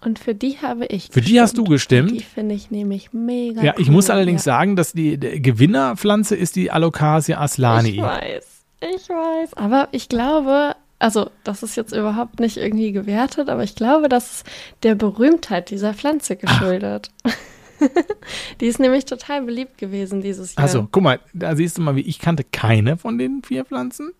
Und 0.00 0.18
für 0.20 0.34
die 0.34 0.58
habe 0.62 0.86
ich 0.86 1.08
Für 1.10 1.20
die 1.22 1.40
hast 1.40 1.58
du 1.58 1.64
gestimmt? 1.64 2.12
Die 2.12 2.20
finde 2.22 2.54
ich 2.54 2.70
nämlich 2.70 3.12
mega 3.12 3.62
Ja, 3.62 3.74
ich 3.78 3.88
cool. 3.88 3.94
muss 3.94 4.10
allerdings 4.10 4.44
ja. 4.44 4.52
sagen, 4.52 4.76
dass 4.76 4.92
die, 4.92 5.18
die 5.18 5.42
Gewinnerpflanze 5.42 6.36
ist 6.36 6.54
die 6.54 6.70
Alocasia 6.70 7.40
aslani. 7.40 7.88
Ich 7.90 8.00
weiß, 8.00 8.46
ich 8.82 9.08
weiß. 9.08 9.54
Aber 9.54 9.88
ich 9.90 10.08
glaube, 10.08 10.76
also 10.98 11.30
das 11.44 11.62
ist 11.62 11.76
jetzt 11.76 11.92
überhaupt 11.92 12.40
nicht 12.40 12.56
irgendwie 12.56 12.92
gewertet, 12.92 13.48
aber 13.48 13.62
ich 13.62 13.74
glaube, 13.74 14.08
das 14.08 14.36
ist 14.36 14.46
der 14.82 14.94
Berühmtheit 14.94 15.70
dieser 15.70 15.94
Pflanze 15.94 16.36
geschuldet. 16.36 17.10
Die 18.60 18.66
ist 18.66 18.80
nämlich 18.80 19.04
total 19.04 19.42
beliebt 19.42 19.76
gewesen 19.76 20.22
dieses 20.22 20.54
Jahr. 20.54 20.62
Also, 20.64 20.88
guck 20.90 21.02
mal, 21.02 21.20
da 21.34 21.54
siehst 21.54 21.76
du 21.76 21.82
mal, 21.82 21.94
wie 21.94 22.00
ich 22.00 22.18
kannte 22.18 22.42
keine 22.42 22.96
von 22.96 23.18
den 23.18 23.42
vier 23.42 23.66
Pflanzen. 23.66 24.12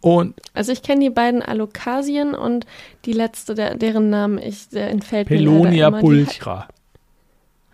Und 0.00 0.34
Also 0.54 0.72
ich 0.72 0.82
kenne 0.82 1.00
die 1.02 1.10
beiden 1.10 1.42
Alokasien 1.42 2.34
und 2.34 2.66
die 3.04 3.12
letzte, 3.12 3.54
der, 3.54 3.76
deren 3.76 4.10
Namen 4.10 4.38
ich, 4.38 4.68
der 4.70 4.90
entfällt 4.90 5.30
mir 5.30 5.36
Pelonia. 5.36 5.90
Die 5.92 6.00
pulchra. 6.00 6.68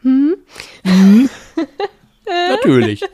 Hm? 0.02 0.36
Natürlich. 2.26 3.02
hat- 3.02 3.11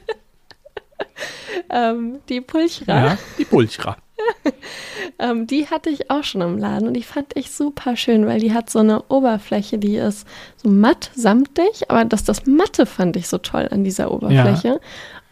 Ähm, 1.69 2.21
die 2.29 2.41
Pulchra, 2.41 3.05
Ja, 3.07 3.19
die 3.39 3.45
Pulchra. 3.45 3.97
ähm, 5.19 5.47
die 5.47 5.67
hatte 5.67 5.91
ich 5.91 6.11
auch 6.11 6.25
schon 6.25 6.41
im 6.41 6.59
Laden 6.59 6.89
und 6.89 6.95
die 6.95 7.03
fand 7.03 7.37
ich 7.37 7.51
super 7.51 7.97
schön, 7.97 8.27
weil 8.27 8.41
die 8.41 8.53
hat 8.53 8.71
so 8.71 8.81
eine 8.81 9.03
Oberfläche, 9.05 9.79
die 9.79 9.97
ist 9.97 10.27
so 10.57 10.69
matt, 10.69 11.11
samtig, 11.15 11.89
aber 11.91 12.05
das, 12.05 12.25
das 12.25 12.47
Matte 12.47 12.87
fand 12.87 13.17
ich 13.17 13.29
so 13.29 13.39
toll 13.39 13.69
an 13.71 13.85
dieser 13.85 14.11
Oberfläche. 14.11 14.81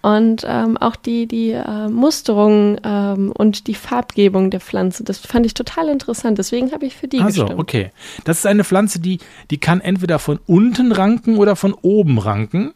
Und 0.00 0.44
ähm, 0.46 0.76
auch 0.76 0.94
die, 0.94 1.26
die 1.26 1.50
äh, 1.50 1.88
Musterung 1.88 2.78
ähm, 2.84 3.32
und 3.32 3.66
die 3.66 3.74
Farbgebung 3.74 4.50
der 4.50 4.60
Pflanze, 4.60 5.02
das 5.02 5.18
fand 5.18 5.44
ich 5.44 5.54
total 5.54 5.88
interessant. 5.88 6.38
Deswegen 6.38 6.70
habe 6.70 6.86
ich 6.86 6.94
für 6.94 7.08
die 7.08 7.20
Also, 7.20 7.42
gestimmt. 7.42 7.60
okay. 7.60 7.90
Das 8.24 8.38
ist 8.38 8.46
eine 8.46 8.62
Pflanze, 8.62 9.00
die, 9.00 9.18
die 9.50 9.58
kann 9.58 9.80
entweder 9.80 10.20
von 10.20 10.38
unten 10.46 10.92
ranken 10.92 11.36
oder 11.36 11.56
von 11.56 11.74
oben 11.74 12.18
ranken, 12.18 12.72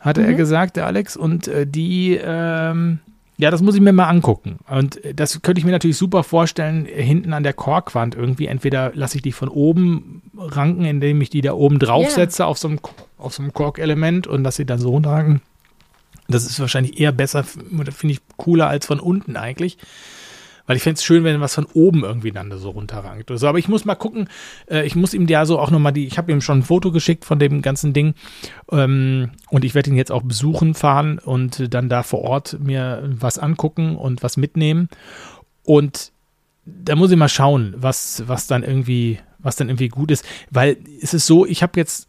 hatte 0.00 0.22
er 0.22 0.34
gesagt, 0.34 0.76
der 0.76 0.86
Alex. 0.86 1.16
Und 1.16 1.46
äh, 1.46 1.64
die, 1.64 2.18
ähm, 2.20 2.98
ja, 3.38 3.50
das 3.50 3.60
muss 3.60 3.74
ich 3.74 3.80
mir 3.80 3.92
mal 3.92 4.08
angucken. 4.08 4.58
Und 4.68 5.04
äh, 5.04 5.14
das 5.14 5.42
könnte 5.42 5.58
ich 5.58 5.64
mir 5.64 5.72
natürlich 5.72 5.98
super 5.98 6.22
vorstellen, 6.22 6.86
äh, 6.86 7.02
hinten 7.02 7.32
an 7.32 7.42
der 7.42 7.52
Korkwand 7.52 8.14
irgendwie. 8.14 8.46
Entweder 8.46 8.92
lasse 8.94 9.16
ich 9.16 9.22
die 9.22 9.32
von 9.32 9.48
oben 9.48 10.22
ranken, 10.36 10.84
indem 10.84 11.20
ich 11.20 11.30
die 11.30 11.42
da 11.42 11.52
oben 11.52 11.78
draufsetze 11.78 12.46
auf 12.46 12.58
so 12.58 12.68
einem, 12.68 12.80
auf 13.18 13.34
so 13.34 13.42
einem 13.42 13.52
Korkelement 13.52 14.26
und 14.26 14.42
lasse 14.42 14.58
sie 14.58 14.66
dann 14.66 14.78
so 14.78 14.90
runterranken. 14.90 15.42
Das 16.28 16.44
ist 16.44 16.58
wahrscheinlich 16.58 16.98
eher 16.98 17.12
besser, 17.12 17.44
finde 17.44 18.12
ich 18.12 18.20
cooler 18.36 18.68
als 18.68 18.86
von 18.86 18.98
unten 18.98 19.36
eigentlich. 19.36 19.78
Weil 20.66 20.76
ich 20.76 20.82
fände 20.82 20.96
es 20.96 21.04
schön, 21.04 21.24
wenn 21.24 21.40
was 21.40 21.54
von 21.54 21.66
oben 21.74 22.02
irgendwie 22.02 22.32
dann 22.32 22.56
so 22.58 22.70
runterrankt. 22.70 23.30
oder 23.30 23.38
so. 23.38 23.46
aber 23.48 23.58
ich 23.58 23.68
muss 23.68 23.84
mal 23.84 23.94
gucken, 23.94 24.28
äh, 24.68 24.84
ich 24.86 24.96
muss 24.96 25.14
ihm 25.14 25.26
ja 25.26 25.46
so 25.46 25.58
auch 25.58 25.70
nochmal 25.70 25.92
die, 25.92 26.06
ich 26.06 26.18
habe 26.18 26.32
ihm 26.32 26.40
schon 26.40 26.58
ein 26.58 26.62
Foto 26.62 26.92
geschickt 26.92 27.24
von 27.24 27.38
dem 27.38 27.62
ganzen 27.62 27.92
Ding 27.92 28.14
ähm, 28.70 29.30
und 29.50 29.64
ich 29.64 29.74
werde 29.74 29.90
ihn 29.90 29.96
jetzt 29.96 30.12
auch 30.12 30.22
besuchen 30.22 30.74
fahren 30.74 31.18
und 31.18 31.72
dann 31.72 31.88
da 31.88 32.02
vor 32.02 32.22
Ort 32.22 32.58
mir 32.60 33.02
was 33.06 33.38
angucken 33.38 33.96
und 33.96 34.22
was 34.22 34.36
mitnehmen. 34.36 34.88
Und 35.64 36.12
da 36.64 36.96
muss 36.96 37.10
ich 37.10 37.16
mal 37.16 37.28
schauen, 37.28 37.74
was, 37.76 38.24
was 38.26 38.46
dann 38.46 38.62
irgendwie, 38.62 39.20
was 39.38 39.56
dann 39.56 39.68
irgendwie 39.68 39.88
gut 39.88 40.10
ist. 40.10 40.24
Weil 40.50 40.76
es 41.00 41.14
ist 41.14 41.26
so, 41.26 41.46
ich 41.46 41.62
habe 41.62 41.78
jetzt 41.78 42.08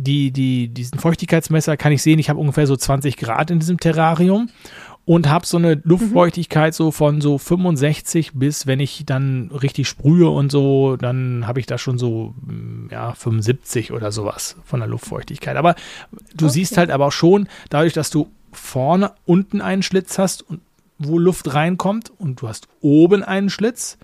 die, 0.00 0.30
die, 0.30 0.68
diesen 0.68 1.00
Feuchtigkeitsmesser 1.00 1.76
kann 1.76 1.90
ich 1.90 2.02
sehen, 2.02 2.20
ich 2.20 2.30
habe 2.30 2.38
ungefähr 2.38 2.68
so 2.68 2.76
20 2.76 3.16
Grad 3.16 3.50
in 3.50 3.58
diesem 3.58 3.80
Terrarium 3.80 4.48
und 5.08 5.26
habe 5.30 5.46
so 5.46 5.56
eine 5.56 5.80
Luftfeuchtigkeit 5.84 6.74
so 6.74 6.90
von 6.90 7.22
so 7.22 7.38
65 7.38 8.32
bis, 8.34 8.66
wenn 8.66 8.78
ich 8.78 9.04
dann 9.06 9.50
richtig 9.50 9.88
sprühe 9.88 10.28
und 10.28 10.52
so, 10.52 10.98
dann 10.98 11.46
habe 11.46 11.60
ich 11.60 11.66
da 11.66 11.78
schon 11.78 11.96
so, 11.96 12.34
mm, 12.42 12.88
ja, 12.90 13.14
75 13.14 13.92
oder 13.92 14.12
sowas 14.12 14.56
von 14.66 14.80
der 14.80 14.88
Luftfeuchtigkeit. 14.90 15.56
Aber 15.56 15.76
du 16.34 16.44
Okay. 16.44 16.52
siehst 16.52 16.76
halt 16.76 16.90
aber 16.90 17.06
auch 17.06 17.12
schon, 17.12 17.48
dadurch, 17.70 17.94
dass 17.94 18.10
du 18.10 18.28
vorne 18.52 19.12
unten 19.24 19.62
einen 19.62 19.82
Schlitz 19.82 20.18
hast, 20.18 20.42
und 20.42 20.60
wo 20.98 21.18
Luft 21.18 21.54
reinkommt 21.54 22.12
und 22.18 22.42
du 22.42 22.48
hast 22.48 22.68
oben 22.82 23.22
einen 23.22 23.48
Schlitz, 23.48 23.96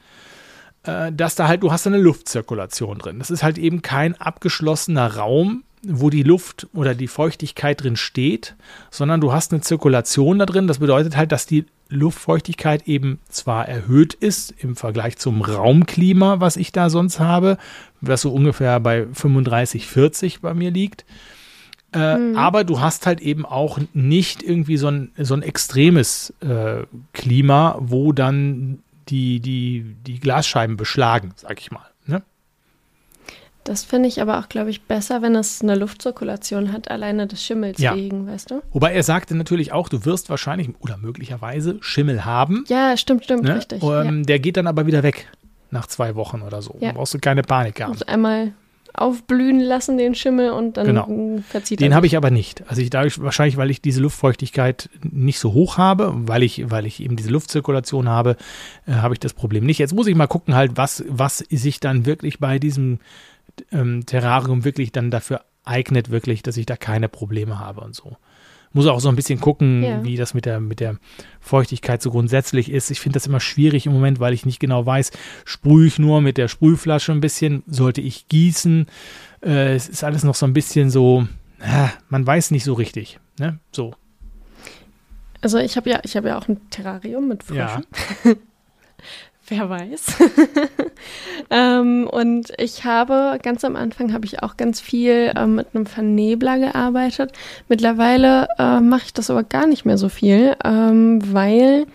äh, 0.84 1.12
dass 1.12 1.34
da 1.34 1.48
halt, 1.48 1.62
du 1.62 1.70
hast 1.70 1.86
eine 1.86 1.98
Luftzirkulation 1.98 2.96
drin. 2.96 3.18
Das 3.18 3.30
ist 3.30 3.42
halt 3.42 3.58
eben 3.58 3.82
kein 3.82 4.18
abgeschlossener 4.18 5.16
Raum, 5.16 5.64
wo 5.88 6.10
die 6.10 6.22
Luft 6.22 6.68
oder 6.74 6.94
die 6.94 7.08
Feuchtigkeit 7.08 7.82
drin 7.82 7.96
steht, 7.96 8.54
sondern 8.90 9.20
du 9.20 9.32
hast 9.32 9.52
eine 9.52 9.60
Zirkulation 9.60 10.38
da 10.38 10.46
drin. 10.46 10.66
Das 10.66 10.78
bedeutet 10.78 11.16
halt, 11.16 11.32
dass 11.32 11.46
die 11.46 11.66
Luftfeuchtigkeit 11.88 12.88
eben 12.88 13.20
zwar 13.28 13.68
erhöht 13.68 14.14
ist 14.14 14.54
im 14.58 14.76
Vergleich 14.76 15.16
zum 15.18 15.42
Raumklima, 15.42 16.40
was 16.40 16.56
ich 16.56 16.72
da 16.72 16.90
sonst 16.90 17.20
habe, 17.20 17.58
was 18.00 18.22
so 18.22 18.32
ungefähr 18.32 18.80
bei 18.80 19.06
35, 19.12 19.86
40 19.86 20.40
bei 20.40 20.54
mir 20.54 20.70
liegt. 20.70 21.04
Äh, 21.92 22.34
Aber 22.34 22.64
du 22.64 22.80
hast 22.80 23.06
halt 23.06 23.20
eben 23.20 23.46
auch 23.46 23.78
nicht 23.92 24.42
irgendwie 24.42 24.76
so 24.76 24.88
ein, 24.88 25.12
so 25.18 25.34
ein 25.34 25.42
extremes 25.42 26.34
äh, 26.40 26.84
Klima, 27.12 27.76
wo 27.80 28.12
dann 28.12 28.80
die, 29.08 29.40
die, 29.40 29.94
die 30.06 30.18
Glasscheiben 30.18 30.76
beschlagen, 30.76 31.32
sag 31.36 31.60
ich 31.60 31.70
mal. 31.70 31.86
Das 33.64 33.82
finde 33.82 34.08
ich 34.08 34.20
aber 34.20 34.38
auch, 34.38 34.48
glaube 34.50 34.68
ich, 34.70 34.82
besser, 34.82 35.22
wenn 35.22 35.34
es 35.34 35.62
eine 35.62 35.74
Luftzirkulation 35.74 36.72
hat, 36.72 36.90
alleine 36.90 37.26
des 37.26 37.42
Schimmels 37.42 37.78
Ja. 37.80 37.96
wegen, 37.96 38.26
weißt 38.26 38.50
du? 38.50 38.62
Wobei 38.72 38.92
er 38.92 39.02
sagte 39.02 39.34
natürlich 39.34 39.72
auch, 39.72 39.88
du 39.88 40.04
wirst 40.04 40.28
wahrscheinlich 40.28 40.68
oder 40.80 40.98
möglicherweise 40.98 41.78
Schimmel 41.80 42.24
haben. 42.26 42.64
Ja, 42.68 42.96
stimmt, 42.96 43.24
stimmt, 43.24 43.44
Ne? 43.44 43.56
richtig. 43.56 43.82
Ähm, 43.82 44.24
Der 44.26 44.38
geht 44.38 44.58
dann 44.58 44.66
aber 44.66 44.86
wieder 44.86 45.02
weg 45.02 45.28
nach 45.70 45.86
zwei 45.86 46.14
Wochen 46.14 46.42
oder 46.42 46.60
so. 46.62 46.76
Ja. 46.80 46.90
Da 46.90 46.98
brauchst 46.98 47.14
du 47.14 47.18
keine 47.18 47.42
Panik 47.42 47.78
ja. 47.78 47.86
haben. 47.86 47.92
Muss 47.92 48.02
einmal 48.02 48.52
aufblühen 48.96 49.58
lassen, 49.60 49.98
den 49.98 50.14
Schimmel, 50.14 50.50
und 50.50 50.76
dann 50.76 50.86
Genau. 50.86 51.40
verzieht 51.48 51.80
Den 51.80 51.94
habe 51.94 52.06
ich 52.06 52.16
aber 52.16 52.30
nicht. 52.30 52.62
Also 52.68 52.80
ich 52.80 52.90
dadurch 52.90 53.20
wahrscheinlich, 53.20 53.56
weil 53.56 53.70
ich 53.70 53.80
diese 53.82 54.00
Luftfeuchtigkeit 54.00 54.88
nicht 55.02 55.40
so 55.40 55.52
hoch 55.52 55.78
habe, 55.78 56.12
weil 56.14 56.44
ich, 56.44 56.70
weil 56.70 56.86
ich 56.86 57.00
eben 57.02 57.16
diese 57.16 57.30
Luftzirkulation 57.30 58.08
habe, 58.08 58.36
äh, 58.86 58.92
habe 58.92 59.14
ich 59.14 59.20
das 59.20 59.32
Problem 59.32 59.66
nicht. 59.66 59.78
Jetzt 59.78 59.94
muss 59.94 60.06
ich 60.06 60.14
mal 60.14 60.28
gucken, 60.28 60.54
halt, 60.54 60.76
was, 60.76 61.02
was 61.08 61.38
sich 61.38 61.80
dann 61.80 62.06
wirklich 62.06 62.38
bei 62.38 62.60
diesem 62.60 63.00
ähm, 63.72 64.04
Terrarium 64.06 64.64
wirklich 64.64 64.92
dann 64.92 65.10
dafür 65.10 65.42
eignet, 65.64 66.10
wirklich, 66.10 66.42
dass 66.42 66.56
ich 66.56 66.66
da 66.66 66.76
keine 66.76 67.08
Probleme 67.08 67.58
habe 67.58 67.80
und 67.80 67.94
so. 67.94 68.16
Muss 68.72 68.86
auch 68.88 68.98
so 68.98 69.08
ein 69.08 69.14
bisschen 69.16 69.40
gucken, 69.40 69.82
Ja. 69.84 70.02
wie 70.04 70.16
das 70.16 70.34
mit 70.34 70.46
der, 70.46 70.58
mit 70.58 70.80
der 70.80 70.96
Feuchtigkeit 71.40 72.02
so 72.02 72.10
grundsätzlich 72.10 72.70
ist. 72.72 72.90
Ich 72.90 72.98
finde 73.00 73.14
das 73.14 73.26
immer 73.26 73.38
schwierig 73.40 73.86
im 73.86 73.92
Moment, 73.92 74.18
weil 74.18 74.34
ich 74.34 74.44
nicht 74.46 74.58
genau 74.58 74.84
weiß, 74.84 75.12
sprühe 75.44 75.86
ich 75.86 75.98
nur 76.00 76.20
mit 76.20 76.38
der 76.38 76.48
Sprühflasche 76.48 77.12
ein 77.12 77.20
bisschen, 77.20 77.62
sollte 77.68 78.00
ich 78.00 78.26
gießen. 78.28 78.86
Äh, 79.44 79.74
es 79.74 79.88
ist 79.88 80.02
alles 80.02 80.24
noch 80.24 80.34
so 80.34 80.44
ein 80.44 80.52
bisschen 80.54 80.90
so, 80.90 81.26
ah, 81.60 81.90
man 82.08 82.26
weiß 82.26 82.50
nicht 82.50 82.64
so 82.64 82.74
richtig. 82.74 83.20
Ne? 83.38 83.60
So. 83.70 83.94
Also 85.40 85.58
ich 85.58 85.76
habe 85.76 85.90
ja, 85.90 86.00
ich 86.02 86.16
habe 86.16 86.28
ja 86.28 86.38
auch 86.38 86.48
ein 86.48 86.58
Terrarium 86.70 87.28
mit 87.28 87.44
Ja. 87.50 87.80
Wer 89.48 89.68
weiß. 89.68 90.16
ähm, 91.50 92.08
und 92.10 92.52
ich 92.56 92.84
habe 92.84 93.38
ganz 93.42 93.64
am 93.64 93.76
Anfang 93.76 94.12
habe 94.14 94.24
ich 94.24 94.42
auch 94.42 94.56
ganz 94.56 94.80
viel 94.80 95.32
ähm, 95.36 95.56
mit 95.56 95.68
einem 95.74 95.84
Vernebler 95.84 96.58
gearbeitet. 96.58 97.32
Mittlerweile 97.68 98.48
äh, 98.58 98.80
mache 98.80 99.02
ich 99.06 99.12
das 99.12 99.28
aber 99.28 99.42
gar 99.42 99.66
nicht 99.66 99.84
mehr 99.84 99.98
so 99.98 100.08
viel, 100.08 100.56
ähm, 100.64 101.20
weil 101.32 101.86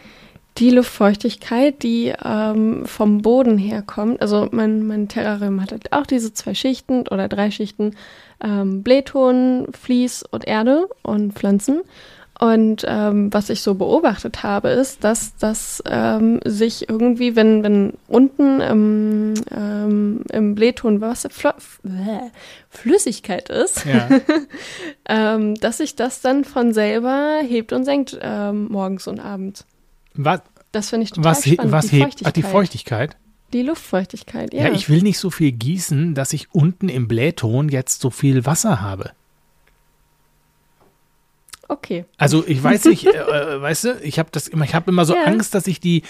die 0.59 0.69
Luftfeuchtigkeit, 0.69 1.81
die 1.81 2.13
ähm, 2.23 2.85
vom 2.85 3.21
Boden 3.21 3.57
herkommt, 3.57 4.21
also 4.21 4.47
mein, 4.51 4.85
mein 4.85 5.07
Terrarium 5.07 5.61
hat 5.61 5.71
halt 5.71 5.93
auch 5.93 6.05
diese 6.05 6.33
zwei 6.33 6.53
Schichten 6.53 7.07
oder 7.07 7.27
drei 7.27 7.49
Schichten 7.49 7.95
ähm, 8.43 8.83
Blähton, 8.83 9.67
Vlies 9.71 10.23
und 10.29 10.47
Erde 10.47 10.87
und 11.01 11.33
Pflanzen. 11.33 11.81
Und 12.39 12.85
ähm, 12.87 13.33
was 13.33 13.49
ich 13.49 13.61
so 13.61 13.75
beobachtet 13.75 14.43
habe, 14.43 14.69
ist, 14.69 15.03
dass 15.03 15.35
das 15.37 15.83
ähm, 15.85 16.39
sich 16.45 16.87
irgendwie, 16.87 17.35
wenn, 17.35 17.63
wenn 17.63 17.93
unten 18.07 18.61
im, 18.61 19.33
ähm, 19.51 20.21
im 20.31 20.55
Blähton 20.55 21.01
Wasser, 21.01 21.29
Flo 21.29 21.51
Bäh, 21.83 22.29
Flüssigkeit 22.69 23.49
ist, 23.49 23.85
Ja. 23.85 24.07
ähm, 25.09 25.55
dass 25.55 25.77
sich 25.77 25.97
das 25.97 26.21
dann 26.21 26.45
von 26.45 26.73
selber 26.73 27.39
hebt 27.45 27.73
und 27.73 27.83
senkt 27.83 28.17
ähm, 28.21 28.67
morgens 28.69 29.07
und 29.07 29.19
abends. 29.19 29.65
Was, 30.13 30.39
Das 30.71 30.89
finde 30.91 31.03
ich 31.03 31.11
total 31.11 31.31
was, 31.31 31.45
spannend. 31.45 31.71
was 31.73 31.87
die 31.87 31.97
hebt? 31.97 32.21
Ach, 32.23 32.31
die 32.31 32.43
Feuchtigkeit. 32.43 33.17
Die 33.51 33.63
Luftfeuchtigkeit, 33.63 34.53
Ja. 34.53 34.67
ja. 34.67 34.71
ich 34.73 34.89
will 34.89 35.01
nicht 35.01 35.17
so 35.19 35.29
viel 35.29 35.51
gießen, 35.51 36.13
dass 36.15 36.31
ich 36.31 36.53
unten 36.53 36.87
im 36.87 37.09
Blähton 37.09 37.67
jetzt 37.67 37.99
so 37.99 38.11
viel 38.11 38.45
Wasser 38.45 38.79
habe. 38.79 39.11
Okay. 41.69 42.05
Also 42.17 42.43
ich 42.45 42.61
weiß 42.61 42.85
nicht, 42.85 43.05
äh, 43.05 43.11
äh, 43.11 43.61
weißt 43.61 43.83
du, 43.85 43.99
ich 44.01 44.19
habe 44.19 44.29
das 44.31 44.47
immer, 44.49 44.65
ich 44.65 44.75
habe 44.75 44.91
immer 44.91 45.05
so 45.05 45.15
Ja. 45.15 45.23
Angst, 45.23 45.55
dass 45.55 45.65
ich 45.67 45.79
die, 45.79 46.03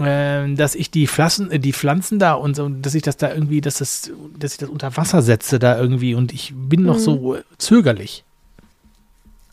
äh, 0.00 0.52
dass 0.54 0.74
ich 0.74 0.90
die 0.90 1.06
Pflanzen, 1.06 1.50
äh, 1.50 1.58
die 1.60 1.72
Pflanzen 1.72 2.18
da 2.18 2.32
und 2.34 2.56
so, 2.56 2.68
dass 2.68 2.94
ich 2.94 3.02
das 3.02 3.16
da 3.16 3.32
irgendwie, 3.32 3.60
dass 3.60 3.78
das, 3.78 4.10
dass 4.38 4.52
ich 4.52 4.58
das 4.58 4.68
unter 4.68 4.96
Wasser 4.96 5.22
setze 5.22 5.58
da 5.58 5.78
irgendwie 5.78 6.14
und 6.14 6.32
ich 6.32 6.52
bin 6.54 6.82
noch 6.82 6.96
Mhm. 6.96 7.00
so 7.00 7.34
äh, 7.36 7.42
zögerlich. 7.58 8.24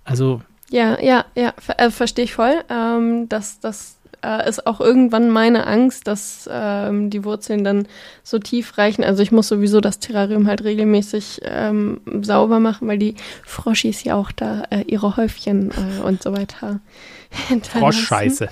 Also 0.03 0.41
Ja, 0.69 0.99
ja, 1.01 1.25
ja, 1.36 1.53
ver 1.57 1.79
äh, 1.79 1.91
verstehe 1.91 2.25
ich 2.25 2.33
voll. 2.33 2.63
Ähm, 2.69 3.27
das 3.29 3.59
das 3.59 3.97
äh, 4.26 4.49
ist 4.49 4.65
auch 4.65 4.80
irgendwann 4.82 5.30
meine 5.30 5.67
Angst, 5.67 6.07
dass 6.07 6.49
ähm, 6.51 7.09
die 7.09 7.23
Wurzeln 7.23 7.63
dann 7.63 7.88
so 8.23 8.39
tief 8.39 8.78
reichen. 8.78 9.03
Also 9.03 9.21
ich 9.21 9.32
muss 9.32 9.47
sowieso 9.47 9.82
das 9.82 9.99
Terrarium 9.99 10.47
halt 10.47 10.63
regelmäßig 10.63 11.41
ähm, 11.43 12.01
sauber 12.21 12.59
machen, 12.59 12.88
weil 12.88 12.97
die 12.97 13.15
Froschis 13.45 14.03
ja 14.03 14.15
auch 14.15 14.32
da 14.32 14.63
äh, 14.69 14.82
ihre 14.82 15.17
Häufchen 15.17 15.71
äh, 15.71 16.01
und 16.01 16.23
so 16.23 16.36
weiter 16.36 16.80
hinterlassen. 17.47 17.80
Froschscheiße. 17.80 18.49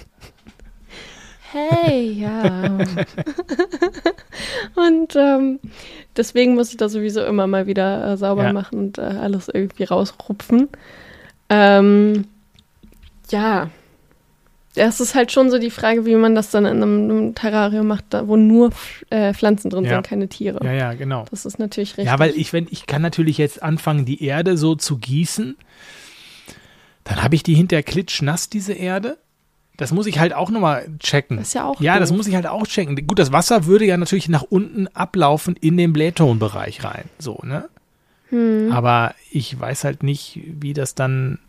Hey, 1.51 2.11
ja. 2.13 2.79
und 4.75 5.15
ähm, 5.15 5.59
deswegen 6.17 6.55
muss 6.55 6.71
ich 6.71 6.77
das 6.77 6.93
sowieso 6.93 7.23
immer 7.23 7.45
mal 7.45 7.67
wieder 7.67 8.13
äh, 8.13 8.17
sauber 8.17 8.45
Ja. 8.45 8.53
machen 8.53 8.79
und 8.79 8.97
äh, 8.97 9.01
alles 9.01 9.49
irgendwie 9.49 9.83
rausrupfen. 9.83 10.69
Ähm, 11.49 12.25
ja. 13.29 13.69
Es 14.75 14.99
ist 14.99 15.13
halt 15.13 15.31
schon 15.31 15.51
so 15.51 15.59
die 15.59 15.69
Frage, 15.69 16.05
wie 16.05 16.15
man 16.15 16.33
das 16.33 16.49
dann 16.49 16.65
in 16.65 16.81
einem, 16.81 17.35
Terrarium 17.35 17.85
macht, 17.87 18.05
da, 18.09 18.27
wo 18.27 18.37
nur 18.37 18.71
äh, 19.11 19.33
Pflanzen 19.33 19.69
drin 19.69 19.83
Ja. 19.85 19.91
sind, 19.95 20.07
keine 20.07 20.27
Tiere. 20.27 20.59
Ja, 20.65 20.73
ja, 20.73 20.93
genau. 20.93 21.25
Das 21.29 21.45
ist 21.45 21.59
natürlich 21.59 21.91
richtig. 21.91 22.05
Ja, 22.05 22.17
weil 22.17 22.31
ich, 22.35 22.53
wenn 22.53 22.67
ich 22.71 22.87
kann 22.87 23.01
natürlich 23.03 23.37
jetzt 23.37 23.61
anfangen, 23.61 24.05
die 24.05 24.23
Erde 24.23 24.57
so 24.57 24.75
zu 24.75 24.97
gießen, 24.97 25.57
dann 27.03 27.21
habe 27.23 27.35
ich 27.35 27.43
die 27.43 27.53
hinterher 27.53 27.83
klitschnass, 27.83 28.49
diese 28.49 28.73
Erde. 28.73 29.17
Das 29.77 29.91
muss 29.91 30.05
ich 30.07 30.19
halt 30.19 30.33
auch 30.33 30.49
nochmal 30.49 30.87
checken. 30.99 31.37
Das 31.37 31.47
ist 31.49 31.53
ja 31.55 31.65
auch 31.65 31.81
Ja, 31.81 31.99
das 31.99 32.09
doof. 32.09 32.17
muss 32.17 32.27
ich 32.27 32.35
halt 32.35 32.47
auch 32.47 32.65
checken. 32.67 32.95
Gut, 33.07 33.19
das 33.19 33.31
Wasser 33.31 33.65
würde 33.65 33.85
ja 33.85 33.97
natürlich 33.97 34.29
nach 34.29 34.43
unten 34.43 34.87
ablaufen 34.87 35.55
in 35.59 35.77
den 35.77 35.93
Blähtonbereich 35.93 36.83
rein. 36.83 37.05
So, 37.19 37.39
ne? 37.43 37.69
Hm. 38.29 38.69
Aber 38.71 39.13
ich 39.31 39.59
weiß 39.59 39.83
halt 39.83 40.03
nicht, 40.03 40.39
wie 40.45 40.73
das 40.73 40.95
dann 40.95 41.39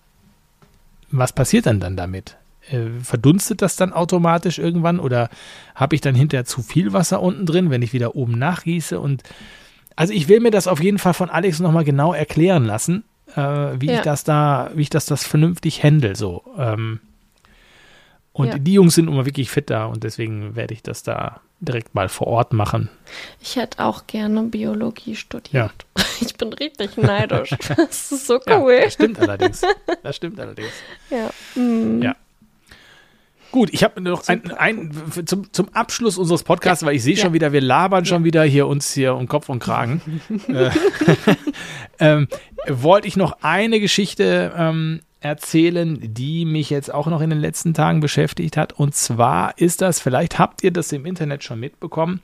was 1.10 1.32
passiert 1.32 1.66
dann 1.66 1.80
dann 1.80 1.96
damit? 1.96 2.36
Äh, 2.70 3.00
verdunstet 3.02 3.62
das 3.62 3.76
dann 3.76 3.92
automatisch 3.92 4.58
irgendwann 4.58 4.98
oder 4.98 5.28
habe 5.74 5.94
ich 5.94 6.00
dann 6.00 6.14
hinterher 6.14 6.44
zu 6.44 6.62
viel 6.62 6.92
Wasser 6.92 7.20
unten 7.20 7.46
drin, 7.46 7.70
wenn 7.70 7.82
ich 7.82 7.92
wieder 7.92 8.16
oben 8.16 8.38
nachgieße? 8.38 8.98
Und 8.98 9.22
also 9.96 10.12
ich 10.12 10.28
will 10.28 10.40
mir 10.40 10.50
das 10.50 10.66
auf 10.66 10.82
jeden 10.82 10.98
Fall 10.98 11.14
von 11.14 11.30
Alex 11.30 11.60
nochmal 11.60 11.84
genau 11.84 12.12
erklären 12.12 12.64
lassen, 12.64 13.04
äh, 13.36 13.40
wie 13.40 13.86
ja. 13.86 13.96
ich 13.96 14.00
das 14.00 14.24
da, 14.24 14.70
wie 14.74 14.82
ich 14.82 14.90
das, 14.90 15.06
das 15.06 15.24
vernünftig 15.24 15.82
handle. 15.82 16.16
So. 16.16 16.42
Ähm, 16.56 17.00
und 18.32 18.48
ja. 18.48 18.58
die 18.58 18.72
Jungs 18.72 18.94
sind 18.94 19.08
immer 19.08 19.26
wirklich 19.26 19.50
fit 19.50 19.70
da 19.70 19.86
und 19.86 20.02
deswegen 20.02 20.56
werde 20.56 20.74
ich 20.74 20.82
das 20.82 21.02
da 21.04 21.40
direkt 21.60 21.94
mal 21.94 22.08
vor 22.08 22.26
Ort 22.26 22.52
machen. 22.52 22.90
Ich 23.40 23.56
hätte 23.56 23.84
auch 23.84 24.06
gerne 24.06 24.42
Biologie 24.44 25.16
studiert. 25.16 25.52
Ja. 25.54 25.70
Ich 26.20 26.36
bin 26.36 26.52
richtig 26.52 26.96
neidisch. 26.96 27.50
Das 27.76 28.12
ist 28.12 28.28
so 28.28 28.38
cool. 28.48 28.72
Ja, 28.72 28.84
das 28.84 28.94
stimmt 28.94 29.18
allerdings. 29.18 29.62
Das 30.04 30.14
stimmt 30.14 30.38
allerdings. 30.38 30.70
Ja. 31.10 31.30
Mhm. 31.60 32.02
Ja. 32.02 32.14
Gut, 33.54 33.68
ich 33.72 33.84
habe 33.84 34.00
noch 34.00 34.26
ein, 34.26 34.50
ein, 34.50 34.90
zum, 35.26 35.52
zum 35.52 35.68
Abschluss 35.68 36.18
unseres 36.18 36.42
Podcasts, 36.42 36.82
ja. 36.82 36.88
weil 36.88 36.96
ich 36.96 37.04
sehe 37.04 37.16
schon 37.16 37.34
wieder, 37.34 37.52
wir 37.52 37.60
labern 37.60 38.02
ja. 38.02 38.08
schon 38.08 38.24
wieder 38.24 38.42
hier 38.42 38.66
uns 38.66 38.92
hier 38.92 39.14
um 39.14 39.28
Kopf 39.28 39.48
und 39.48 39.60
Kragen. 39.60 40.02
Äh, 40.48 40.70
ähm, 42.00 42.26
wollte 42.66 43.06
ich 43.06 43.16
noch 43.16 43.38
eine 43.42 43.78
Geschichte 43.78 44.52
ähm, 44.56 45.02
erzählen, 45.20 46.00
die 46.02 46.44
mich 46.46 46.68
jetzt 46.68 46.92
auch 46.92 47.06
noch 47.06 47.20
in 47.20 47.30
den 47.30 47.38
letzten 47.38 47.74
Tagen 47.74 48.00
beschäftigt 48.00 48.56
hat. 48.56 48.72
Und 48.72 48.96
zwar 48.96 49.56
ist 49.56 49.82
das, 49.82 50.00
vielleicht 50.00 50.40
habt 50.40 50.64
ihr 50.64 50.72
das 50.72 50.90
im 50.90 51.06
Internet 51.06 51.44
schon 51.44 51.60
mitbekommen, 51.60 52.22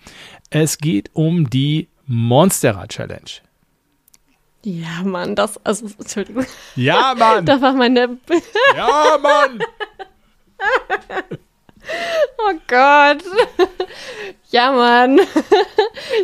es 0.50 0.78
geht 0.78 1.10
um 1.12 1.48
die 1.48 1.86
Monstera 2.08 2.88
Challenge. 2.88 3.30
Ja, 4.64 5.04
Mann, 5.04 5.36
das, 5.36 5.64
also, 5.64 5.86
Entschuldigung. 5.98 6.44
Ja, 6.74 7.14
Mann. 7.16 7.46
da 7.46 7.60
war 7.62 7.72
meine. 7.72 8.18
ja, 8.76 9.16
Mann. 9.22 9.60
Oh 12.38 12.54
Gott. 12.68 13.24
Ja, 14.50 14.72
Mann. 14.72 15.20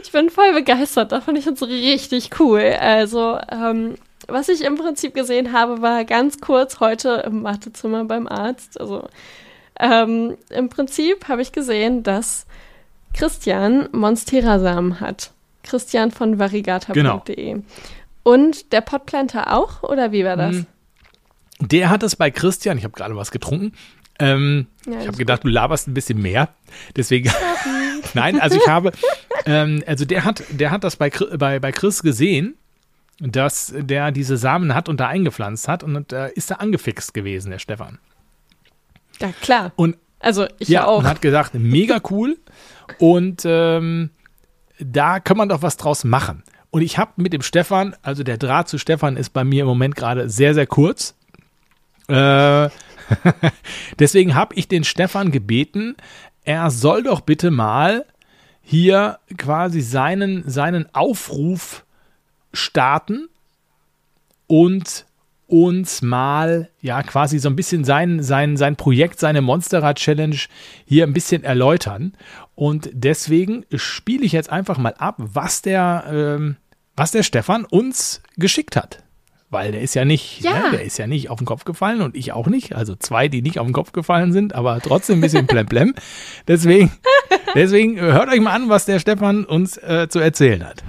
Ich 0.02 0.12
bin 0.12 0.30
voll 0.30 0.52
begeistert. 0.52 1.12
Da 1.12 1.20
fand 1.20 1.38
ich 1.38 1.48
uns 1.48 1.62
richtig 1.62 2.38
cool. 2.38 2.60
Also, 2.78 3.38
ähm, 3.50 3.96
was 4.28 4.48
ich 4.48 4.62
im 4.62 4.76
Prinzip 4.76 5.14
gesehen 5.14 5.52
habe, 5.52 5.82
war 5.82 6.04
ganz 6.04 6.40
kurz 6.40 6.80
heute 6.80 7.22
im 7.26 7.42
Wartezimmer 7.44 8.04
beim 8.04 8.26
Arzt. 8.28 8.80
Also, 8.80 9.08
ähm, 9.78 10.36
im 10.50 10.68
Prinzip 10.68 11.28
habe 11.28 11.42
ich 11.42 11.52
gesehen, 11.52 12.02
dass 12.02 12.46
Christian 13.14 13.88
Monstera-Samen 13.92 15.00
hat. 15.00 15.32
Christian 15.62 16.10
von 16.10 16.38
varigata.de. 16.38 16.94
Genau. 16.94 17.22
Und 18.22 18.72
der 18.72 18.80
Potplanter 18.80 19.52
auch, 19.52 19.82
oder 19.82 20.12
wie 20.12 20.24
war 20.24 20.36
das? 20.36 20.56
Hm. 20.56 20.66
Der 21.60 21.88
hat 21.88 22.02
es 22.02 22.16
bei 22.16 22.30
Christian, 22.30 22.76
ich 22.76 22.84
habe 22.84 22.92
gerade 22.92 23.16
was 23.16 23.30
getrunken, 23.30 23.72
ähm, 24.18 24.66
ja, 24.86 25.00
ich 25.00 25.06
habe 25.06 25.16
gedacht, 25.16 25.44
du 25.44 25.48
laberst 25.48 25.88
ein 25.88 25.94
bisschen 25.94 26.20
mehr. 26.20 26.48
Deswegen. 26.94 27.30
Nein, 28.14 28.40
also 28.40 28.56
ich 28.56 28.66
habe, 28.66 28.92
ähm, 29.44 29.82
also 29.86 30.04
der 30.04 30.24
hat, 30.24 30.42
der 30.50 30.70
hat 30.70 30.84
das 30.84 30.96
bei, 30.96 31.10
bei, 31.10 31.58
bei 31.58 31.72
Chris 31.72 32.02
gesehen, 32.02 32.56
dass 33.18 33.72
der 33.76 34.12
diese 34.12 34.36
Samen 34.36 34.74
hat 34.74 34.88
und 34.88 35.00
da 35.00 35.08
eingepflanzt 35.08 35.68
hat 35.68 35.82
und 35.82 36.12
äh, 36.12 36.30
ist 36.32 36.50
da 36.50 36.56
angefixt 36.56 37.14
gewesen, 37.14 37.50
der 37.50 37.58
Stefan. 37.58 37.98
Ja, 39.20 39.32
klar. 39.40 39.72
Und 39.76 39.96
also 40.20 40.46
ich 40.58 40.68
ja, 40.68 40.86
auch. 40.86 40.98
Und 41.00 41.06
hat 41.06 41.22
gesagt, 41.22 41.54
mega 41.54 42.00
cool. 42.10 42.38
und 42.98 43.42
ähm, 43.44 44.10
da 44.78 45.20
kann 45.20 45.36
man 45.36 45.48
doch 45.48 45.62
was 45.62 45.76
draus 45.76 46.04
machen. 46.04 46.42
Und 46.70 46.82
ich 46.82 46.98
habe 46.98 47.12
mit 47.16 47.32
dem 47.32 47.42
Stefan, 47.42 47.96
also 48.02 48.22
der 48.22 48.36
Draht 48.36 48.68
zu 48.68 48.78
Stefan 48.78 49.16
ist 49.16 49.30
bei 49.30 49.44
mir 49.44 49.62
im 49.62 49.68
Moment 49.68 49.96
gerade 49.96 50.28
sehr, 50.28 50.52
sehr 50.52 50.66
kurz. 50.66 51.14
Äh, 52.08 52.68
Deswegen 53.98 54.34
habe 54.34 54.54
ich 54.54 54.68
den 54.68 54.84
Stefan 54.84 55.30
gebeten, 55.30 55.96
er 56.44 56.70
soll 56.70 57.02
doch 57.02 57.20
bitte 57.20 57.50
mal 57.50 58.04
hier 58.62 59.18
quasi 59.36 59.80
seinen, 59.80 60.48
seinen 60.48 60.92
Aufruf 60.94 61.84
starten 62.52 63.28
und 64.46 65.06
uns 65.48 66.02
mal, 66.02 66.70
ja, 66.80 67.02
quasi 67.04 67.38
so 67.38 67.48
ein 67.48 67.54
bisschen 67.54 67.84
sein, 67.84 68.22
sein, 68.22 68.56
sein 68.56 68.74
Projekt, 68.74 69.20
seine 69.20 69.42
Monsterrad 69.42 69.98
Challenge 69.98 70.38
hier 70.84 71.04
ein 71.04 71.12
bisschen 71.12 71.44
erläutern. 71.44 72.14
Und 72.56 72.90
deswegen 72.92 73.64
spiele 73.74 74.24
ich 74.24 74.32
jetzt 74.32 74.50
einfach 74.50 74.78
mal 74.78 74.94
ab, 74.98 75.16
was 75.18 75.62
der, 75.62 76.04
ähm, 76.10 76.56
was 76.96 77.12
der 77.12 77.22
Stefan 77.22 77.64
uns 77.64 78.22
geschickt 78.36 78.74
hat 78.74 79.05
weil 79.50 79.72
der 79.72 79.80
ist 79.80 79.94
ja 79.94 80.04
nicht, 80.04 80.42
ja. 80.42 80.52
Ne, 80.52 80.70
der 80.72 80.82
ist 80.82 80.98
ja 80.98 81.06
nicht 81.06 81.30
auf 81.30 81.38
den 81.38 81.46
Kopf 81.46 81.64
gefallen 81.64 82.02
und 82.02 82.16
ich 82.16 82.32
auch 82.32 82.46
nicht. 82.46 82.74
Also 82.74 82.94
zwei, 82.96 83.28
die 83.28 83.42
nicht 83.42 83.58
auf 83.58 83.66
den 83.66 83.72
Kopf 83.72 83.92
gefallen 83.92 84.32
sind, 84.32 84.54
aber 84.54 84.80
trotzdem 84.80 85.18
ein 85.18 85.20
bisschen 85.20 85.46
plemplem. 85.48 85.94
Deswegen, 86.48 86.92
deswegen 87.54 88.00
hört 88.00 88.28
euch 88.28 88.40
mal 88.40 88.52
an, 88.52 88.68
was 88.68 88.86
der 88.86 88.98
Stefan 88.98 89.44
uns 89.44 89.76
äh, 89.78 90.08
zu 90.08 90.18
erzählen 90.18 90.64
hat. 90.64 90.82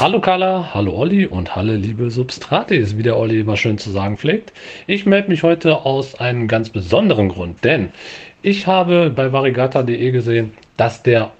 Hallo 0.00 0.20
Carla, 0.20 0.74
hallo 0.74 0.92
Olli 0.92 1.24
und 1.24 1.54
hallo 1.54 1.74
liebe 1.74 2.10
Substratis, 2.10 2.96
wie 2.96 3.02
der 3.04 3.16
Olli 3.16 3.40
immer 3.40 3.56
schön 3.56 3.78
zu 3.78 3.90
sagen 3.90 4.16
pflegt. 4.16 4.52
Ich 4.86 5.06
melde 5.06 5.28
mich 5.28 5.44
heute 5.44 5.84
aus 5.84 6.16
einem 6.16 6.48
ganz 6.48 6.70
besonderen 6.70 7.28
Grund, 7.28 7.64
denn 7.64 7.90
ich 8.42 8.66
habe 8.66 9.10
bei 9.10 9.32
varigata.de 9.32 10.10
gesehen, 10.10 10.52
dass 10.76 11.02
der 11.02 11.30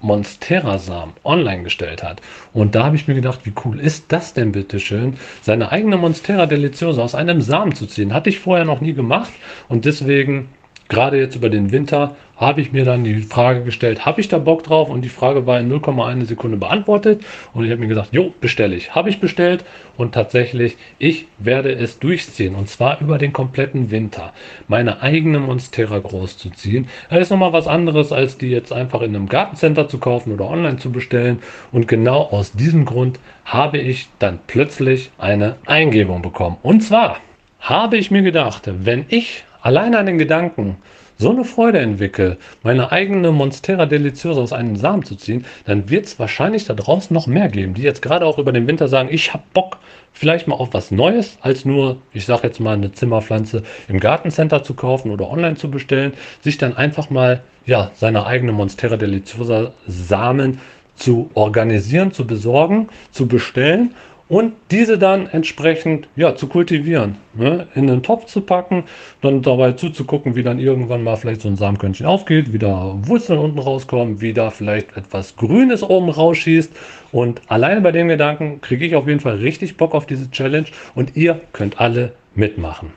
Monstera-Samen 0.00 1.14
online 1.24 1.62
gestellt 1.62 2.02
hat. 2.02 2.20
Und 2.52 2.74
da 2.74 2.84
habe 2.84 2.96
ich 2.96 3.08
mir 3.08 3.14
gedacht, 3.14 3.40
wie 3.44 3.52
cool 3.64 3.80
ist 3.80 4.06
das 4.08 4.34
denn 4.34 4.52
bitte 4.52 4.80
schön, 4.80 5.16
seine 5.42 5.72
eigene 5.72 5.96
Monstera 5.96 6.46
Deliciosa 6.46 7.02
aus 7.02 7.14
einem 7.14 7.40
Samen 7.40 7.74
zu 7.74 7.86
ziehen. 7.86 8.14
Hatte 8.14 8.30
ich 8.30 8.40
vorher 8.40 8.64
noch 8.64 8.80
nie 8.80 8.94
gemacht 8.94 9.32
und 9.68 9.84
deswegen 9.84 10.48
gerade 10.90 11.18
jetzt 11.18 11.36
über 11.36 11.48
den 11.48 11.72
Winter 11.72 12.16
habe 12.36 12.60
ich 12.60 12.72
mir 12.72 12.84
dann 12.84 13.04
die 13.04 13.22
Frage 13.22 13.62
gestellt, 13.64 14.04
habe 14.06 14.20
ich 14.20 14.28
da 14.28 14.38
Bock 14.38 14.64
drauf? 14.64 14.88
Und 14.88 15.02
die 15.02 15.10
Frage 15.10 15.46
war 15.46 15.60
in 15.60 15.70
0,1 15.70 16.24
Sekunde 16.24 16.56
beantwortet. 16.56 17.22
Und 17.52 17.64
ich 17.64 17.70
habe 17.70 17.80
mir 17.80 17.86
gesagt, 17.86 18.12
jo, 18.12 18.34
bestelle 18.40 18.74
ich. 18.74 18.94
Habe 18.94 19.10
ich 19.10 19.20
bestellt 19.20 19.64
und 19.96 20.12
tatsächlich, 20.12 20.76
ich 20.98 21.26
werde 21.38 21.72
es 21.72 21.98
durchziehen. 21.98 22.54
Und 22.54 22.68
zwar 22.68 23.00
über 23.00 23.18
den 23.18 23.32
kompletten 23.32 23.90
Winter. 23.90 24.32
Meine 24.68 25.02
eigene 25.02 25.38
Monstera 25.38 25.98
groß 25.98 26.38
zu 26.38 26.50
ziehen. 26.50 26.88
Das 27.08 27.20
ist 27.20 27.30
nochmal 27.30 27.52
was 27.52 27.68
anderes, 27.68 28.10
als 28.10 28.38
die 28.38 28.48
jetzt 28.48 28.72
einfach 28.72 29.02
in 29.02 29.14
einem 29.14 29.28
Gartencenter 29.28 29.86
zu 29.86 29.98
kaufen 29.98 30.32
oder 30.32 30.48
online 30.48 30.78
zu 30.78 30.90
bestellen. 30.90 31.40
Und 31.72 31.88
genau 31.88 32.22
aus 32.22 32.52
diesem 32.52 32.84
Grund 32.84 33.20
habe 33.44 33.78
ich 33.78 34.08
dann 34.18 34.40
plötzlich 34.46 35.10
eine 35.18 35.56
Eingebung 35.66 36.22
bekommen. 36.22 36.56
Und 36.62 36.80
zwar 36.80 37.18
habe 37.60 37.98
ich 37.98 38.10
mir 38.10 38.22
gedacht, 38.22 38.62
wenn 38.66 39.04
ich 39.08 39.44
allein 39.62 39.94
an 39.94 40.06
den 40.06 40.18
Gedanken 40.18 40.78
so 41.20 41.30
eine 41.30 41.44
Freude 41.44 41.80
entwickle, 41.80 42.38
meine 42.62 42.92
eigene 42.92 43.30
Monstera 43.30 43.84
Deliciosa 43.84 44.40
aus 44.40 44.54
einem 44.54 44.74
Samen 44.74 45.04
zu 45.04 45.16
ziehen, 45.16 45.44
dann 45.66 45.90
wird 45.90 46.06
es 46.06 46.18
wahrscheinlich 46.18 46.64
da 46.64 46.72
draußen 46.72 47.12
noch 47.12 47.26
mehr 47.26 47.48
geben, 47.48 47.74
die 47.74 47.82
jetzt 47.82 48.00
gerade 48.00 48.24
auch 48.24 48.38
über 48.38 48.52
den 48.52 48.66
Winter 48.66 48.88
sagen, 48.88 49.10
ich 49.12 49.34
habe 49.34 49.42
Bock 49.52 49.76
vielleicht 50.12 50.48
mal 50.48 50.56
auf 50.56 50.70
was 50.72 50.90
Neues, 50.90 51.36
als 51.42 51.66
nur, 51.66 51.98
ich 52.14 52.24
sage 52.24 52.46
jetzt 52.46 52.58
mal, 52.58 52.72
eine 52.72 52.92
Zimmerpflanze 52.92 53.62
im 53.88 54.00
Gartencenter 54.00 54.62
zu 54.62 54.72
kaufen 54.72 55.10
oder 55.10 55.30
online 55.30 55.56
zu 55.56 55.70
bestellen, 55.70 56.14
sich 56.40 56.56
dann 56.56 56.74
einfach 56.74 57.10
mal 57.10 57.42
ja, 57.66 57.90
seine 57.94 58.24
eigene 58.24 58.52
Monstera 58.52 58.96
Deliciosa 58.96 59.74
Samen 59.86 60.58
zu 60.94 61.30
organisieren, 61.34 62.12
zu 62.12 62.26
besorgen, 62.26 62.88
zu 63.10 63.26
bestellen 63.26 63.94
und 64.30 64.52
diese 64.70 64.96
dann 64.96 65.26
entsprechend 65.26 66.08
ja, 66.14 66.36
zu 66.36 66.46
kultivieren, 66.46 67.16
ne? 67.34 67.66
in 67.74 67.88
den 67.88 68.02
Topf 68.02 68.26
zu 68.26 68.40
packen, 68.40 68.84
dann 69.20 69.42
dabei 69.42 69.72
zuzugucken, 69.72 70.36
wie 70.36 70.44
dann 70.44 70.60
irgendwann 70.60 71.02
mal 71.02 71.16
vielleicht 71.16 71.42
so 71.42 71.48
ein 71.48 71.56
Samenkörnchen 71.56 72.06
aufgeht, 72.06 72.52
wie 72.52 72.58
da 72.58 72.96
Wurzeln 73.02 73.40
unten 73.40 73.58
rauskommen, 73.58 74.20
wie 74.20 74.32
da 74.32 74.50
vielleicht 74.50 74.96
etwas 74.96 75.34
Grünes 75.34 75.82
oben 75.82 76.08
rausschießt. 76.08 76.72
Und 77.10 77.42
alleine 77.48 77.80
bei 77.80 77.90
dem 77.90 78.06
Gedanken 78.06 78.60
kriege 78.60 78.86
ich 78.86 78.94
auf 78.94 79.08
jeden 79.08 79.20
Fall 79.20 79.34
richtig 79.36 79.76
Bock 79.76 79.94
auf 79.94 80.06
diese 80.06 80.30
Challenge 80.30 80.68
und 80.94 81.16
ihr 81.16 81.40
könnt 81.52 81.80
alle 81.80 82.12
mitmachen. 82.36 82.92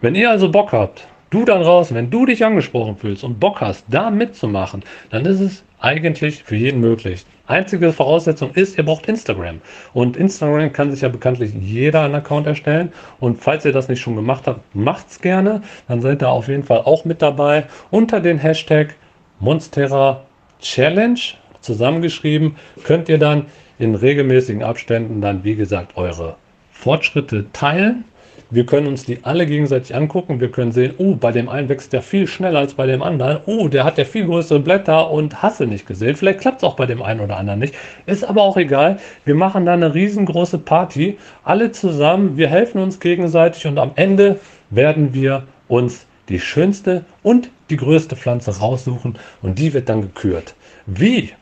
Wenn 0.00 0.14
ihr 0.14 0.30
also 0.30 0.52
Bock 0.52 0.70
habt, 0.70 1.08
du 1.30 1.44
dann 1.44 1.62
raus, 1.62 1.92
wenn 1.92 2.10
du 2.10 2.26
dich 2.26 2.44
angesprochen 2.44 2.96
fühlst 2.96 3.24
und 3.24 3.40
Bock 3.40 3.60
hast, 3.60 3.84
da 3.88 4.08
mitzumachen, 4.10 4.84
dann 5.10 5.26
ist 5.26 5.40
es 5.40 5.64
eigentlich 5.80 6.44
für 6.44 6.54
jeden 6.54 6.80
möglich. 6.80 7.26
Einzige 7.46 7.92
Voraussetzung 7.92 8.52
ist, 8.54 8.76
ihr 8.76 8.84
braucht 8.84 9.06
Instagram. 9.06 9.60
Und 9.94 10.16
Instagram 10.16 10.72
kann 10.72 10.90
sich 10.90 11.02
ja 11.02 11.08
bekanntlich 11.08 11.52
jeder 11.54 12.02
einen 12.02 12.16
Account 12.16 12.46
erstellen. 12.46 12.92
Und 13.20 13.42
falls 13.42 13.64
ihr 13.64 13.72
das 13.72 13.88
nicht 13.88 14.00
schon 14.00 14.16
gemacht 14.16 14.44
habt, 14.46 14.74
macht's 14.74 15.20
gerne. 15.20 15.62
Dann 15.88 16.00
seid 16.00 16.22
ihr 16.22 16.28
auf 16.28 16.48
jeden 16.48 16.64
Fall 16.64 16.78
auch 16.78 17.04
mit 17.04 17.22
dabei. 17.22 17.66
Unter 17.90 18.20
den 18.20 18.38
Hashtag 18.38 18.96
Monstera 19.38 20.22
Challenge 20.60 21.20
zusammengeschrieben, 21.60 22.56
könnt 22.84 23.08
ihr 23.08 23.18
dann 23.18 23.46
in 23.78 23.94
regelmäßigen 23.94 24.62
Abständen 24.62 25.20
dann, 25.20 25.44
wie 25.44 25.54
gesagt, 25.54 25.96
eure 25.96 26.36
Fortschritte 26.72 27.46
teilen 27.52 28.04
wir 28.50 28.64
können 28.64 28.86
uns 28.86 29.04
die 29.04 29.24
alle 29.24 29.44
gegenseitig 29.44 29.94
angucken. 29.94 30.40
Wir 30.40 30.50
können 30.50 30.70
sehen, 30.70 30.94
oh, 30.98 31.16
bei 31.16 31.32
dem 31.32 31.48
einen 31.48 31.68
wächst 31.68 31.92
der 31.92 32.02
viel 32.02 32.26
schneller 32.26 32.60
als 32.60 32.74
bei 32.74 32.86
dem 32.86 33.02
anderen. 33.02 33.40
Oh, 33.46 33.68
der 33.68 33.84
hat 33.84 33.98
ja 33.98 34.04
viel 34.04 34.26
größere 34.26 34.60
Blätter 34.60 35.10
und 35.10 35.42
hasse 35.42 35.66
nicht 35.66 35.86
gesehen. 35.86 36.14
Vielleicht 36.14 36.40
klappt 36.40 36.58
es 36.58 36.64
auch 36.64 36.76
bei 36.76 36.86
dem 36.86 37.02
einen 37.02 37.20
oder 37.20 37.36
anderen 37.36 37.58
nicht. 37.58 37.74
Ist 38.06 38.24
aber 38.24 38.42
auch 38.42 38.56
egal. 38.56 38.98
Wir 39.24 39.34
machen 39.34 39.66
da 39.66 39.72
eine 39.72 39.94
riesengroße 39.94 40.58
Party. 40.58 41.18
Alle 41.42 41.72
zusammen. 41.72 42.36
Wir 42.36 42.48
helfen 42.48 42.80
uns 42.80 43.00
gegenseitig 43.00 43.66
und 43.66 43.78
am 43.78 43.92
Ende 43.96 44.38
werden 44.70 45.12
wir 45.12 45.42
uns 45.68 46.06
die 46.28 46.40
schönste 46.40 47.04
und 47.22 47.50
die 47.70 47.76
größte 47.76 48.16
Pflanze 48.16 48.56
raussuchen 48.58 49.18
und 49.42 49.58
die 49.58 49.74
wird 49.74 49.88
dann 49.88 50.02
gekürt. 50.02 50.54
Wie 50.86 51.32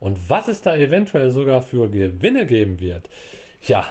und 0.00 0.28
was 0.28 0.48
es 0.48 0.62
da 0.62 0.74
eventuell 0.76 1.30
sogar 1.30 1.62
für 1.62 1.88
Gewinne 1.90 2.46
geben 2.46 2.80
wird, 2.80 3.08
ja, 3.62 3.84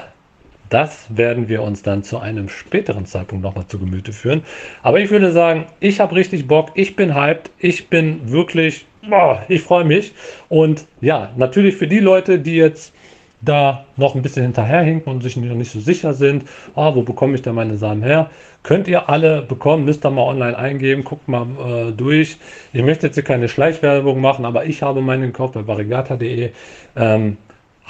das 0.72 1.05
werden 1.15 1.49
wir 1.49 1.61
uns 1.61 1.84
dann 1.84 2.01
zu 2.01 2.17
einem 2.17 2.47
späteren 2.47 3.05
Zeitpunkt 3.05 3.43
nochmal 3.43 3.67
zu 3.67 3.78
Gemüte 3.78 4.13
führen. 4.13 4.43
Aber 4.84 4.99
ich 4.99 5.11
würde 5.11 5.32
sagen, 5.32 5.65
ich 5.82 5.99
habe 5.99 6.15
richtig 6.15 6.47
Bock, 6.47 6.72
ich 6.76 6.95
bin 6.95 7.13
hyped, 7.13 7.51
ich 7.59 7.89
bin 7.89 8.32
wirklich, 8.32 8.86
boah, 9.07 9.43
ich 9.49 9.61
freue 9.61 9.84
mich. 9.84 10.13
Und 10.47 10.86
ja, 11.01 11.32
natürlich 11.36 11.76
für 11.76 11.88
die 11.88 11.99
Leute, 11.99 12.39
die 12.39 12.55
jetzt 12.55 12.93
da 13.41 13.86
noch 13.97 14.15
ein 14.15 14.22
bisschen 14.22 14.43
hinterherhinken 14.43 15.11
und 15.11 15.22
sich 15.22 15.36
noch 15.36 15.55
nicht 15.55 15.72
so 15.72 15.80
sicher 15.80 16.13
sind, 16.13 16.45
oh, 16.76 16.95
wo 16.95 17.01
bekomme 17.01 17.36
ich 17.36 17.41
denn 17.41 17.55
meine 17.55 17.76
Samen 17.76 18.03
her? 18.03 18.30
Könnt 18.63 18.88
ihr 18.88 19.09
alle 19.09 19.41
bekommen, 19.41 19.84
müsst 19.84 20.05
ihr 20.05 20.11
mal 20.11 20.24
online 20.24 20.57
eingeben, 20.57 21.03
guckt 21.03 21.28
mal 21.28 21.47
äh, 21.59 21.91
durch. 21.91 22.38
Ich 22.72 22.84
möchte 22.84 23.07
jetzt 23.07 23.15
hier 23.15 23.24
keine 23.24 23.49
Schleichwerbung 23.49 24.22
machen, 24.22 24.45
aber 24.45 24.65
ich 24.65 24.84
habe 24.84 25.01
meinen 25.01 25.24
gekauft 25.24 25.55
bei 25.55 25.65
varigata.de. 25.67 26.51
Ähm, 26.95 27.38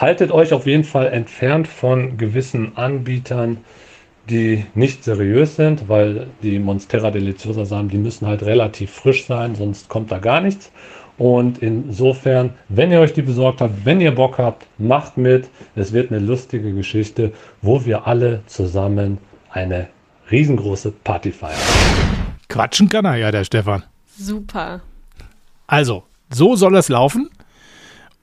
haltet 0.02 0.32
euch 0.32 0.52
auf 0.52 0.66
jeden 0.66 0.84
Fall 0.84 1.08
entfernt 1.08 1.68
von 1.68 2.18
gewissen 2.18 2.76
Anbietern, 2.76 3.58
die 4.30 4.66
nicht 4.74 5.04
seriös 5.04 5.56
sind, 5.56 5.88
weil 5.88 6.28
die 6.42 6.58
Monstera 6.58 7.12
Deliciosa 7.12 7.66
Samen, 7.66 7.90
die 7.90 7.98
müssen 7.98 8.26
halt 8.26 8.42
relativ 8.42 8.92
frisch 8.92 9.28
sein, 9.28 9.56
sonst 9.56 9.90
kommt 9.90 10.12
da 10.12 10.18
gar 10.18 10.42
nichts. 10.42 10.72
Und 11.18 11.60
insofern, 11.60 12.56
wenn 12.68 12.92
ihr 12.92 13.00
euch 13.00 13.14
die 13.14 13.22
besorgt 13.22 13.62
habt, 13.62 13.86
wenn 13.86 14.02
ihr 14.02 14.16
Bock 14.16 14.40
habt, 14.40 14.66
macht 14.80 15.18
mit. 15.18 15.50
Es 15.76 15.94
wird 15.94 16.12
eine 16.12 16.20
lustige 16.20 16.74
Geschichte, 16.74 17.32
wo 17.62 17.86
wir 17.86 18.08
alle 18.08 18.42
zusammen 18.48 19.20
eine 19.52 19.88
riesengroße 20.32 20.92
Party 21.04 21.32
feiern. 21.32 21.60
Quatschen 22.50 22.90
kann 22.90 23.06
er 23.06 23.18
ja, 23.18 23.32
der 23.32 23.44
Stefan. 23.44 23.84
Super. 24.18 24.82
Also, 25.68 26.04
so 26.32 26.56
soll 26.56 26.76
es 26.76 26.90
laufen. 26.90 27.30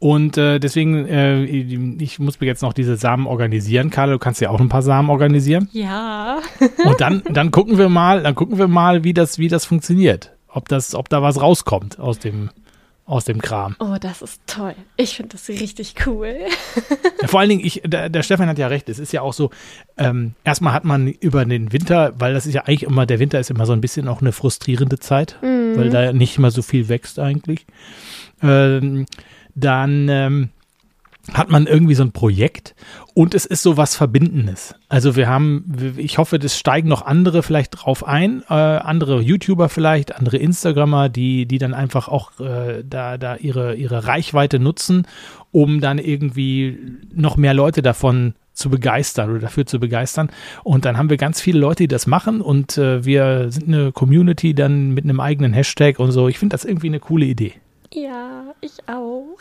Und 0.00 0.36
äh, 0.38 0.60
deswegen, 0.60 1.06
äh, 1.06 1.42
ich 1.44 2.18
muss 2.20 2.40
mir 2.40 2.46
jetzt 2.46 2.62
noch 2.62 2.72
diese 2.72 2.96
Samen 2.96 3.26
organisieren. 3.26 3.90
Karl, 3.90 4.10
du 4.10 4.18
kannst 4.18 4.40
ja 4.40 4.50
auch 4.50 4.60
ein 4.60 4.68
paar 4.68 4.82
Samen 4.82 5.10
organisieren. 5.10 5.68
Ja. 5.72 6.38
Und 6.84 7.00
dann, 7.00 7.22
dann 7.30 7.50
gucken 7.50 7.78
wir 7.78 7.88
mal, 7.88 8.22
dann 8.22 8.36
gucken 8.36 8.58
wir 8.58 8.68
mal, 8.68 9.02
wie 9.02 9.12
das, 9.12 9.38
wie 9.38 9.48
das 9.48 9.64
funktioniert. 9.64 10.32
Ob 10.48 10.68
das, 10.68 10.94
ob 10.94 11.08
da 11.08 11.20
was 11.20 11.40
rauskommt 11.40 11.98
aus 11.98 12.20
dem, 12.20 12.50
aus 13.06 13.24
dem 13.24 13.42
Kram. 13.42 13.74
Oh, 13.80 13.96
das 14.00 14.22
ist 14.22 14.40
toll. 14.46 14.74
Ich 14.96 15.16
finde 15.16 15.30
das 15.32 15.48
richtig 15.48 15.94
cool. 16.06 16.36
Ja, 17.20 17.26
vor 17.26 17.40
allen 17.40 17.48
Dingen, 17.48 17.64
ich, 17.64 17.82
der, 17.84 18.08
der, 18.08 18.22
Stefan 18.22 18.48
hat 18.48 18.58
ja 18.58 18.68
recht, 18.68 18.88
es 18.88 19.00
ist 19.00 19.12
ja 19.12 19.22
auch 19.22 19.32
so, 19.32 19.50
ähm, 19.96 20.34
erstmal 20.44 20.72
hat 20.74 20.84
man 20.84 21.08
über 21.08 21.44
den 21.44 21.72
Winter, 21.72 22.12
weil 22.18 22.34
das 22.34 22.46
ist 22.46 22.54
ja 22.54 22.62
eigentlich 22.62 22.84
immer, 22.84 23.06
der 23.06 23.18
Winter 23.18 23.40
ist 23.40 23.50
immer 23.50 23.66
so 23.66 23.72
ein 23.72 23.80
bisschen 23.80 24.06
auch 24.06 24.20
eine 24.20 24.30
frustrierende 24.30 25.00
Zeit, 25.00 25.36
mhm. 25.42 25.76
weil 25.76 25.90
da 25.90 26.12
nicht 26.12 26.38
immer 26.38 26.52
so 26.52 26.62
viel 26.62 26.88
wächst 26.88 27.18
eigentlich. 27.18 27.66
Ähm, 28.42 29.06
dann 29.54 30.08
ähm, 30.08 30.50
hat 31.32 31.50
man 31.50 31.66
irgendwie 31.66 31.94
so 31.94 32.02
ein 32.02 32.12
Projekt 32.12 32.74
und 33.14 33.34
es 33.34 33.44
ist 33.44 33.62
so 33.62 33.76
was 33.76 33.96
Verbindendes. 33.96 34.74
Also 34.88 35.16
wir 35.16 35.28
haben, 35.28 35.94
ich 35.96 36.18
hoffe, 36.18 36.38
das 36.38 36.58
steigen 36.58 36.88
noch 36.88 37.02
andere 37.02 37.42
vielleicht 37.42 37.72
drauf 37.72 38.06
ein, 38.06 38.42
äh, 38.48 38.54
andere 38.54 39.20
YouTuber 39.20 39.68
vielleicht, 39.68 40.16
andere 40.16 40.38
Instagrammer, 40.38 41.08
die, 41.08 41.46
die 41.46 41.58
dann 41.58 41.74
einfach 41.74 42.08
auch 42.08 42.38
äh, 42.40 42.82
da, 42.88 43.18
da 43.18 43.36
ihre, 43.36 43.74
ihre 43.74 44.06
Reichweite 44.06 44.58
nutzen, 44.58 45.06
um 45.50 45.80
dann 45.80 45.98
irgendwie 45.98 46.78
noch 47.12 47.36
mehr 47.36 47.54
Leute 47.54 47.82
davon 47.82 48.34
zu 48.54 48.70
begeistern 48.70 49.30
oder 49.30 49.40
dafür 49.40 49.66
zu 49.66 49.78
begeistern. 49.78 50.30
Und 50.64 50.84
dann 50.84 50.96
haben 50.96 51.10
wir 51.10 51.16
ganz 51.16 51.40
viele 51.40 51.60
Leute, 51.60 51.84
die 51.84 51.88
das 51.88 52.06
machen 52.06 52.40
und 52.40 52.76
äh, 52.78 53.04
wir 53.04 53.50
sind 53.50 53.68
eine 53.68 53.92
Community 53.92 54.54
dann 54.54 54.90
mit 54.94 55.04
einem 55.04 55.20
eigenen 55.20 55.52
Hashtag 55.52 55.98
und 55.98 56.10
so. 56.10 56.28
Ich 56.28 56.38
finde 56.38 56.54
das 56.54 56.64
irgendwie 56.64 56.88
eine 56.88 57.00
coole 57.00 57.26
Idee. 57.26 57.54
Ja, 57.92 58.54
ich 58.60 58.72
auch. 58.86 59.38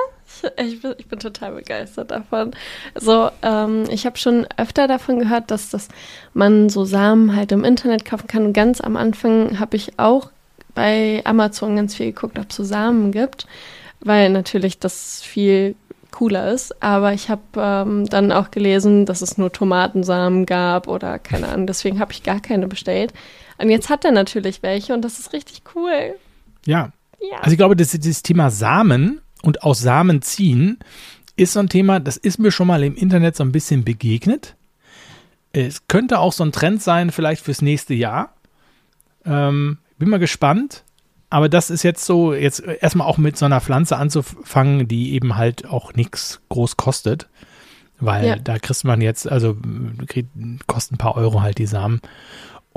ich, 0.56 0.80
bin, 0.80 0.94
ich 0.98 1.08
bin 1.08 1.18
total 1.18 1.52
begeistert 1.52 2.10
davon. 2.10 2.52
Also, 2.94 3.30
ähm, 3.42 3.84
ich 3.90 4.06
habe 4.06 4.16
schon 4.18 4.46
öfter 4.56 4.86
davon 4.86 5.18
gehört, 5.18 5.50
dass 5.50 5.70
das 5.70 5.88
man 6.32 6.68
so 6.68 6.84
Samen 6.84 7.34
halt 7.34 7.50
im 7.50 7.64
Internet 7.64 8.04
kaufen 8.04 8.28
kann. 8.28 8.46
Und 8.46 8.52
ganz 8.52 8.80
am 8.80 8.96
Anfang 8.96 9.58
habe 9.58 9.76
ich 9.76 9.98
auch 9.98 10.30
bei 10.74 11.22
Amazon 11.24 11.74
ganz 11.74 11.96
viel 11.96 12.12
geguckt, 12.12 12.38
ob 12.38 12.50
es 12.50 12.56
so 12.56 12.62
Samen 12.62 13.10
gibt, 13.10 13.46
weil 14.00 14.30
natürlich 14.30 14.78
das 14.78 15.22
viel 15.22 15.74
cooler 16.12 16.52
ist. 16.52 16.80
Aber 16.80 17.12
ich 17.12 17.28
habe 17.28 17.42
ähm, 17.56 18.06
dann 18.06 18.30
auch 18.30 18.52
gelesen, 18.52 19.06
dass 19.06 19.22
es 19.22 19.38
nur 19.38 19.52
Tomatensamen 19.52 20.46
gab 20.46 20.86
oder 20.86 21.18
keine 21.18 21.48
Ahnung. 21.48 21.66
Deswegen 21.66 21.98
habe 21.98 22.12
ich 22.12 22.22
gar 22.22 22.40
keine 22.40 22.68
bestellt. 22.68 23.12
Und 23.58 23.70
jetzt 23.70 23.90
hat 23.90 24.04
er 24.04 24.12
natürlich 24.12 24.62
welche 24.62 24.94
und 24.94 25.02
das 25.04 25.18
ist 25.18 25.32
richtig 25.32 25.62
cool. 25.74 26.14
Ja. 26.64 26.90
Ja. 27.20 27.38
Also 27.38 27.52
ich 27.52 27.58
glaube, 27.58 27.76
das, 27.76 27.90
das 27.90 28.22
Thema 28.22 28.50
Samen 28.50 29.20
und 29.42 29.62
aus 29.62 29.80
Samen 29.80 30.22
ziehen 30.22 30.78
ist 31.36 31.52
so 31.52 31.60
ein 31.60 31.68
Thema, 31.68 32.00
das 32.00 32.16
ist 32.16 32.38
mir 32.38 32.50
schon 32.50 32.66
mal 32.66 32.82
im 32.82 32.96
Internet 32.96 33.36
so 33.36 33.44
ein 33.44 33.52
bisschen 33.52 33.84
begegnet. 33.84 34.56
Es 35.52 35.86
könnte 35.88 36.18
auch 36.18 36.32
so 36.32 36.44
ein 36.44 36.52
Trend 36.52 36.82
sein, 36.82 37.10
vielleicht 37.10 37.44
fürs 37.44 37.62
nächste 37.62 37.94
Jahr. 37.94 38.34
Ähm, 39.24 39.78
bin 39.98 40.08
mal 40.08 40.18
gespannt. 40.18 40.84
Aber 41.30 41.48
das 41.48 41.68
ist 41.68 41.82
jetzt 41.82 42.04
so, 42.04 42.32
jetzt 42.32 42.60
erstmal 42.60 43.06
auch 43.06 43.18
mit 43.18 43.36
so 43.36 43.44
einer 43.44 43.60
Pflanze 43.60 43.98
anzufangen, 43.98 44.88
die 44.88 45.12
eben 45.12 45.36
halt 45.36 45.66
auch 45.66 45.92
nichts 45.94 46.40
groß 46.48 46.76
kostet. 46.76 47.28
Weil 48.00 48.26
ja. 48.26 48.36
da 48.36 48.58
kriegt 48.58 48.84
man 48.84 49.00
jetzt, 49.00 49.30
also 49.30 49.56
kriegt, 50.06 50.30
kostet 50.66 50.94
ein 50.94 50.98
paar 50.98 51.16
Euro 51.16 51.42
halt 51.42 51.58
die 51.58 51.66
Samen. 51.66 52.00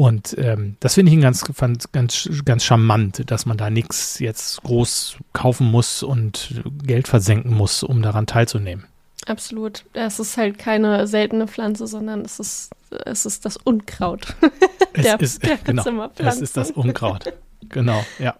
Und 0.01 0.35
ähm, 0.39 0.77
das 0.79 0.95
finde 0.95 1.11
ich 1.11 1.21
ganz, 1.21 1.43
ganz, 1.91 2.27
ganz 2.43 2.63
charmant, 2.63 3.29
dass 3.29 3.45
man 3.45 3.55
da 3.55 3.69
nichts 3.69 4.17
jetzt 4.17 4.63
groß 4.63 5.17
kaufen 5.31 5.67
muss 5.67 6.01
und 6.01 6.59
Geld 6.83 7.07
versenken 7.07 7.53
muss, 7.53 7.83
um 7.83 8.01
daran 8.01 8.25
teilzunehmen. 8.25 8.85
Absolut. 9.27 9.85
Es 9.93 10.19
ist 10.19 10.37
halt 10.37 10.57
keine 10.57 11.05
seltene 11.05 11.47
Pflanze, 11.47 11.85
sondern 11.85 12.21
es 12.21 12.39
ist, 12.39 12.71
es 13.05 13.27
ist 13.27 13.45
das 13.45 13.57
Unkraut. 13.57 14.35
Es 14.93 15.03
der, 15.03 15.21
ist, 15.21 15.43
der 15.45 15.57
genau, 15.57 16.09
es 16.17 16.41
ist 16.41 16.57
das 16.57 16.71
Unkraut. 16.71 17.31
Genau, 17.69 18.03
ja. 18.17 18.35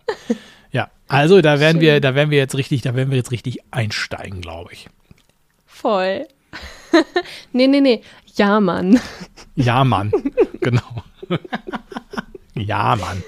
Ja, 0.72 0.90
also 1.08 1.42
da 1.42 1.60
werden 1.60 1.78
Schön. 1.78 1.82
wir, 1.82 2.02
da 2.02 2.16
werden 2.16 2.32
wir 2.32 2.40
jetzt 2.40 2.56
richtig, 2.56 2.82
da 2.82 2.96
werden 2.96 3.12
wir 3.12 3.18
jetzt 3.18 3.32
richtig 3.32 3.60
einsteigen, 3.70 4.42
glaube 4.42 4.74
ich. 4.74 4.90
Voll. 5.68 6.26
nee, 7.54 7.68
nee, 7.68 7.82
nee. 7.82 8.02
Ja, 8.36 8.60
Mann. 8.60 9.00
Ja, 9.56 9.84
Mann. 9.84 10.12
Genau. 10.60 11.04
ja, 12.56 12.96
Mann. 12.96 13.24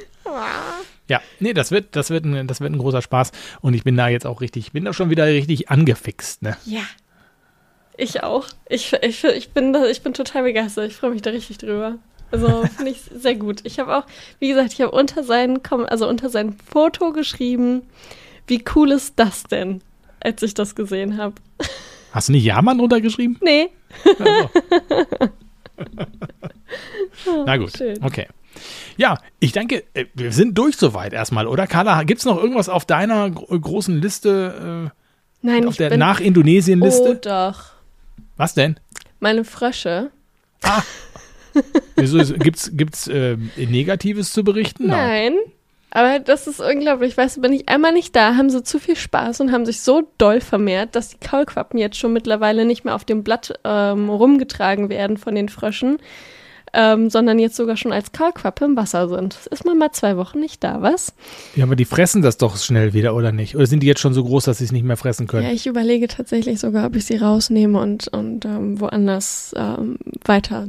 Ja, 1.09 1.21
nee, 1.39 1.53
das 1.53 1.71
wird, 1.71 1.95
das 1.95 2.09
wird, 2.09 2.25
ein, 2.25 2.47
das 2.47 2.61
wird 2.61 2.71
ein 2.71 2.77
großer 2.77 3.01
Spaß. 3.01 3.31
Und 3.61 3.73
ich 3.73 3.83
bin 3.83 3.97
da 3.97 4.07
jetzt 4.07 4.25
auch 4.25 4.41
richtig, 4.41 4.67
ich 4.67 4.71
bin 4.71 4.85
da 4.85 4.93
schon 4.93 5.09
wieder 5.09 5.25
richtig 5.25 5.69
angefixt, 5.69 6.41
ne? 6.41 6.57
Ja. 6.65 6.83
Ich 7.97 8.23
auch. 8.23 8.47
Ich, 8.69 8.93
ich, 9.01 9.23
ich, 9.23 9.51
bin, 9.51 9.75
ich 9.89 10.01
bin 10.01 10.13
total 10.13 10.43
begeistert. 10.43 10.89
Ich 10.89 10.95
freue 10.95 11.11
mich 11.11 11.21
da 11.21 11.29
richtig 11.29 11.59
drüber. 11.59 11.97
Also 12.31 12.63
finde 12.75 12.91
ich 12.91 13.01
sehr 13.01 13.35
gut. 13.35 13.61
Ich 13.63 13.79
habe 13.79 13.97
auch, 13.97 14.05
wie 14.39 14.47
gesagt, 14.47 14.73
ich 14.73 14.81
habe 14.81 14.91
unter 14.91 15.23
sein, 15.23 15.59
also 15.87 16.07
unter 16.07 16.29
sein 16.29 16.53
Foto 16.53 17.11
geschrieben, 17.11 17.83
wie 18.47 18.63
cool 18.75 18.91
ist 18.91 19.13
das 19.17 19.43
denn, 19.43 19.81
als 20.19 20.41
ich 20.41 20.53
das 20.53 20.73
gesehen 20.73 21.17
habe. 21.17 21.35
Hast 22.11 22.29
du 22.29 22.31
nicht 22.31 22.43
Ja-Mann 22.43 22.79
runtergeschrieben? 22.79 23.37
Nee. 23.41 23.69
Also. 24.19 24.49
Na 27.45 27.57
gut, 27.57 27.77
Schön. 27.77 28.03
okay. 28.03 28.27
Ja, 28.97 29.17
ich 29.39 29.51
denke, 29.51 29.83
äh, 29.93 30.05
wir 30.13 30.31
sind 30.31 30.57
durch 30.57 30.77
soweit 30.77 31.13
erstmal, 31.13 31.47
oder? 31.47 31.65
Carla, 31.67 32.03
gibt 32.03 32.19
es 32.19 32.25
noch 32.25 32.37
irgendwas 32.37 32.69
auf 32.69 32.85
deiner 32.85 33.29
großen 33.31 33.99
Liste? 33.99 34.91
Äh, 34.91 35.45
Nein, 35.45 35.67
auf 35.67 35.75
der 35.75 35.97
nach 35.97 36.19
Indonesien-Liste? 36.19 37.09
Oh, 37.09 37.19
doch. 37.21 37.71
Was 38.37 38.53
denn? 38.53 38.79
Meine 39.19 39.43
Frösche. 39.43 40.11
Ah. 40.63 40.81
Wieso 41.95 42.19
gibt's 42.35 42.71
gibt's 42.73 43.07
äh, 43.07 43.37
Negatives 43.57 44.33
zu 44.33 44.43
berichten? 44.43 44.87
Nein. 44.87 45.33
Nein. 45.33 45.53
Aber 45.95 46.17
das 46.17 46.47
ist 46.47 46.59
unglaublich. 46.59 47.15
Weißt 47.15 47.37
du, 47.37 47.41
bin 47.41 47.53
ich 47.53 47.69
einmal 47.69 47.93
nicht 47.93 48.15
da, 48.15 48.35
haben 48.35 48.49
sie 48.49 48.63
zu 48.63 48.79
viel 48.79 48.95
Spaß 48.95 49.41
und 49.41 49.51
haben 49.51 49.63
sich 49.65 49.81
so 49.81 50.09
doll 50.17 50.41
vermehrt, 50.41 50.95
dass 50.95 51.09
die 51.09 51.19
Kaulquappen 51.19 51.79
jetzt 51.79 51.97
schon 51.97 52.13
mittlerweile 52.13 52.65
nicht 52.65 52.83
mehr 52.83 52.95
auf 52.95 53.05
dem 53.05 53.23
Blatt 53.23 53.59
ähm, 53.63 54.09
rumgetragen 54.09 54.89
werden 54.89 55.17
von 55.17 55.35
den 55.35 55.49
Fröschen, 55.49 55.99
ähm, 56.73 57.09
sondern 57.09 57.39
jetzt 57.39 57.55
sogar 57.55 57.77
schon 57.77 57.91
als 57.91 58.11
Kaulquappe 58.11 58.65
im 58.65 58.75
Wasser 58.75 59.07
sind. 59.07 59.37
Ist 59.51 59.65
man 59.65 59.77
mal 59.77 59.91
zwei 59.91 60.17
Wochen 60.17 60.39
nicht 60.39 60.63
da, 60.63 60.81
was? 60.81 61.13
Ja, 61.55 61.65
aber 61.65 61.75
die 61.75 61.85
fressen 61.85 62.21
das 62.21 62.37
doch 62.37 62.57
schnell 62.57 62.93
wieder, 62.93 63.15
oder 63.15 63.31
nicht? 63.31 63.55
Oder 63.55 63.67
sind 63.67 63.81
die 63.81 63.87
jetzt 63.87 64.01
schon 64.01 64.13
so 64.13 64.23
groß, 64.23 64.45
dass 64.45 64.57
sie 64.57 64.65
es 64.65 64.71
nicht 64.71 64.83
mehr 64.83 64.97
fressen 64.97 65.27
können? 65.27 65.47
Ja, 65.47 65.53
ich 65.53 65.67
überlege 65.67 66.07
tatsächlich 66.07 66.59
sogar, 66.59 66.87
ob 66.87 66.95
ich 66.95 67.05
sie 67.05 67.17
rausnehme 67.17 67.79
und, 67.79 68.07
und 68.07 68.45
ähm, 68.45 68.79
woanders 68.79 69.53
ähm, 69.55 69.97
weiter 70.25 70.67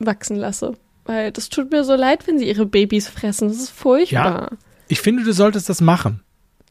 wachsen 0.00 0.36
lasse. 0.36 0.74
Weil 1.04 1.30
das 1.30 1.48
tut 1.48 1.70
mir 1.70 1.84
so 1.84 1.94
leid, 1.94 2.26
wenn 2.26 2.38
sie 2.38 2.48
ihre 2.48 2.66
Babys 2.66 3.08
fressen. 3.08 3.48
Das 3.48 3.58
ist 3.58 3.70
furchtbar. 3.70 4.48
Ja, 4.50 4.58
ich 4.88 5.00
finde, 5.00 5.22
du 5.22 5.32
solltest 5.32 5.68
das 5.68 5.80
machen. 5.80 6.20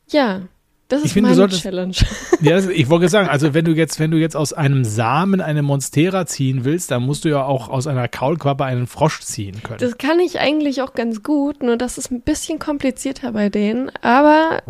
Ja. 0.09 0.41
Das 0.91 0.99
ist 1.01 1.05
Ich 1.05 1.13
finde, 1.13 1.27
meine 1.29 1.35
solltest- 1.37 1.61
Challenge. 1.61 1.93
Ja, 2.41 2.55
das, 2.55 2.65
ich 2.67 2.89
wollte 2.89 3.09
sagen, 3.09 3.29
also 3.29 3.53
wenn 3.53 3.63
du 3.63 3.73
jetzt, 3.73 3.99
wenn 3.99 4.09
du 4.11 4.17
jetzt 4.17 4.35
aus 4.35 4.53
einem 4.53 4.83
Samen 4.83 5.39
eine 5.39 5.61
Monstera 5.61 6.25
ziehen 6.25 6.65
willst, 6.65 6.89
dann 6.91 7.03
musst 7.03 7.25
du 7.25 7.29
ja 7.29 7.43
auch 7.43 7.69
aus 7.69 7.85
einer 7.85 8.07
Kaulquappe 8.07 8.65
einen 8.65 8.87
Frosch 8.87 9.19
ziehen 9.21 9.61
können. 9.61 9.77
Das 9.79 9.97
kann 9.99 10.19
ich 10.19 10.39
eigentlich 10.39 10.81
auch 10.81 10.93
ganz 10.93 11.21
gut, 11.21 11.61
nur 11.61 11.77
das 11.77 11.97
ist 11.99 12.11
ein 12.11 12.21
bisschen 12.21 12.57
komplizierter 12.57 13.31
bei 13.33 13.49
denen. 13.49 13.91
Aber 14.01 14.63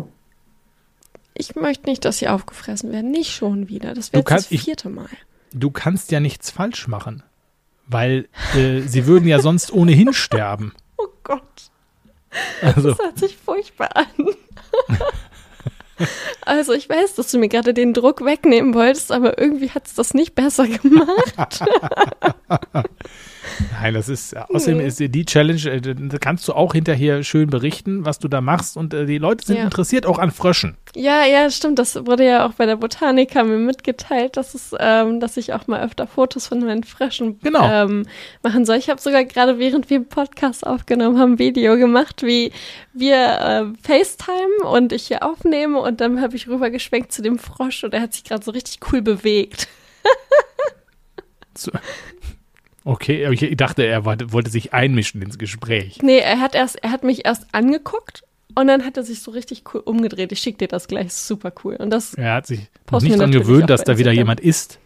ich 1.34 1.54
möchte 1.56 1.88
nicht, 1.88 2.04
dass 2.04 2.18
sie 2.18 2.28
aufgefressen 2.28 2.92
werden. 2.92 3.10
Nicht 3.10 3.32
schon 3.32 3.68
wieder. 3.68 3.94
Das 3.94 4.12
wäre 4.12 4.22
das 4.22 4.50
ich- 4.50 4.64
vierte 4.64 4.90
Mal. 4.90 5.08
du 5.54 5.70
kannst 5.70 6.10
ja 6.12 6.20
nichts 6.20 6.50
falsch 6.50 6.86
machen, 6.86 7.22
weil 7.86 8.28
äh, 8.54 8.80
sie 8.80 9.06
würden 9.06 9.26
ja 9.26 9.40
sonst 9.40 9.72
ohnehin 9.72 10.12
sterben. 10.12 10.74
Oh 10.98 11.06
Gott, 11.24 11.40
Also 12.60 12.90
das 12.90 12.98
hört 12.98 13.18
sich 13.18 13.38
furchtbar 13.38 13.88
an. 13.96 14.06
Also 16.42 16.72
ich 16.72 16.88
weiß, 16.88 17.14
dass 17.14 17.30
du 17.30 17.38
mir 17.38 17.48
gerade 17.48 17.74
den 17.74 17.92
Druck 17.94 18.24
wegnehmen 18.24 18.74
wolltest, 18.74 19.12
aber 19.12 19.38
irgendwie 19.38 19.70
hat 19.70 19.86
es 19.86 19.94
das 19.94 20.14
nicht 20.14 20.34
besser 20.34 20.66
gemacht. 20.68 21.34
Nein, 23.80 23.94
das 23.94 24.08
ist, 24.08 24.36
außerdem 24.36 24.78
Nee. 24.78 24.86
ist 24.86 24.98
die 25.00 25.24
Challenge, 25.24 25.60
äh, 25.70 25.80
da 25.80 26.18
kannst 26.18 26.46
du 26.48 26.52
auch 26.52 26.72
hinterher 26.72 27.22
schön 27.22 27.50
berichten, 27.50 28.04
was 28.04 28.18
du 28.18 28.28
da 28.28 28.40
machst 28.40 28.76
und 28.76 28.92
äh, 28.94 29.06
die 29.06 29.18
Leute 29.18 29.46
sind 29.46 29.56
Ja. 29.58 29.64
interessiert 29.64 30.06
auch 30.06 30.18
an 30.18 30.30
Fröschen. 30.30 30.76
Ja, 30.96 31.24
ja, 31.24 31.48
stimmt. 31.50 31.78
Das 31.78 31.94
wurde 32.06 32.26
ja 32.26 32.46
auch 32.46 32.54
bei 32.54 32.66
der 32.66 32.76
Botanica 32.76 33.44
mir 33.44 33.58
mitgeteilt, 33.58 34.36
dass 34.36 34.54
es, 34.54 34.74
ähm, 34.78 35.20
dass 35.20 35.36
ich 35.36 35.52
auch 35.52 35.66
mal 35.66 35.82
öfter 35.82 36.06
Fotos 36.06 36.48
von 36.48 36.60
meinen 36.60 36.84
Fröschen 36.84 37.38
Genau. 37.40 37.64
ähm, 37.64 38.06
machen 38.42 38.64
soll. 38.64 38.76
Ich 38.76 38.90
habe 38.90 39.00
sogar 39.00 39.24
gerade, 39.24 39.58
während 39.58 39.88
wir 39.90 39.98
einen 39.98 40.08
Podcast 40.08 40.66
aufgenommen 40.66 41.18
haben, 41.18 41.32
ein 41.34 41.38
Video 41.38 41.76
gemacht, 41.76 42.22
wie 42.24 42.52
wir 42.92 43.16
äh, 43.16 43.64
FaceTime 43.86 44.68
und 44.70 44.92
ich 44.92 45.06
hier 45.06 45.22
aufnehme 45.22 45.78
und 45.80 46.00
dann 46.00 46.20
habe 46.20 46.34
ich 46.36 46.48
rübergeschwenkt 46.48 47.12
zu 47.12 47.22
dem 47.22 47.38
Frosch 47.38 47.84
und 47.84 47.94
er 47.94 48.00
hat 48.02 48.12
sich 48.14 48.24
gerade 48.24 48.44
so 48.44 48.50
richtig 48.50 48.80
cool 48.92 49.00
bewegt. 49.02 49.68
So. 51.56 51.70
Okay, 52.84 53.24
aber 53.26 53.34
ich 53.34 53.56
dachte, 53.56 53.84
er 53.84 54.04
wollte, 54.04 54.50
sich 54.50 54.72
einmischen 54.72 55.20
ins 55.22 55.38
Gespräch. 55.38 55.98
Nee, 56.02 56.18
er 56.18 56.40
hat 56.40 56.54
erst, 56.54 56.82
er 56.82 56.90
hat 56.90 57.04
mich 57.04 57.26
erst 57.26 57.46
angeguckt 57.52 58.24
und 58.54 58.66
dann 58.68 58.84
hat 58.84 58.96
er 58.96 59.02
sich 59.02 59.20
so 59.20 59.30
richtig 59.30 59.64
cool 59.72 59.80
umgedreht. 59.80 60.32
Ich 60.32 60.40
schicke 60.40 60.58
dir 60.58 60.68
das 60.68 60.88
gleich, 60.88 61.12
super 61.12 61.52
cool. 61.64 61.76
Und 61.76 61.90
das, 61.90 62.14
Er 62.14 62.34
hat 62.34 62.46
sich 62.46 62.60
nicht 63.02 63.14
daran 63.16 63.32
gewöhnt, 63.32 63.68
dass 63.68 63.84
da 63.84 63.98
wieder 63.98 64.12
jemand 64.12 64.40
ist. 64.40 64.78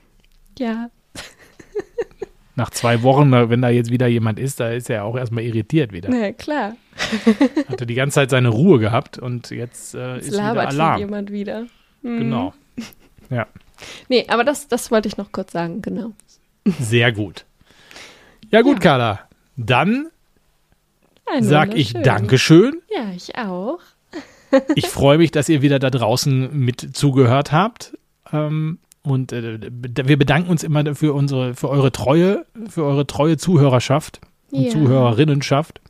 ja, 0.59 0.91
Nach 2.57 2.71
zwei 2.71 3.03
Wochen, 3.03 3.33
wenn 3.33 3.63
da 3.63 3.69
jetzt 3.69 3.91
wieder 3.91 4.07
jemand 4.07 4.39
ist, 4.39 4.61
da 4.61 4.71
ist 4.71 4.89
er 4.89 5.05
auch 5.05 5.17
erstmal 5.17 5.43
irritiert 5.43 5.93
wieder. 5.93 6.09
na 6.09 6.31
klar. 6.31 6.77
Hatte 7.69 7.85
die 7.85 7.95
ganze 7.95 8.15
Zeit 8.15 8.31
seine 8.31 8.49
Ruhe 8.49 8.79
gehabt 8.79 9.19
und 9.19 9.51
jetzt 9.51 9.97
äh, 9.97 10.19
ist 10.19 10.29
wieder 10.33 10.69
Alarm. 10.69 11.01
jemand 11.01 11.33
wieder. 11.33 11.67
Mhm. 12.03 12.19
Genau. 12.19 12.55
Ja, 13.31 13.47
Nee, 14.09 14.27
aber 14.29 14.45
das, 14.45 14.69
das 14.69 14.91
wollte 14.91 15.09
ich 15.09 15.17
noch 15.17 15.33
kurz 15.33 15.53
sagen, 15.53 15.83
genau. 15.83 16.13
sehr 16.79 17.11
gut. 17.13 17.45
Ja 18.55 18.63
gut, 18.63 18.75
Ja. 18.77 18.91
Carla. 18.91 19.21
Dann 19.57 20.07
Ein 21.27 21.43
sag 21.43 21.75
ich. 21.75 21.93
Dankeschön. 21.93 22.81
Ja, 22.95 23.11
ich 23.15 23.37
auch. 23.37 23.79
Ich 24.77 24.87
freue 24.87 25.19
mich, 25.19 25.33
dass 25.33 25.49
ihr 25.49 25.63
wieder 25.63 25.81
da 25.81 25.91
draußen 25.91 26.57
mit 26.57 26.97
zugehört 26.97 27.51
habt. 27.51 27.99
Ähm, 28.33 28.79
und 29.03 29.33
äh, 29.33 29.59
wir 29.61 30.17
bedanken 30.17 30.49
uns 30.49 30.63
immer 30.63 30.95
für 30.95 31.13
unsere, 31.13 31.55
für 31.55 31.69
eure 31.69 31.91
Treue, 31.91 32.47
für 32.69 32.85
eure 32.85 33.05
treue 33.09 33.37
Zuhörerschaft 33.37 34.21
und 34.53 34.63
Ja. 34.63 34.71
Zuhörerinnenschaft, 34.71 35.81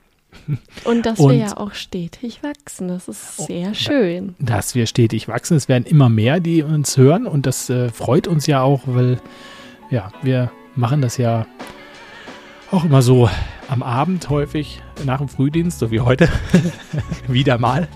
Und 0.85 1.05
dass 1.05 1.19
Und- 1.21 1.33
wir 1.33 1.39
ja 1.39 1.57
auch 1.59 1.75
stetig 1.75 2.43
wachsen. 2.43 2.89
Das 2.89 3.07
ist 3.07 3.37
sehr 3.37 3.75
schön. 3.75 4.35
dass 4.39 4.75
wir 4.75 4.87
stetig 4.87 5.29
wachsen. 5.29 5.59
Es 5.59 5.69
werden 5.69 5.85
immer 5.85 6.09
mehr, 6.09 6.41
die 6.41 6.63
uns 6.63 6.97
hören 6.97 7.27
und 7.27 7.45
das 7.45 7.69
äh, 7.69 7.91
freut 7.91 8.27
uns 8.27 8.47
ja 8.47 8.63
auch, 8.63 8.81
weil 8.87 9.21
ja, 9.91 10.11
wir 10.23 10.51
machen 10.75 11.03
das 11.03 11.19
ja 11.19 11.47
auch 12.75 12.85
immer 12.85 13.03
so 13.03 13.29
am 13.69 13.83
Abend 13.83 14.29
häufig 14.31 14.83
nach 15.05 15.19
dem 15.19 15.29
Frühdienst, 15.29 15.79
so 15.79 15.91
wie 15.91 16.01
heute. 16.01 16.29
Wieder 17.29 17.59
mal. 17.59 17.89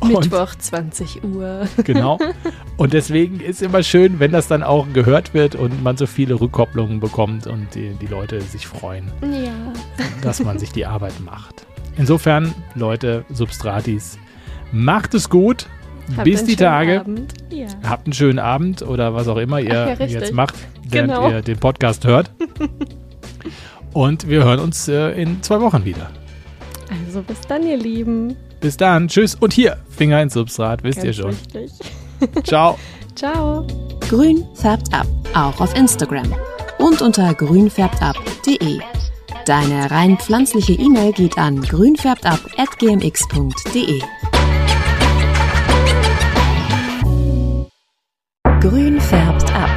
Und- 0.00 0.12
Mittwoch, 0.12 0.54
20 0.54 1.24
Uhr. 1.24 1.66
Genau. 1.84 2.18
Und 2.76 2.92
deswegen 2.92 3.40
ist 3.40 3.62
immer 3.62 3.82
schön, 3.82 4.20
wenn 4.20 4.32
das 4.32 4.48
dann 4.48 4.62
auch 4.62 4.86
gehört 4.92 5.32
wird 5.34 5.54
und 5.54 5.82
man 5.82 5.96
so 5.96 6.06
viele 6.06 6.38
Rückkopplungen 6.40 7.00
bekommt 7.00 7.46
und 7.46 7.74
die, 7.74 7.90
die 7.94 8.06
Leute 8.06 8.40
sich 8.40 8.66
freuen, 8.66 9.10
Ja. 9.22 9.52
dass 10.22 10.42
man 10.42 10.58
sich 10.58 10.72
die 10.72 10.84
Arbeit 10.86 11.14
macht. 11.24 11.66
Insofern, 11.96 12.54
Leute, 12.74 13.24
Substratis, 13.30 14.18
macht 14.72 15.14
es 15.14 15.30
gut. 15.30 15.66
Habt 16.16 16.24
bis 16.24 16.44
die 16.44 16.56
Tage. 16.56 17.02
Ja. 17.50 17.66
Habt 17.88 18.06
einen 18.06 18.12
schönen 18.12 18.38
Abend 18.38 18.82
oder 18.82 19.14
was 19.14 19.26
auch 19.28 19.38
immer 19.38 19.60
ihr 19.60 19.88
Ach 19.94 19.98
ja, 20.00 20.06
jetzt 20.06 20.34
macht, 20.34 20.54
während 20.86 21.12
Genau. 21.14 21.30
ihr 21.30 21.40
den 21.40 21.58
Podcast 21.58 22.04
hört. 22.04 22.30
Und 23.94 24.28
wir 24.28 24.44
hören 24.44 24.60
uns 24.60 24.88
äh, 24.88 25.10
in 25.12 25.42
zwei 25.42 25.60
Wochen 25.60 25.84
wieder. 25.84 26.10
Also 27.06 27.22
bis 27.22 27.40
dann, 27.42 27.64
ihr 27.66 27.76
Lieben. 27.78 28.36
Bis 28.60 28.76
dann. 28.76 29.08
Tschüss. 29.08 29.34
Und 29.36 29.52
hier, 29.52 29.78
Finger 29.88 30.20
ins 30.20 30.34
Substrat, 30.34 30.82
wisst 30.82 30.98
ihr 30.98 31.12
Ganz 31.12 31.16
schon. 31.16 31.30
wichtig. 31.30 31.70
Ciao. 32.44 32.76
Ciao. 33.14 33.64
Grün 34.08 34.44
färbt 34.54 34.92
ab, 34.92 35.06
auch 35.34 35.60
auf 35.60 35.72
Instagram. 35.76 36.34
Und 36.78 37.00
unter 37.00 37.32
grünfärbtab.de. 37.34 38.80
Deine 39.46 39.88
rein 39.90 40.18
pflanzliche 40.18 40.72
E-Mail 40.72 41.12
geht 41.12 41.38
an 41.38 41.62
grünfärbtab.gmx.de. 41.62 44.00
Grün 48.60 49.00
färbt 49.00 49.54
ab. 49.54 49.70